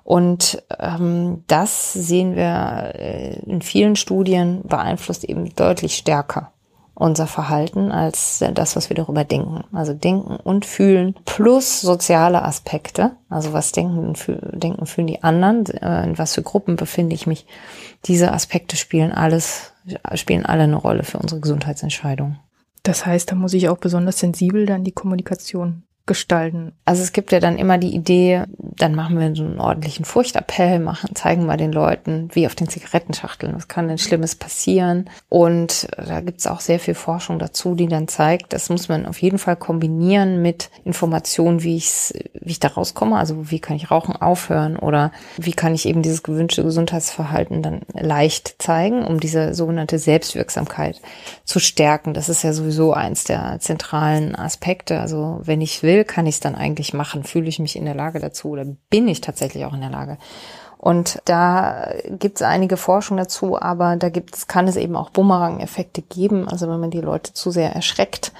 und 0.05 0.63
ähm, 0.79 1.43
das 1.49 1.93
sehen 1.93 2.37
wir 2.37 2.93
äh, 2.95 3.41
in 3.41 3.63
vielen 3.63 3.97
Studien 3.97 4.63
beeinflusst 4.63 5.25
eben 5.25 5.53
deutlich 5.57 5.97
stärker 5.97 6.54
unser 6.95 7.27
Verhalten 7.27 7.91
als 7.91 8.45
das, 8.55 8.77
was 8.77 8.89
wir 8.89 8.97
darüber 8.97 9.25
denken. 9.25 9.65
Also 9.73 9.95
denken 9.95 10.37
und 10.37 10.65
fühlen 10.65 11.15
plus 11.25 11.81
soziale 11.81 12.43
Aspekte. 12.43 13.13
Also 13.29 13.53
was 13.53 13.73
denken, 13.73 14.15
denken, 14.53 14.87
fühlen 14.87 15.09
die 15.09 15.23
anderen, 15.23 15.65
in 15.67 16.19
was 16.19 16.35
für 16.35 16.43
Gruppen 16.43 16.77
befinde 16.77 17.15
ich 17.15 17.27
mich. 17.27 17.47
Diese 18.05 18.33
Aspekte 18.33 18.77
spielen 18.77 19.13
alles, 19.13 19.73
spielen 20.15 20.47
alle 20.47 20.65
eine 20.65 20.77
Rolle 20.77 21.03
für 21.03 21.19
unsere 21.19 21.41
Gesundheitsentscheidung. 21.41 22.39
Das 22.85 23.07
heißt, 23.07 23.33
da 23.33 23.35
muss 23.35 23.55
ich 23.55 23.69
auch 23.69 23.79
besonders 23.79 24.19
sensibel 24.19 24.67
dann 24.67 24.85
die 24.85 24.93
Kommunikation 24.93 25.83
gestalten. 26.07 26.73
Also 26.85 27.03
es 27.03 27.13
gibt 27.13 27.33
ja 27.33 27.41
dann 27.41 27.57
immer 27.57 27.79
die 27.79 27.95
Idee, 27.95 28.45
dann 28.59 28.95
machen 28.95 29.19
wir 29.19 29.35
so 29.35 29.43
einen 29.43 29.59
ordentlichen 29.59 30.05
Furchtappell, 30.05 30.79
machen, 30.79 31.15
zeigen 31.15 31.47
mal 31.47 31.57
den 31.57 31.73
Leuten, 31.73 32.29
wie 32.33 32.47
auf 32.47 32.55
den 32.55 32.69
Zigarettenschachteln, 32.69 33.55
was 33.55 33.69
kann 33.69 33.89
denn 33.89 33.97
Schlimmes 33.97 34.35
passieren. 34.35 35.09
Und 35.31 35.89
da 35.97 36.21
gibt's 36.21 36.47
auch 36.47 36.61
sehr 36.61 36.79
viel 36.79 36.95
Forschung 36.95 37.39
dazu, 37.39 37.75
die 37.75 37.87
dann 37.87 38.07
zeigt, 38.07 38.53
das 38.53 38.69
muss 38.69 38.89
man 38.89 39.07
auf 39.07 39.23
jeden 39.23 39.39
Fall 39.39 39.57
kombinieren 39.57 40.43
mit 40.43 40.71
Informationen, 40.85 41.63
wie 41.63 41.77
ich's, 41.77 42.13
wie 42.35 42.51
ich 42.51 42.61
da 42.61 42.69
rauskomme, 42.69 43.17
also 43.17 43.51
wie 43.51 43.61
kann 43.61 43.77
ich 43.77 43.91
Rauchen 43.91 44.15
aufhören 44.15 44.77
oder 44.77 45.11
wie 45.39 45.53
kann 45.53 45.75
ich 45.75 45.87
eben 45.87 46.03
dieses 46.03 46.23
gewünschte 46.23 46.65
Gesundheitsverhalten 46.65 47.63
dann 47.63 47.81
leicht 47.95 48.57
zeigen, 48.59 49.05
um 49.05 49.21
diese 49.21 49.55
sogenannte 49.55 49.99
Selbstwirksamkeit 49.99 51.01
zu 51.45 51.61
stärken. 51.61 52.13
Das 52.13 52.29
ist 52.29 52.43
ja 52.43 52.53
sowieso 52.53 52.93
eins 52.93 53.25
der 53.25 53.59
zentralen 53.61 54.37
Aspekte. 54.37 55.01
Also 55.01 55.41
wenn 55.45 55.63
ich 55.63 55.83
will, 55.83 55.94
will, 55.95 56.05
kann 56.05 56.27
ich 56.27 56.37
es 56.37 56.41
dann 56.41 56.55
eigentlich 56.55 56.93
machen? 56.93 57.25
Fühle 57.25 57.49
ich 57.49 57.59
mich 57.59 57.77
in 57.77 57.85
der 57.85 57.95
Lage 57.95 58.19
dazu 58.19 58.51
oder 58.51 58.65
bin 58.91 59.09
ich 59.09 59.21
tatsächlich 59.21 59.65
auch 59.65 59.75
in 59.75 59.81
der 59.81 59.91
Lage? 59.91 60.19
Und 60.77 61.23
da 61.25 61.95
gibt 62.11 62.37
es 62.37 62.43
einige 62.43 62.77
Forschung 62.77 63.17
dazu, 63.17 63.59
aber 63.59 63.97
da 63.97 64.11
gibt's, 64.11 64.49
kann 64.49 64.69
es 64.69 64.77
eben 64.77 64.97
auch 64.97 65.11
Bumerang-Effekte 65.11 66.03
geben. 66.03 66.47
Also 66.47 66.69
wenn 66.69 66.81
man 66.81 66.91
die 66.91 67.01
Leute 67.01 67.33
zu 67.33 67.51
sehr 67.51 67.73
erschreckt, 67.73 68.33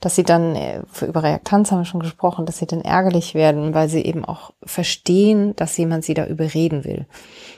dass 0.00 0.14
sie 0.14 0.22
dann, 0.22 0.54
äh, 0.54 0.82
über 1.00 1.22
Reaktanz 1.22 1.70
haben 1.70 1.80
wir 1.80 1.84
schon 1.84 2.00
gesprochen, 2.00 2.46
dass 2.46 2.58
sie 2.58 2.66
dann 2.66 2.82
ärgerlich 2.82 3.34
werden, 3.34 3.74
weil 3.74 3.88
sie 3.88 4.04
eben 4.04 4.24
auch 4.24 4.52
verstehen, 4.62 5.56
dass 5.56 5.76
jemand 5.76 6.04
sie 6.04 6.14
da 6.14 6.26
überreden 6.26 6.84
will. 6.84 7.06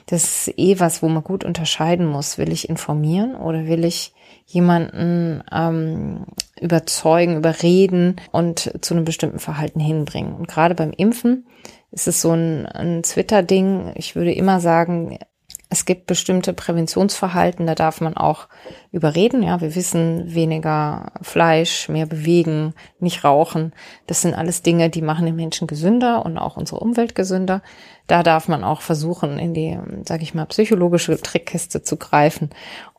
Das 0.07 0.47
ist 0.47 0.57
eh 0.57 0.79
was, 0.79 1.03
wo 1.03 1.07
man 1.07 1.23
gut 1.23 1.43
unterscheiden 1.43 2.07
muss. 2.07 2.37
Will 2.37 2.51
ich 2.51 2.67
informieren 2.69 3.35
oder 3.35 3.65
will 3.65 3.85
ich 3.85 4.13
jemanden 4.45 5.43
ähm, 5.51 6.25
überzeugen, 6.59 7.37
überreden 7.37 8.15
und 8.31 8.71
zu 8.81 8.93
einem 8.93 9.05
bestimmten 9.05 9.39
Verhalten 9.39 9.79
hinbringen. 9.79 10.33
Und 10.33 10.47
gerade 10.47 10.75
beim 10.75 10.91
Impfen 10.91 11.45
ist 11.91 12.07
es 12.07 12.21
so 12.21 12.31
ein, 12.31 12.65
ein 12.65 13.03
Twitter-Ding. 13.03 13.93
Ich 13.95 14.15
würde 14.15 14.33
immer 14.33 14.59
sagen, 14.59 15.19
es 15.71 15.85
gibt 15.85 16.05
bestimmte 16.05 16.51
Präventionsverhalten, 16.51 17.65
da 17.65 17.75
darf 17.75 18.01
man 18.01 18.17
auch 18.17 18.49
überreden. 18.91 19.41
Ja, 19.41 19.61
wir 19.61 19.73
wissen 19.73 20.35
weniger 20.35 21.13
Fleisch, 21.21 21.87
mehr 21.87 22.05
bewegen, 22.05 22.73
nicht 22.99 23.23
rauchen. 23.23 23.71
Das 24.05 24.21
sind 24.21 24.33
alles 24.33 24.63
Dinge, 24.63 24.89
die 24.89 25.01
machen 25.01 25.25
den 25.25 25.37
Menschen 25.37 25.67
gesünder 25.67 26.25
und 26.25 26.37
auch 26.37 26.57
unsere 26.57 26.81
Umwelt 26.81 27.15
gesünder. 27.15 27.61
Da 28.05 28.21
darf 28.21 28.49
man 28.49 28.65
auch 28.65 28.81
versuchen, 28.81 29.39
in 29.39 29.53
die, 29.53 29.79
sage 30.05 30.23
ich 30.23 30.33
mal, 30.33 30.45
psychologische 30.47 31.15
Trickkiste 31.21 31.81
zu 31.81 31.95
greifen 31.95 32.49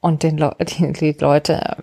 und 0.03 0.25
den 0.25 0.37
Le 0.37 0.55
die, 0.61 0.93
die 0.93 1.17
Leute 1.19 1.77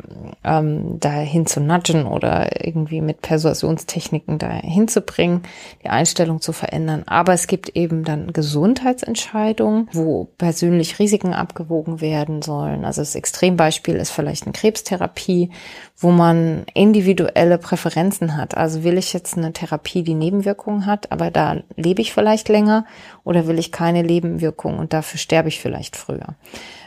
ähm, 0.43 0.99
dahin 0.99 1.45
zu 1.45 1.61
nudgen 1.61 2.05
oder 2.05 2.63
irgendwie 2.63 3.01
mit 3.01 3.21
Persuasionstechniken 3.21 4.37
dahin 4.37 4.87
zu 4.87 5.01
bringen, 5.01 5.43
die 5.83 5.89
Einstellung 5.89 6.41
zu 6.41 6.51
verändern. 6.51 7.03
Aber 7.07 7.33
es 7.33 7.47
gibt 7.47 7.69
eben 7.69 8.03
dann 8.03 8.33
Gesundheitsentscheidungen, 8.33 9.87
wo 9.93 10.25
persönlich 10.37 10.99
Risiken 10.99 11.33
abgewogen 11.33 12.01
werden 12.01 12.41
sollen. 12.41 12.83
Also 12.83 13.01
das 13.01 13.15
Extrembeispiel 13.15 13.95
ist 13.95 14.11
vielleicht 14.11 14.43
eine 14.43 14.53
Krebstherapie, 14.53 15.51
wo 15.97 16.11
man 16.11 16.65
individuelle 16.73 17.57
Präferenzen 17.57 18.35
hat. 18.35 18.57
Also 18.57 18.83
will 18.83 18.97
ich 18.97 19.13
jetzt 19.13 19.37
eine 19.37 19.53
Therapie, 19.53 20.03
die 20.03 20.13
Nebenwirkungen 20.13 20.85
hat, 20.85 21.11
aber 21.13 21.31
da 21.31 21.61
lebe 21.77 22.01
ich 22.01 22.13
vielleicht 22.13 22.49
länger 22.49 22.85
oder 23.23 23.47
will 23.47 23.59
ich 23.59 23.71
keine 23.71 24.03
Nebenwirkungen 24.03 24.77
und 24.77 24.91
dafür 24.91 25.19
sterbe 25.19 25.47
ich 25.47 25.61
vielleicht 25.61 25.95
früher. 25.95 26.35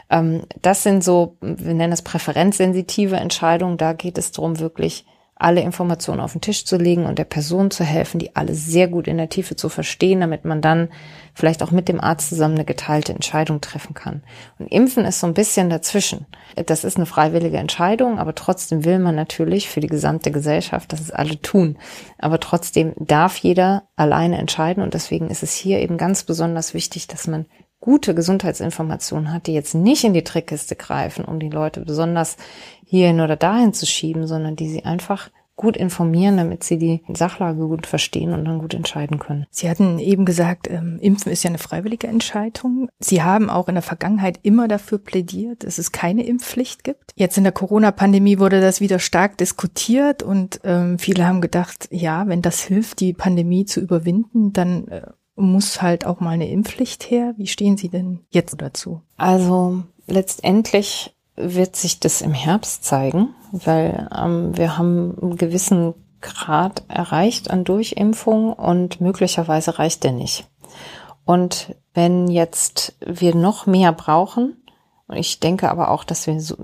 Ähm, 0.09 0.43
das 0.61 0.83
sind 0.83 1.03
so, 1.03 1.37
wir 1.41 1.73
nennen 1.73 1.91
das 1.91 2.01
präferenzsensitive 2.01 3.15
Entscheidungen. 3.15 3.77
Da 3.77 3.93
geht 3.93 4.17
es 4.17 4.31
darum, 4.31 4.59
wirklich 4.59 5.05
alle 5.35 5.61
Informationen 5.61 6.21
auf 6.21 6.31
den 6.31 6.41
Tisch 6.41 6.63
zu 6.65 6.77
legen 6.77 7.05
und 7.05 7.17
der 7.17 7.25
Person 7.25 7.71
zu 7.71 7.83
helfen, 7.83 8.19
die 8.19 8.35
alle 8.35 8.53
sehr 8.53 8.87
gut 8.87 9.07
in 9.07 9.17
der 9.17 9.29
Tiefe 9.29 9.55
zu 9.55 9.67
verstehen, 9.67 10.21
damit 10.21 10.45
man 10.45 10.61
dann 10.61 10.89
vielleicht 11.33 11.63
auch 11.63 11.71
mit 11.71 11.89
dem 11.89 11.99
Arzt 11.99 12.29
zusammen 12.29 12.55
eine 12.55 12.65
geteilte 12.65 13.13
Entscheidung 13.13 13.59
treffen 13.59 13.93
kann. 13.93 14.23
Und 14.59 14.71
Impfen 14.71 15.05
ist 15.05 15.19
so 15.19 15.27
ein 15.27 15.33
bisschen 15.33 15.69
dazwischen. 15.69 16.27
Das 16.67 16.83
ist 16.83 16.97
eine 16.97 17.07
freiwillige 17.07 17.57
Entscheidung, 17.57 18.19
aber 18.19 18.35
trotzdem 18.35 18.85
will 18.85 18.99
man 18.99 19.15
natürlich 19.15 19.67
für 19.67 19.81
die 19.81 19.87
gesamte 19.87 20.31
Gesellschaft, 20.31 20.93
dass 20.93 21.01
es 21.01 21.11
alle 21.11 21.41
tun. 21.41 21.77
Aber 22.19 22.39
trotzdem 22.39 22.93
darf 22.97 23.37
jeder 23.37 23.83
alleine 23.95 24.37
entscheiden 24.37 24.83
und 24.83 24.93
deswegen 24.93 25.29
ist 25.29 25.43
es 25.43 25.55
hier 25.55 25.79
eben 25.79 25.97
ganz 25.97 26.23
besonders 26.23 26.73
wichtig, 26.73 27.07
dass 27.07 27.27
man 27.27 27.47
gute 27.83 28.15
Gesundheitsinformationen 28.15 29.33
hat, 29.33 29.47
die 29.47 29.53
jetzt 29.53 29.75
nicht 29.75 30.05
in 30.05 30.13
die 30.13 30.23
Trickkiste 30.23 30.77
greifen, 30.77 31.25
um 31.25 31.41
die 31.41 31.49
Leute 31.49 31.81
besonders 31.81 32.37
hierhin 32.85 33.19
oder 33.19 33.35
dahin 33.35 33.73
zu 33.73 33.85
schieben, 33.85 34.25
sondern 34.25 34.55
die 34.55 34.69
sie 34.69 34.85
einfach 34.85 35.29
gut 35.57 35.75
informieren, 35.75 36.37
damit 36.37 36.63
sie 36.63 36.77
die 36.77 37.03
Sachlage 37.13 37.67
gut 37.67 37.85
verstehen 37.85 38.31
und 38.31 38.45
dann 38.45 38.59
gut 38.59 38.73
entscheiden 38.73 39.19
können. 39.19 39.47
Sie 39.51 39.69
hatten 39.69 39.99
eben 39.99 40.23
gesagt, 40.23 40.69
ähm, 40.69 40.97
Impfen 41.01 41.29
ist 41.29 41.43
ja 41.43 41.49
eine 41.49 41.57
freiwillige 41.57 42.07
Entscheidung. 42.07 42.87
Sie 42.99 43.21
haben 43.21 43.49
auch 43.49 43.67
in 43.67 43.75
der 43.75 43.81
Vergangenheit 43.81 44.39
immer 44.43 44.69
dafür 44.69 44.97
plädiert, 44.97 45.65
dass 45.65 45.77
es 45.77 45.91
keine 45.91 46.25
Impfpflicht 46.25 46.85
gibt. 46.85 47.11
Jetzt 47.15 47.37
in 47.37 47.43
der 47.43 47.51
Corona-Pandemie 47.51 48.39
wurde 48.39 48.61
das 48.61 48.79
wieder 48.79 48.99
stark 48.99 49.37
diskutiert 49.37 50.23
und 50.23 50.61
ähm, 50.63 50.99
viele 50.99 51.27
haben 51.27 51.41
gedacht, 51.41 51.89
ja, 51.91 52.29
wenn 52.29 52.41
das 52.41 52.61
hilft, 52.61 53.01
die 53.01 53.11
Pandemie 53.11 53.65
zu 53.65 53.81
überwinden, 53.81 54.53
dann 54.53 54.87
äh, 54.87 55.01
muss 55.35 55.81
halt 55.81 56.05
auch 56.05 56.19
mal 56.19 56.31
eine 56.31 56.49
Impfpflicht 56.49 57.09
her. 57.09 57.33
Wie 57.37 57.47
stehen 57.47 57.77
Sie 57.77 57.89
denn 57.89 58.19
jetzt 58.29 58.55
dazu? 58.61 59.01
Also 59.17 59.83
letztendlich 60.07 61.15
wird 61.35 61.75
sich 61.75 61.99
das 61.99 62.21
im 62.21 62.33
Herbst 62.33 62.83
zeigen, 62.83 63.29
weil 63.51 64.09
ähm, 64.15 64.55
wir 64.55 64.77
haben 64.77 65.17
einen 65.19 65.37
gewissen 65.37 65.95
Grad 66.21 66.83
erreicht 66.87 67.51
an 67.51 67.63
Durchimpfung 67.63 68.53
und 68.53 69.01
möglicherweise 69.01 69.79
reicht 69.79 70.03
der 70.03 70.11
nicht. 70.11 70.47
Und 71.25 71.75
wenn 71.93 72.27
jetzt 72.27 72.95
wir 73.05 73.35
noch 73.35 73.65
mehr 73.65 73.91
brauchen, 73.91 74.57
und 75.07 75.17
ich 75.17 75.39
denke 75.39 75.69
aber 75.69 75.91
auch, 75.91 76.03
dass 76.03 76.27
wir 76.27 76.39
so 76.39 76.55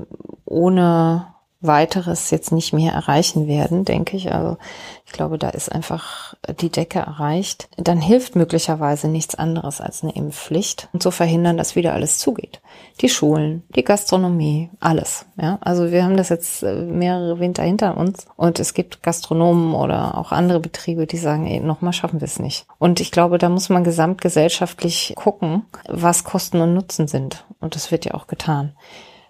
ohne 0.45 1.27
weiteres 1.61 2.31
jetzt 2.31 2.53
nicht 2.53 2.71
mehr 2.71 2.93
erreichen 2.93 3.47
werden, 3.47 3.83
denke 3.83 4.15
ich. 4.15 4.31
Also 4.31 4.57
ich 5.05 5.11
glaube, 5.11 5.37
da 5.37 5.49
ist 5.49 5.69
einfach 5.69 6.35
die 6.61 6.69
Decke 6.69 6.99
erreicht. 6.99 7.67
Dann 7.75 7.99
hilft 7.99 8.35
möglicherweise 8.35 9.09
nichts 9.09 9.35
anderes 9.35 9.81
als 9.81 10.01
eine 10.01 10.15
Impfpflicht 10.15 10.87
und 10.93 11.03
zu 11.03 11.11
verhindern, 11.11 11.57
dass 11.57 11.75
wieder 11.75 11.93
alles 11.93 12.17
zugeht. 12.17 12.61
Die 13.01 13.09
Schulen, 13.09 13.63
die 13.75 13.83
Gastronomie, 13.83 14.69
alles. 14.79 15.25
Ja, 15.41 15.57
also 15.61 15.91
wir 15.91 16.03
haben 16.03 16.15
das 16.15 16.29
jetzt 16.29 16.63
äh, 16.63 16.75
mehrere 16.75 17.39
Winter 17.39 17.63
hinter 17.63 17.97
uns 17.97 18.25
und 18.37 18.59
es 18.59 18.73
gibt 18.73 19.03
Gastronomen 19.03 19.73
oder 19.73 20.17
auch 20.17 20.31
andere 20.31 20.61
Betriebe, 20.61 21.07
die 21.07 21.17
sagen, 21.17 21.45
ey, 21.45 21.59
nochmal 21.59 21.93
schaffen 21.93 22.21
wir 22.21 22.25
es 22.25 22.39
nicht. 22.39 22.67
Und 22.77 23.01
ich 23.01 23.11
glaube, 23.11 23.37
da 23.37 23.49
muss 23.49 23.67
man 23.69 23.83
gesamtgesellschaftlich 23.83 25.13
gucken, 25.15 25.65
was 25.87 26.23
Kosten 26.23 26.61
und 26.61 26.73
Nutzen 26.73 27.07
sind. 27.07 27.45
Und 27.59 27.75
das 27.75 27.91
wird 27.91 28.05
ja 28.05 28.13
auch 28.13 28.27
getan. 28.27 28.73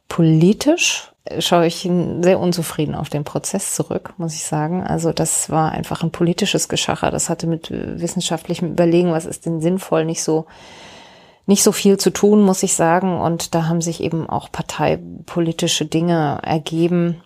Politisch 0.09 1.11
schaue 1.37 1.67
ich 1.67 1.89
sehr 2.21 2.39
unzufrieden 2.39 2.95
auf 2.95 3.09
den 3.09 3.23
Prozess 3.23 3.75
zurück, 3.75 4.13
muss 4.17 4.33
ich 4.33 4.43
sagen. 4.43 4.83
Also 4.83 5.13
das 5.13 5.49
war 5.49 5.71
einfach 5.71 6.03
ein 6.03 6.11
politisches 6.11 6.67
Geschacher. 6.67 7.11
Das 7.11 7.29
hatte 7.29 7.47
mit 7.47 7.71
wissenschaftlichem 7.71 8.71
Überlegen, 8.71 9.11
was 9.11 9.25
ist 9.25 9.45
denn 9.45 9.61
sinnvoll, 9.61 10.05
nicht 10.05 10.23
so 10.23 10.45
nicht 11.45 11.63
so 11.63 11.71
viel 11.71 11.97
zu 11.97 12.11
tun, 12.11 12.43
muss 12.43 12.61
ich 12.61 12.75
sagen. 12.75 13.19
Und 13.19 13.55
da 13.55 13.67
haben 13.67 13.81
sich 13.81 14.03
eben 14.03 14.29
auch 14.29 14.51
parteipolitische 14.51 15.85
Dinge 15.85 16.39
ergeben, 16.43 17.23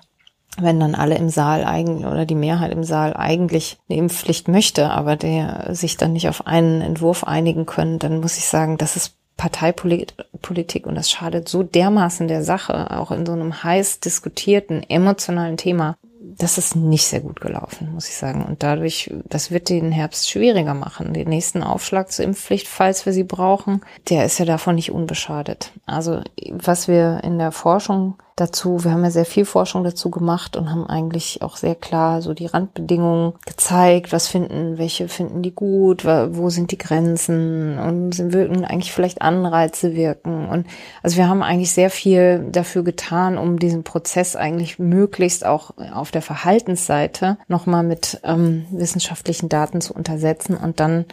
wenn 0.58 0.80
dann 0.80 0.96
alle 0.96 1.18
im 1.18 1.30
Saal 1.30 1.66
eigentlich 1.66 2.08
oder 2.08 2.26
die 2.26 2.36
Mehrheit 2.36 2.72
im 2.72 2.84
Saal 2.84 3.16
eigentlich 3.16 3.80
eine 3.90 4.00
Impfpflicht 4.00 4.48
möchte, 4.48 4.90
aber 4.92 5.18
der 5.18 5.76
sich 5.76 5.98
dann 5.98 6.14
nicht 6.14 6.30
auf 6.30 6.48
einen 6.48 6.82
Entwurf 6.82 7.26
einigen 7.26 7.66
können, 7.66 8.00
dann 8.00 8.22
muss 8.22 8.38
ich 8.38 8.46
sagen, 8.46 8.78
das 8.78 8.96
ist 8.96 9.16
Parteipolitik 9.38 10.86
und 10.86 10.96
das 10.96 11.10
schadet 11.10 11.50
so 11.50 11.64
dermaßen 11.64 12.28
der 12.28 12.44
Sache, 12.44 12.92
auch 12.92 13.12
in 13.12 13.26
so 13.26 13.34
einem 13.34 13.64
heiß 13.64 14.00
diskutierten, 14.00 14.84
emotionalen 14.90 15.58
Thema. 15.58 15.98
Das 16.24 16.58
ist 16.58 16.76
nicht 16.76 17.06
sehr 17.06 17.20
gut 17.20 17.42
gelaufen, 17.42 17.92
muss 17.94 18.08
ich 18.08 18.16
sagen. 18.16 18.46
Und 18.46 18.64
dadurch, 18.64 19.14
das 19.26 19.52
wird 19.52 19.70
den 19.70 19.92
Herbst 19.92 20.30
schwieriger 20.30 20.74
machen. 20.74 21.14
Den 21.14 21.30
nächsten 21.30 21.64
Aufschlag 21.64 22.12
zur 22.12 22.26
Impfpflicht, 22.26 22.68
falls 22.68 23.06
wir 23.06 23.14
sie 23.14 23.26
brauchen, 23.26 23.82
der 24.10 24.26
ist 24.26 24.40
ja 24.40 24.46
davon 24.46 24.76
nicht 24.76 24.92
unbeschadet. 24.92 25.72
Also 25.86 26.22
was 26.52 26.88
wir 26.88 27.22
in 27.24 27.38
der 27.38 27.52
Forschung 27.52 28.16
dazu. 28.36 28.84
Wir 28.84 28.92
haben 28.92 29.04
ja 29.04 29.12
sehr 29.12 29.26
viel 29.26 29.46
Forschung 29.46 29.84
dazu 29.84 30.10
gemacht 30.10 30.56
und 30.56 30.70
haben 30.70 30.88
eigentlich 30.88 31.42
auch 31.42 31.58
sehr 31.58 31.76
klar 31.76 32.22
so 32.22 32.34
die 32.34 32.48
Randbedingungen 32.48 33.34
gezeigt. 33.46 34.12
Was 34.12 34.28
finden, 34.28 34.78
welche 34.78 35.08
finden 35.08 35.42
die 35.42 35.54
gut, 35.54 36.06
wo 36.06 36.50
sind 36.50 36.72
die 36.72 36.78
Grenzen 36.78 37.78
und 37.78 38.34
wirken 38.34 38.66
eigentlich 38.66 38.92
vielleicht 38.92 39.22
Anreize 39.22 39.96
wirken. 39.96 40.48
Und 40.48 40.66
also 41.04 41.18
wir 41.18 41.28
haben 41.28 41.44
eigentlich 41.44 41.72
sehr 41.72 41.90
viel 41.90 42.48
dafür 42.52 42.84
getan, 42.84 43.38
um 43.38 43.60
diesen 43.60 43.84
Prozess 43.84 44.36
eigentlich 44.36 44.80
möglichst 44.80 45.46
auch 45.46 45.72
auf 45.94 46.12
der 46.14 46.22
Verhaltensseite 46.22 47.38
nochmal 47.48 47.84
mit 47.84 48.20
ähm, 48.24 48.66
wissenschaftlichen 48.72 49.50
Daten 49.50 49.82
zu 49.82 49.94
untersetzen 49.94 50.56
und 50.56 50.80
dann 50.80 51.06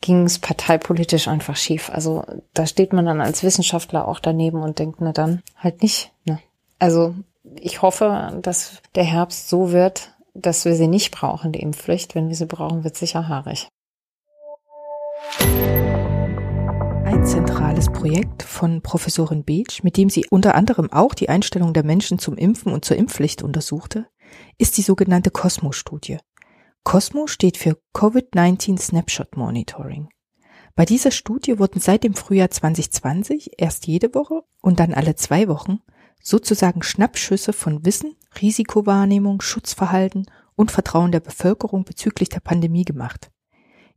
ging 0.00 0.24
es 0.24 0.38
parteipolitisch 0.38 1.28
einfach 1.28 1.56
schief. 1.56 1.90
Also 1.90 2.24
da 2.52 2.66
steht 2.66 2.92
man 2.92 3.06
dann 3.06 3.20
als 3.20 3.42
Wissenschaftler 3.42 4.06
auch 4.06 4.20
daneben 4.20 4.62
und 4.62 4.78
denkt, 4.78 5.00
na 5.00 5.12
dann 5.12 5.42
halt 5.56 5.82
nicht. 5.82 6.12
Ne? 6.26 6.38
Also 6.78 7.14
ich 7.58 7.82
hoffe, 7.82 8.38
dass 8.42 8.82
der 8.94 9.04
Herbst 9.04 9.48
so 9.48 9.72
wird, 9.72 10.14
dass 10.34 10.64
wir 10.64 10.74
sie 10.74 10.88
nicht 10.88 11.10
brauchen, 11.10 11.52
die 11.52 11.60
Impfpflicht. 11.60 12.14
Wenn 12.14 12.28
wir 12.28 12.36
sie 12.36 12.46
brauchen, 12.46 12.84
wird 12.84 12.96
sicher 12.96 13.28
haarig. 13.28 13.68
Ein 17.04 17.24
zentrales 17.24 17.90
Projekt 17.90 18.42
von 18.42 18.82
Professorin 18.82 19.44
Beetsch, 19.44 19.82
mit 19.82 19.96
dem 19.96 20.10
sie 20.10 20.26
unter 20.28 20.54
anderem 20.54 20.92
auch 20.92 21.14
die 21.14 21.28
Einstellung 21.28 21.72
der 21.72 21.84
Menschen 21.84 22.18
zum 22.18 22.36
Impfen 22.36 22.72
und 22.72 22.84
zur 22.84 22.96
Impfpflicht 22.96 23.42
untersuchte, 23.42 24.06
ist 24.58 24.76
die 24.76 24.82
sogenannte 24.82 25.30
COSMO-Studie. 25.30 26.18
COSMO 26.84 27.26
steht 27.26 27.56
für 27.56 27.78
Covid-19 27.94 28.78
Snapshot 28.78 29.36
Monitoring. 29.36 30.08
Bei 30.74 30.84
dieser 30.84 31.10
Studie 31.10 31.58
wurden 31.58 31.80
seit 31.80 32.04
dem 32.04 32.14
Frühjahr 32.14 32.50
2020 32.50 33.52
erst 33.58 33.86
jede 33.86 34.14
Woche 34.14 34.42
und 34.60 34.80
dann 34.80 34.92
alle 34.92 35.14
zwei 35.14 35.48
Wochen 35.48 35.80
sozusagen 36.20 36.82
Schnappschüsse 36.82 37.52
von 37.52 37.84
Wissen, 37.84 38.16
Risikowahrnehmung, 38.40 39.40
Schutzverhalten 39.40 40.26
und 40.56 40.72
Vertrauen 40.72 41.12
der 41.12 41.20
Bevölkerung 41.20 41.84
bezüglich 41.84 42.28
der 42.28 42.40
Pandemie 42.40 42.84
gemacht. 42.84 43.30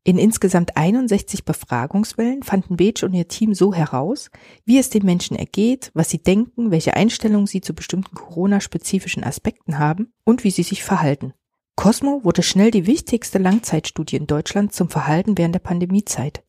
In 0.07 0.17
insgesamt 0.17 0.77
61 0.77 1.43
Befragungswellen 1.43 2.41
fanden 2.41 2.77
Beetsch 2.77 3.03
und 3.03 3.13
ihr 3.13 3.27
Team 3.27 3.53
so 3.53 3.73
heraus, 3.73 4.31
wie 4.63 4.77
es 4.77 4.89
den 4.89 5.03
Menschen 5.03 5.35
ergeht, 5.35 5.91
was 5.93 6.09
sie 6.09 6.23
denken, 6.23 6.71
welche 6.71 6.93
Einstellungen 6.93 7.45
sie 7.45 7.59
zu 7.59 7.73
bestimmten 7.73 8.15
Corona-spezifischen 8.15 9.25
Aspekten 9.25 9.79
haben 9.79 10.13
und 10.23 10.45
wie 10.45 10.51
sie 10.51 10.63
sich 10.63 10.85
verhalten. 10.85 11.33
Cosmo 11.75 12.21
wurde 12.23 12.41
schnell 12.41 12.71
die 12.71 12.87
wichtigste 12.87 13.37
Langzeitstudie 13.37 14.15
in 14.15 14.27
Deutschland 14.27 14.71
zum 14.71 14.87
Verhalten 14.87 15.37
während 15.37 15.55
der 15.55 15.59
Pandemiezeit. 15.59 16.41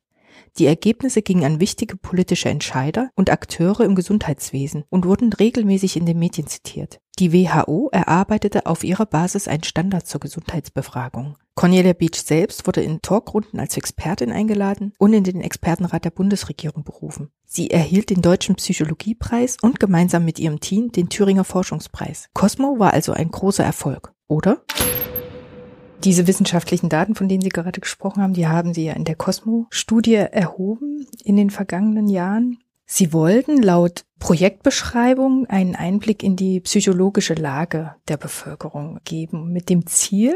Die 0.58 0.66
Ergebnisse 0.66 1.22
gingen 1.22 1.42
an 1.42 1.58
wichtige 1.58 1.96
politische 1.96 2.50
Entscheider 2.50 3.10
und 3.16 3.28
Akteure 3.28 3.80
im 3.80 3.96
Gesundheitswesen 3.96 4.84
und 4.88 5.04
wurden 5.04 5.32
regelmäßig 5.32 5.96
in 5.96 6.06
den 6.06 6.20
Medien 6.20 6.46
zitiert. 6.46 7.00
Die 7.18 7.32
WHO 7.32 7.88
erarbeitete 7.90 8.66
auf 8.66 8.84
ihrer 8.84 9.04
Basis 9.04 9.48
einen 9.48 9.64
Standard 9.64 10.06
zur 10.06 10.20
Gesundheitsbefragung. 10.20 11.36
Cornelia 11.56 11.92
Beach 11.92 12.14
selbst 12.14 12.68
wurde 12.68 12.80
in 12.80 13.02
Talkrunden 13.02 13.58
als 13.58 13.76
Expertin 13.76 14.30
eingeladen 14.30 14.92
und 14.98 15.12
in 15.12 15.24
den 15.24 15.40
Expertenrat 15.40 16.04
der 16.04 16.10
Bundesregierung 16.10 16.84
berufen. 16.84 17.30
Sie 17.44 17.70
erhielt 17.70 18.10
den 18.10 18.22
Deutschen 18.22 18.54
Psychologiepreis 18.54 19.56
und 19.60 19.80
gemeinsam 19.80 20.24
mit 20.24 20.38
ihrem 20.38 20.60
Team 20.60 20.92
den 20.92 21.08
Thüringer 21.08 21.42
Forschungspreis. 21.42 22.28
Cosmo 22.34 22.78
war 22.78 22.92
also 22.92 23.10
ein 23.10 23.32
großer 23.32 23.64
Erfolg, 23.64 24.12
oder? 24.28 24.62
Diese 26.04 26.28
wissenschaftlichen 26.28 26.88
Daten, 26.88 27.16
von 27.16 27.28
denen 27.28 27.42
Sie 27.42 27.48
gerade 27.48 27.80
gesprochen 27.80 28.22
haben, 28.22 28.34
die 28.34 28.46
haben 28.46 28.72
Sie 28.72 28.84
ja 28.84 28.92
in 28.92 29.04
der 29.04 29.16
Cosmo-Studie 29.16 30.14
erhoben 30.14 31.08
in 31.24 31.34
den 31.34 31.50
vergangenen 31.50 32.06
Jahren. 32.06 32.58
Sie 32.90 33.12
wollten 33.12 33.62
laut 33.62 34.06
Projektbeschreibung 34.18 35.44
einen 35.46 35.76
Einblick 35.76 36.22
in 36.22 36.36
die 36.36 36.60
psychologische 36.60 37.34
Lage 37.34 37.94
der 38.08 38.16
Bevölkerung 38.16 38.98
geben, 39.04 39.52
mit 39.52 39.68
dem 39.68 39.86
Ziel, 39.86 40.34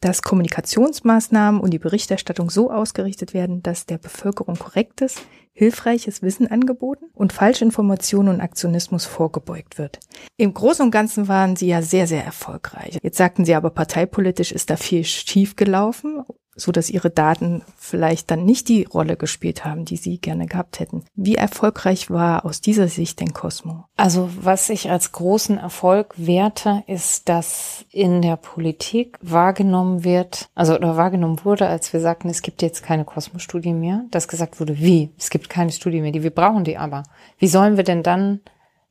dass 0.00 0.22
Kommunikationsmaßnahmen 0.22 1.60
und 1.60 1.72
die 1.72 1.80
Berichterstattung 1.80 2.50
so 2.50 2.70
ausgerichtet 2.70 3.34
werden, 3.34 3.64
dass 3.64 3.84
der 3.84 3.98
Bevölkerung 3.98 4.56
korrektes, 4.56 5.16
hilfreiches 5.52 6.22
Wissen 6.22 6.46
angeboten 6.46 7.06
und 7.14 7.32
Falschinformationen 7.32 8.32
und 8.32 8.40
Aktionismus 8.40 9.04
vorgebeugt 9.04 9.76
wird. 9.76 9.98
Im 10.36 10.54
Großen 10.54 10.84
und 10.84 10.92
Ganzen 10.92 11.26
waren 11.26 11.56
sie 11.56 11.66
ja 11.66 11.82
sehr, 11.82 12.06
sehr 12.06 12.24
erfolgreich. 12.24 12.98
Jetzt 13.02 13.18
sagten 13.18 13.44
sie 13.44 13.56
aber, 13.56 13.70
parteipolitisch 13.70 14.52
ist 14.52 14.70
da 14.70 14.76
viel 14.76 15.02
schief 15.02 15.56
gelaufen 15.56 16.22
so 16.58 16.72
dass 16.72 16.90
ihre 16.90 17.10
Daten 17.10 17.62
vielleicht 17.76 18.30
dann 18.30 18.44
nicht 18.44 18.68
die 18.68 18.84
Rolle 18.84 19.16
gespielt 19.16 19.64
haben, 19.64 19.84
die 19.84 19.96
sie 19.96 20.18
gerne 20.18 20.46
gehabt 20.46 20.80
hätten. 20.80 21.04
Wie 21.14 21.36
erfolgreich 21.36 22.10
war 22.10 22.44
aus 22.44 22.60
dieser 22.60 22.88
Sicht 22.88 23.20
denn 23.20 23.32
Cosmo? 23.32 23.84
Also 23.96 24.28
was 24.40 24.68
ich 24.68 24.90
als 24.90 25.12
großen 25.12 25.58
Erfolg 25.58 26.14
werte, 26.16 26.82
ist, 26.86 27.28
dass 27.28 27.84
in 27.90 28.22
der 28.22 28.36
Politik 28.36 29.18
wahrgenommen 29.22 30.04
wird, 30.04 30.48
also 30.54 30.74
oder 30.74 30.96
wahrgenommen 30.96 31.40
wurde, 31.44 31.66
als 31.66 31.92
wir 31.92 32.00
sagten, 32.00 32.28
es 32.28 32.42
gibt 32.42 32.62
jetzt 32.62 32.82
keine 32.82 33.04
Cosmo-Studie 33.04 33.72
mehr, 33.72 34.04
dass 34.10 34.28
gesagt 34.28 34.60
wurde, 34.60 34.78
wie? 34.78 35.10
Es 35.18 35.30
gibt 35.30 35.48
keine 35.48 35.72
Studie 35.72 36.00
mehr, 36.00 36.12
die 36.12 36.22
wir 36.22 36.30
brauchen 36.30 36.64
die 36.64 36.76
aber. 36.76 37.04
Wie 37.38 37.48
sollen 37.48 37.76
wir 37.76 37.84
denn 37.84 38.02
dann 38.02 38.40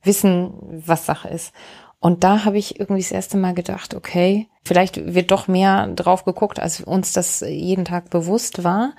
wissen, 0.02 0.52
was 0.86 1.06
Sache 1.06 1.28
ist? 1.28 1.52
Und 2.00 2.22
da 2.22 2.44
habe 2.44 2.58
ich 2.58 2.78
irgendwie 2.78 3.02
das 3.02 3.10
erste 3.10 3.36
Mal 3.36 3.54
gedacht, 3.54 3.92
okay, 3.92 4.48
vielleicht 4.64 5.14
wird 5.14 5.32
doch 5.32 5.48
mehr 5.48 5.88
drauf 5.88 6.24
geguckt, 6.24 6.60
als 6.60 6.80
uns 6.80 7.12
das 7.12 7.40
jeden 7.40 7.84
Tag 7.84 8.10
bewusst 8.10 8.62
war. 8.62 8.92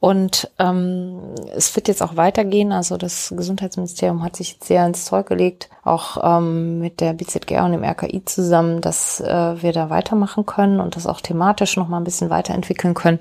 Und 0.00 0.50
ähm, 0.58 1.34
es 1.54 1.74
wird 1.76 1.88
jetzt 1.88 2.02
auch 2.02 2.16
weitergehen. 2.16 2.72
Also 2.72 2.98
das 2.98 3.32
Gesundheitsministerium 3.34 4.22
hat 4.22 4.36
sich 4.36 4.58
sehr 4.62 4.84
ins 4.84 5.06
Zeug 5.06 5.28
gelegt, 5.28 5.70
auch 5.82 6.18
ähm, 6.22 6.78
mit 6.80 7.00
der 7.00 7.14
BZGR 7.14 7.64
und 7.64 7.72
dem 7.72 7.84
RKI 7.84 8.22
zusammen, 8.26 8.82
dass 8.82 9.20
äh, 9.20 9.62
wir 9.62 9.72
da 9.72 9.88
weitermachen 9.88 10.44
können 10.44 10.80
und 10.80 10.96
das 10.96 11.06
auch 11.06 11.22
thematisch 11.22 11.76
noch 11.78 11.88
mal 11.88 11.98
ein 11.98 12.04
bisschen 12.04 12.28
weiterentwickeln 12.28 12.92
können. 12.92 13.20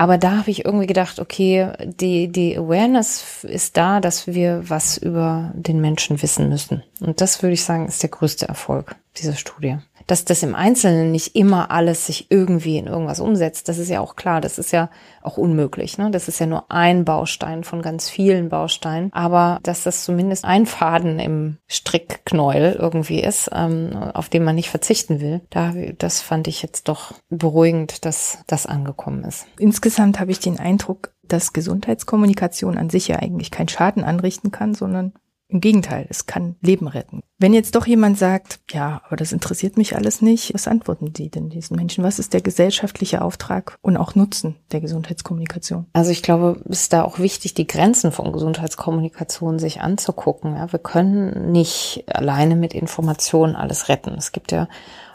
Aber 0.00 0.16
da 0.16 0.38
habe 0.38 0.50
ich 0.50 0.64
irgendwie 0.64 0.86
gedacht, 0.86 1.18
okay, 1.18 1.72
die, 1.84 2.28
die 2.28 2.56
Awareness 2.56 3.42
ist 3.42 3.76
da, 3.76 4.00
dass 4.00 4.28
wir 4.28 4.70
was 4.70 4.96
über 4.96 5.50
den 5.54 5.80
Menschen 5.80 6.22
wissen 6.22 6.48
müssen. 6.48 6.84
Und 7.00 7.20
das 7.20 7.42
würde 7.42 7.54
ich 7.54 7.64
sagen, 7.64 7.88
ist 7.88 8.02
der 8.04 8.10
größte 8.10 8.46
Erfolg 8.46 8.94
dieser 9.16 9.34
Studie 9.34 9.78
dass 10.08 10.24
das 10.24 10.42
im 10.42 10.54
Einzelnen 10.54 11.12
nicht 11.12 11.36
immer 11.36 11.70
alles 11.70 12.06
sich 12.06 12.30
irgendwie 12.30 12.78
in 12.78 12.86
irgendwas 12.86 13.20
umsetzt, 13.20 13.68
das 13.68 13.78
ist 13.78 13.90
ja 13.90 14.00
auch 14.00 14.16
klar, 14.16 14.40
das 14.40 14.58
ist 14.58 14.72
ja 14.72 14.90
auch 15.22 15.36
unmöglich. 15.36 15.98
Ne? 15.98 16.10
Das 16.10 16.28
ist 16.28 16.40
ja 16.40 16.46
nur 16.46 16.70
ein 16.70 17.04
Baustein 17.04 17.62
von 17.62 17.82
ganz 17.82 18.08
vielen 18.08 18.48
Bausteinen. 18.48 19.12
Aber 19.12 19.60
dass 19.62 19.82
das 19.82 20.04
zumindest 20.04 20.46
ein 20.46 20.64
Faden 20.64 21.18
im 21.18 21.58
Strickknäuel 21.66 22.72
irgendwie 22.72 23.20
ist, 23.20 23.50
ähm, 23.52 23.94
auf 24.14 24.30
den 24.30 24.44
man 24.44 24.54
nicht 24.54 24.70
verzichten 24.70 25.20
will, 25.20 25.42
da, 25.50 25.74
das 25.98 26.22
fand 26.22 26.48
ich 26.48 26.62
jetzt 26.62 26.88
doch 26.88 27.12
beruhigend, 27.28 28.06
dass 28.06 28.38
das 28.46 28.64
angekommen 28.64 29.24
ist. 29.24 29.46
Insgesamt 29.58 30.18
habe 30.20 30.30
ich 30.30 30.40
den 30.40 30.58
Eindruck, 30.58 31.12
dass 31.22 31.52
Gesundheitskommunikation 31.52 32.78
an 32.78 32.88
sich 32.88 33.08
ja 33.08 33.16
eigentlich 33.16 33.50
keinen 33.50 33.68
Schaden 33.68 34.04
anrichten 34.04 34.50
kann, 34.50 34.72
sondern 34.72 35.12
im 35.48 35.60
Gegenteil, 35.60 36.06
es 36.10 36.26
kann 36.26 36.56
Leben 36.60 36.88
retten. 36.88 37.22
Wenn 37.38 37.54
jetzt 37.54 37.74
doch 37.74 37.86
jemand 37.86 38.18
sagt, 38.18 38.60
ja, 38.70 39.00
aber 39.06 39.16
das 39.16 39.32
interessiert 39.32 39.78
mich 39.78 39.96
alles 39.96 40.20
nicht, 40.20 40.52
was 40.52 40.68
antworten 40.68 41.12
die 41.12 41.30
denn 41.30 41.48
diesen 41.48 41.76
Menschen? 41.76 42.04
Was 42.04 42.18
ist 42.18 42.34
der 42.34 42.42
gesellschaftliche 42.42 43.22
Auftrag 43.22 43.78
und 43.80 43.96
auch 43.96 44.14
Nutzen 44.14 44.56
der 44.72 44.80
Gesundheitskommunikation? 44.80 45.86
Also 45.94 46.10
ich 46.10 46.22
glaube, 46.22 46.60
es 46.68 46.82
ist 46.82 46.92
da 46.92 47.02
auch 47.02 47.18
wichtig, 47.18 47.54
die 47.54 47.66
Grenzen 47.66 48.12
von 48.12 48.32
Gesundheitskommunikation 48.32 49.58
sich 49.58 49.80
anzugucken. 49.80 50.56
Ja, 50.56 50.70
wir 50.70 50.80
können 50.80 51.50
nicht 51.50 52.04
alleine 52.08 52.54
mit 52.54 52.74
Informationen 52.74 53.56
alles 53.56 53.88
retten. 53.88 54.14
Es 54.18 54.32
gibt 54.32 54.52
ja 54.52 54.68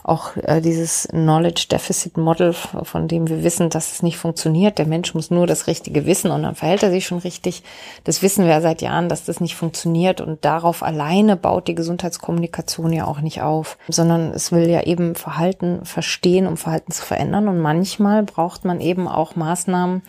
auch 0.04 0.36
äh, 0.36 0.62
dieses 0.62 1.08
Knowledge 1.10 1.68
Deficit 1.72 2.18
Model, 2.18 2.54
von 2.54 3.08
dem 3.08 3.30
wir 3.30 3.44
wissen, 3.44 3.70
dass 3.70 3.94
es 3.94 4.04
nicht 4.04 4.18
funktioniert. 4.18 4.78
Der 4.78 4.86
Mensch 4.86 5.14
muss 5.14 5.32
nur 5.32 5.48
das 5.48 5.68
Richtige 5.68 6.06
wissen 6.06 6.30
und 6.32 6.44
dann 6.44 6.56
verhält 6.56 6.84
er 6.84 6.92
sich 6.92 7.06
schon 7.06 7.20
richtig. 7.20 7.64
Das 8.04 8.22
wissen 8.22 8.44
wir 8.44 8.52
ja 8.52 8.62
seit 8.62 8.82
Jahren, 8.82 9.08
dass 9.08 9.24
das 9.24 9.40
nicht 9.40 9.56
funktioniert 9.56 10.20
und 10.20 10.44
darauf 10.44 10.84
alleine 10.84 11.38
baut 11.38 11.68
die 11.68 11.76
Gesundheitskommunikation 11.76 12.92
ja 12.92 13.06
auch 13.06 13.22
nicht 13.22 13.42
auf, 13.42 13.78
sondern 13.88 14.32
es 14.32 14.52
will 14.52 14.70
ja 14.70 14.84
eben 14.84 15.16
Verhalten 15.16 15.86
verstehen, 15.86 16.48
um 16.48 16.58
Verhalten 16.58 16.92
zu 16.92 17.04
verändern 17.04 17.48
und 17.48 17.60
manchmal 17.60 18.24
braucht 18.24 18.66
man 18.66 18.82
eben 18.82 19.08
auch 19.08 19.36
Maßnahmen, 19.36 20.02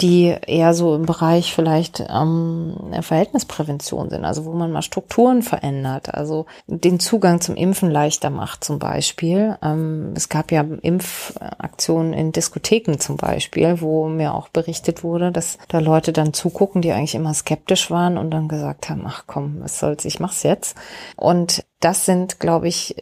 die 0.00 0.34
eher 0.46 0.72
so 0.72 0.94
im 0.94 1.04
Bereich 1.04 1.54
vielleicht 1.54 2.00
ähm, 2.08 2.74
Verhältnisprävention 3.00 4.10
sind, 4.10 4.24
also 4.24 4.44
wo 4.44 4.52
man 4.52 4.72
mal 4.72 4.82
Strukturen 4.82 5.42
verändert, 5.42 6.14
also 6.14 6.46
den 6.66 7.00
Zugang 7.00 7.40
zum 7.40 7.54
Impfen 7.54 7.90
leichter 7.90 8.30
macht 8.30 8.64
zum 8.64 8.78
Beispiel. 8.78 9.58
Ähm, 9.62 10.12
es 10.14 10.28
gab 10.28 10.52
ja 10.52 10.62
Impfaktionen 10.62 12.12
in 12.12 12.32
Diskotheken 12.32 12.98
zum 12.98 13.16
Beispiel, 13.16 13.80
wo 13.80 14.08
mir 14.08 14.34
auch 14.34 14.48
berichtet 14.48 15.04
wurde, 15.04 15.32
dass 15.32 15.58
da 15.68 15.78
Leute 15.78 16.12
dann 16.12 16.32
zugucken, 16.32 16.82
die 16.82 16.92
eigentlich 16.92 17.14
immer 17.14 17.34
skeptisch 17.34 17.90
waren 17.90 18.16
und 18.16 18.30
dann 18.30 18.48
gesagt 18.48 18.88
haben, 18.88 19.02
ach 19.06 19.24
komm, 19.26 19.58
was 19.60 19.78
soll's, 19.78 20.04
ich 20.04 20.20
mach's 20.20 20.42
jetzt. 20.42 20.76
Und 21.16 21.64
das 21.80 22.06
sind, 22.06 22.40
glaube 22.40 22.68
ich, 22.68 22.96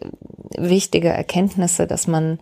wichtige 0.56 1.08
Erkenntnisse, 1.08 1.86
dass 1.86 2.06
man 2.06 2.38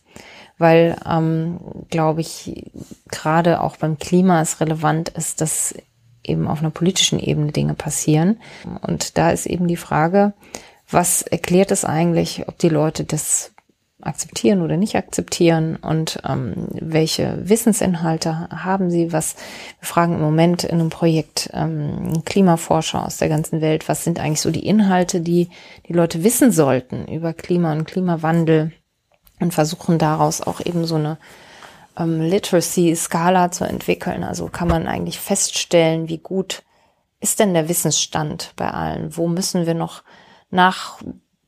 Weil, 0.58 0.96
ähm, 1.06 1.60
glaube 1.90 2.22
ich, 2.22 2.72
gerade 3.10 3.62
auch 3.62 3.78
beim 3.78 3.98
Klima 3.98 4.42
es 4.42 4.62
relevant 4.62 5.10
ist, 5.10 5.42
dass 5.42 5.76
eben 6.24 6.48
auf 6.48 6.60
einer 6.60 6.72
politischen 6.72 7.20
Ebene 7.20 7.52
Dinge 7.52 7.74
passieren. 7.74 8.40
Und 8.82 9.18
da 9.18 9.32
ist 9.32 9.46
eben 9.46 9.68
die 9.68 9.76
Frage, 9.76 10.34
was 10.90 11.22
erklärt 11.22 11.72
es 11.72 11.86
eigentlich, 11.86 12.48
ob 12.48 12.58
die 12.58 12.70
Leute 12.70 13.04
das 13.04 13.52
akzeptieren 14.06 14.62
oder 14.62 14.78
nicht 14.78 14.96
akzeptieren 14.96 15.76
und 15.78 16.20
ähm, 16.28 16.68
welche 16.72 17.38
Wissensinhalte 17.48 18.50
haben 18.50 18.90
sie, 18.90 19.12
was 19.12 19.36
wir 19.80 19.88
fragen 19.88 20.16
im 20.16 20.22
Moment 20.22 20.64
in 20.64 20.80
einem 20.80 20.90
Projekt 20.90 21.50
ähm, 21.54 22.24
Klimaforscher 22.26 23.06
aus 23.06 23.18
der 23.18 23.30
ganzen 23.30 23.62
Welt, 23.62 23.90
was 23.90 24.04
sind 24.04 24.20
eigentlich 24.20 24.42
so 24.42 24.52
die 24.52 24.66
Inhalte, 24.66 25.22
die 25.22 25.50
die 25.88 25.94
Leute 25.94 26.24
wissen 26.24 26.52
sollten 26.52 27.08
über 27.08 27.34
Klima 27.34 27.72
und 27.72 27.86
Klimawandel 27.86 28.72
und 29.40 29.54
versuchen 29.54 29.98
daraus 29.98 30.42
auch 30.42 30.60
eben 30.64 30.86
so 30.86 30.96
eine 30.96 31.18
ähm, 31.98 32.22
Literacy-Skala 32.22 33.52
zu 33.52 33.66
entwickeln. 33.66 34.24
Also 34.24 34.48
kann 34.48 34.68
man 34.68 34.88
eigentlich 34.88 35.20
feststellen, 35.20 36.10
wie 36.10 36.20
gut 36.20 36.64
ist 37.20 37.40
denn 37.40 37.54
der 37.54 37.70
Wissensstand 37.70 38.54
bei 38.56 38.70
allen? 38.70 39.16
Wo 39.18 39.28
müssen 39.28 39.66
wir 39.66 39.74
noch 39.74 40.04
nach 40.52 41.00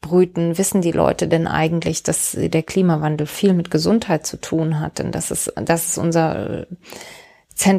brüten, 0.07 0.57
wissen 0.57 0.81
die 0.81 0.91
Leute 0.91 1.27
denn 1.27 1.47
eigentlich, 1.47 2.03
dass 2.03 2.37
der 2.37 2.63
Klimawandel 2.63 3.27
viel 3.27 3.53
mit 3.53 3.71
Gesundheit 3.71 4.25
zu 4.25 4.39
tun 4.39 4.79
hat? 4.79 4.99
Denn 4.99 5.11
das 5.11 5.31
ist, 5.31 5.53
das 5.55 5.89
ist 5.89 5.97
unser 5.97 6.67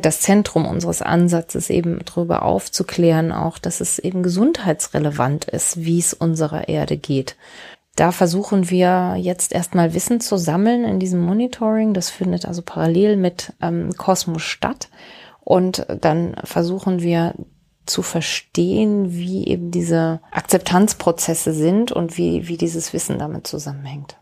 das 0.02 0.20
Zentrum 0.20 0.66
unseres 0.66 1.02
Ansatzes 1.02 1.70
eben 1.70 2.00
darüber 2.04 2.42
aufzuklären, 2.42 3.30
auch, 3.30 3.58
dass 3.58 3.80
es 3.80 3.98
eben 3.98 4.22
gesundheitsrelevant 4.22 5.44
ist, 5.44 5.84
wie 5.84 6.00
es 6.00 6.14
unserer 6.14 6.68
Erde 6.68 6.96
geht. 6.96 7.36
Da 7.94 8.12
versuchen 8.12 8.70
wir 8.70 9.16
jetzt 9.18 9.52
erstmal 9.52 9.94
Wissen 9.94 10.20
zu 10.20 10.36
sammeln 10.36 10.84
in 10.84 11.00
diesem 11.00 11.20
Monitoring. 11.20 11.94
Das 11.94 12.10
findet 12.10 12.46
also 12.46 12.62
parallel 12.62 13.16
mit 13.16 13.52
ähm, 13.60 13.92
Kosmos 13.96 14.42
statt. 14.42 14.88
Und 15.40 15.86
dann 16.00 16.36
versuchen 16.44 17.00
wir 17.00 17.34
zu 17.88 18.02
verstehen, 18.02 19.12
wie 19.12 19.46
eben 19.46 19.70
diese 19.70 20.20
Akzeptanzprozesse 20.30 21.52
sind 21.52 21.92
und 21.92 22.16
wie, 22.16 22.48
wie 22.48 22.56
dieses 22.56 22.92
Wissen 22.92 23.18
damit 23.18 23.46
zusammenhängt. 23.46 24.16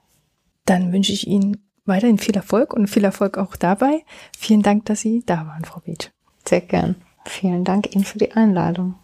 Dann 0.65 0.93
wünsche 0.93 1.13
ich 1.13 1.27
Ihnen 1.27 1.59
weiterhin 1.85 2.19
viel 2.19 2.37
Erfolg 2.37 2.75
und 2.75 2.89
viel 2.89 3.05
Erfolg 3.05 3.39
auch 3.39 3.57
dabei. 3.57 4.05
Vielen 4.37 4.63
Dank, 4.63 4.87
dass 4.87 5.01
Sie 5.01 5.23
da 5.25 5.47
waren, 5.47 5.65
Frau 5.65 5.81
Beach. 5.81 6.11
Sehr 6.47 6.61
gern. 6.61 6.97
Vielen 7.25 7.65
Dank 7.65 7.95
Ihnen 7.95 8.05
für 8.05 8.19
die 8.19 8.33
Einladung. 8.33 8.97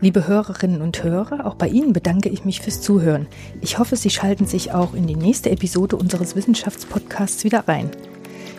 Liebe 0.00 0.28
Hörerinnen 0.28 0.82
und 0.82 1.02
Hörer, 1.02 1.46
auch 1.46 1.54
bei 1.54 1.66
Ihnen 1.66 1.94
bedanke 1.94 2.28
ich 2.28 2.44
mich 2.44 2.60
fürs 2.60 2.82
Zuhören. 2.82 3.26
Ich 3.62 3.78
hoffe, 3.78 3.96
Sie 3.96 4.10
schalten 4.10 4.44
sich 4.44 4.72
auch 4.72 4.92
in 4.92 5.06
die 5.06 5.16
nächste 5.16 5.50
Episode 5.50 5.96
unseres 5.96 6.36
Wissenschaftspodcasts 6.36 7.42
wieder 7.44 7.66
rein. 7.66 7.90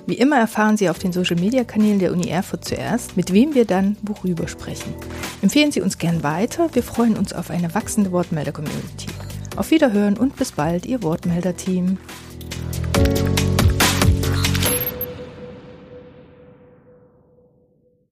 Wie 0.08 0.14
immer 0.14 0.38
erfahren 0.38 0.78
Sie 0.78 0.90
auf 0.90 1.00
den 1.00 1.12
Social-Media-Kanälen 1.12 1.98
der 1.98 2.12
Uni 2.12 2.30
Erfurt 2.30 2.64
zuerst, 2.64 3.18
mit 3.18 3.34
wem 3.34 3.56
wir 3.56 3.66
dann 3.66 3.98
worüber 4.04 4.48
sprechen. 4.48 4.94
Empfehlen 5.42 5.72
Sie 5.72 5.82
uns 5.82 5.98
gern 5.98 6.22
weiter, 6.22 6.70
wir 6.74 6.84
freuen 6.84 7.18
uns 7.18 7.34
auf 7.34 7.50
eine 7.50 7.74
wachsende 7.74 8.12
Wortmelder-Community. 8.12 9.08
Auf 9.56 9.72
Wiederhören 9.72 10.18
und 10.18 10.36
bis 10.36 10.52
bald, 10.52 10.86
Ihr 10.86 11.02
Wortmelder-Team. 11.02 11.98